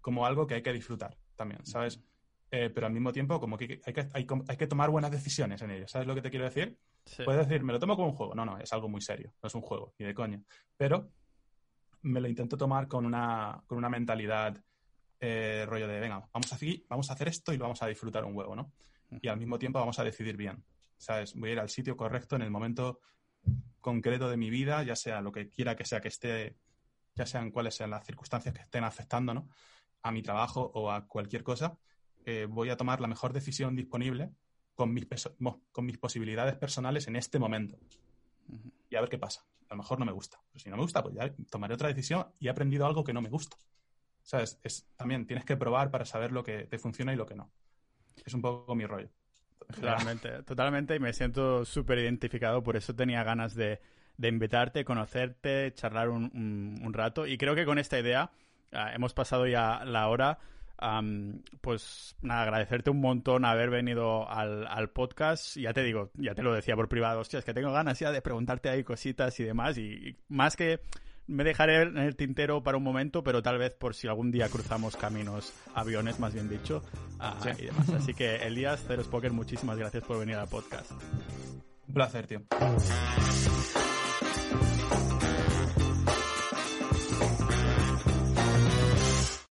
como 0.00 0.26
algo 0.26 0.46
que 0.46 0.54
hay 0.54 0.62
que 0.62 0.72
disfrutar 0.72 1.16
también, 1.36 1.64
¿sabes? 1.64 2.02
Eh, 2.54 2.68
pero 2.68 2.86
al 2.86 2.92
mismo 2.92 3.12
tiempo 3.12 3.40
como 3.40 3.56
que 3.56 3.80
hay, 3.82 3.94
que 3.94 4.08
hay, 4.12 4.56
que 4.58 4.66
tomar 4.66 4.90
buenas 4.90 5.10
decisiones 5.10 5.62
en 5.62 5.70
ello. 5.70 5.88
¿Sabes 5.88 6.06
lo 6.06 6.14
que 6.14 6.20
te 6.20 6.28
quiero 6.28 6.44
decir? 6.44 6.78
Puedes 7.24 7.48
decir, 7.48 7.64
me 7.64 7.72
lo 7.72 7.78
tomo 7.78 7.96
como 7.96 8.08
un 8.08 8.14
juego. 8.14 8.34
No, 8.34 8.44
no, 8.44 8.58
es 8.58 8.70
algo 8.74 8.90
muy 8.90 9.00
serio. 9.00 9.32
No 9.42 9.46
es 9.46 9.54
un 9.54 9.62
juego, 9.62 9.94
ni 9.98 10.04
de 10.04 10.12
coña. 10.12 10.38
Pero 10.76 11.10
me 12.02 12.20
lo 12.20 12.28
intento 12.28 12.58
tomar 12.58 12.88
con 12.88 13.06
una, 13.06 13.62
con 13.66 13.78
una 13.78 13.88
mentalidad 13.88 14.62
eh, 15.18 15.64
rollo 15.66 15.88
de, 15.88 15.98
venga, 15.98 16.28
vamos 16.30 16.52
a, 16.52 16.58
seguir, 16.58 16.84
vamos 16.90 17.08
a 17.08 17.14
hacer 17.14 17.28
esto 17.28 17.54
y 17.54 17.56
lo 17.56 17.64
vamos 17.64 17.82
a 17.82 17.86
disfrutar 17.86 18.22
un 18.22 18.36
huevo, 18.36 18.54
¿no? 18.54 18.70
Y 19.22 19.28
al 19.28 19.38
mismo 19.38 19.58
tiempo 19.58 19.78
vamos 19.78 19.98
a 19.98 20.04
decidir 20.04 20.36
bien. 20.36 20.62
¿Sabes? 20.98 21.34
Voy 21.34 21.48
a 21.48 21.52
ir 21.54 21.58
al 21.58 21.70
sitio 21.70 21.96
correcto 21.96 22.36
en 22.36 22.42
el 22.42 22.50
momento 22.50 23.00
concreto 23.80 24.28
de 24.28 24.36
mi 24.36 24.50
vida, 24.50 24.82
ya 24.82 24.94
sea 24.94 25.22
lo 25.22 25.32
que 25.32 25.48
quiera 25.48 25.74
que 25.74 25.86
sea 25.86 26.02
que 26.02 26.08
esté, 26.08 26.58
ya 27.14 27.24
sean 27.24 27.50
cuáles 27.50 27.74
sean 27.76 27.88
las 27.88 28.04
circunstancias 28.04 28.54
que 28.54 28.60
estén 28.60 28.84
afectando, 28.84 29.32
¿no? 29.32 29.48
A 30.02 30.12
mi 30.12 30.22
trabajo 30.22 30.70
o 30.74 30.90
a 30.90 31.06
cualquier 31.06 31.42
cosa 31.42 31.78
eh, 32.24 32.46
voy 32.48 32.70
a 32.70 32.76
tomar 32.76 33.00
la 33.00 33.08
mejor 33.08 33.32
decisión 33.32 33.76
disponible 33.76 34.30
con 34.74 34.92
mis, 34.92 35.06
con 35.72 35.86
mis 35.86 35.98
posibilidades 35.98 36.56
personales 36.56 37.06
en 37.08 37.16
este 37.16 37.38
momento. 37.38 37.78
Y 38.90 38.96
a 38.96 39.00
ver 39.00 39.10
qué 39.10 39.18
pasa. 39.18 39.44
A 39.68 39.74
lo 39.74 39.78
mejor 39.78 39.98
no 39.98 40.04
me 40.04 40.12
gusta. 40.12 40.38
Pero 40.52 40.62
si 40.62 40.70
no 40.70 40.76
me 40.76 40.82
gusta, 40.82 41.02
pues 41.02 41.14
ya 41.14 41.32
tomaré 41.50 41.74
otra 41.74 41.88
decisión 41.88 42.26
y 42.38 42.48
he 42.48 42.50
aprendido 42.50 42.86
algo 42.86 43.04
que 43.04 43.12
no 43.12 43.22
me 43.22 43.30
gusta. 43.30 43.56
¿Sabes? 44.22 44.58
Es, 44.62 44.86
también 44.96 45.26
tienes 45.26 45.44
que 45.44 45.56
probar 45.56 45.90
para 45.90 46.04
saber 46.04 46.32
lo 46.32 46.44
que 46.44 46.66
te 46.66 46.78
funciona 46.78 47.12
y 47.12 47.16
lo 47.16 47.26
que 47.26 47.34
no. 47.34 47.50
Es 48.24 48.34
un 48.34 48.42
poco 48.42 48.74
mi 48.74 48.86
rollo. 48.86 49.08
Totalmente, 49.74 50.42
totalmente. 50.42 50.96
Y 50.96 51.00
me 51.00 51.12
siento 51.12 51.64
súper 51.64 51.98
identificado. 51.98 52.62
Por 52.62 52.76
eso 52.76 52.94
tenía 52.94 53.24
ganas 53.24 53.54
de, 53.54 53.80
invitarte, 54.18 54.84
conocerte, 54.84 55.72
charlar 55.74 56.08
un, 56.08 56.92
rato. 56.92 57.26
Y 57.26 57.38
creo 57.38 57.54
que 57.54 57.64
con 57.64 57.78
esta 57.78 57.98
idea 57.98 58.30
ah, 58.72 58.92
hemos 58.94 59.14
pasado 59.14 59.46
ya 59.46 59.84
la 59.84 60.08
hora 60.08 60.38
pues 61.60 62.16
nada, 62.22 62.42
agradecerte 62.42 62.90
un 62.90 63.00
montón 63.00 63.44
haber 63.44 63.70
venido 63.70 64.28
al, 64.28 64.66
al, 64.66 64.90
podcast. 64.90 65.56
Ya 65.56 65.72
te 65.72 65.82
digo, 65.82 66.10
ya 66.14 66.34
te 66.34 66.42
lo 66.42 66.52
decía 66.54 66.74
por 66.76 66.88
privado, 66.88 67.20
hostia, 67.20 67.38
es 67.38 67.44
que 67.44 67.54
tengo 67.54 67.72
ganas 67.72 67.98
ya 67.98 68.10
de 68.10 68.22
preguntarte 68.22 68.68
ahí 68.68 68.82
cositas 68.84 69.38
y 69.40 69.44
demás. 69.44 69.78
Y, 69.78 70.16
más 70.28 70.56
que 70.56 70.80
me 71.26 71.44
dejaré 71.44 71.82
en 71.82 71.98
el 71.98 72.16
tintero 72.16 72.62
para 72.62 72.76
un 72.76 72.82
momento, 72.82 73.22
pero 73.22 73.42
tal 73.42 73.58
vez 73.58 73.74
por 73.74 73.94
si 73.94 74.08
algún 74.08 74.30
día 74.30 74.48
cruzamos 74.48 74.96
caminos, 74.96 75.52
aviones 75.74 76.18
más 76.18 76.34
bien 76.34 76.48
dicho, 76.48 76.82
ah, 77.20 77.38
y 77.58 77.66
demás. 77.66 77.88
Así 77.90 78.14
que 78.14 78.36
Elías, 78.36 78.84
Cero 78.86 79.02
Poker, 79.10 79.32
muchísimas 79.32 79.78
gracias 79.78 80.02
por 80.04 80.18
venir 80.18 80.36
al 80.36 80.48
podcast. 80.48 80.90
Un 81.86 81.94
placer, 81.94 82.26
tío. 82.26 82.42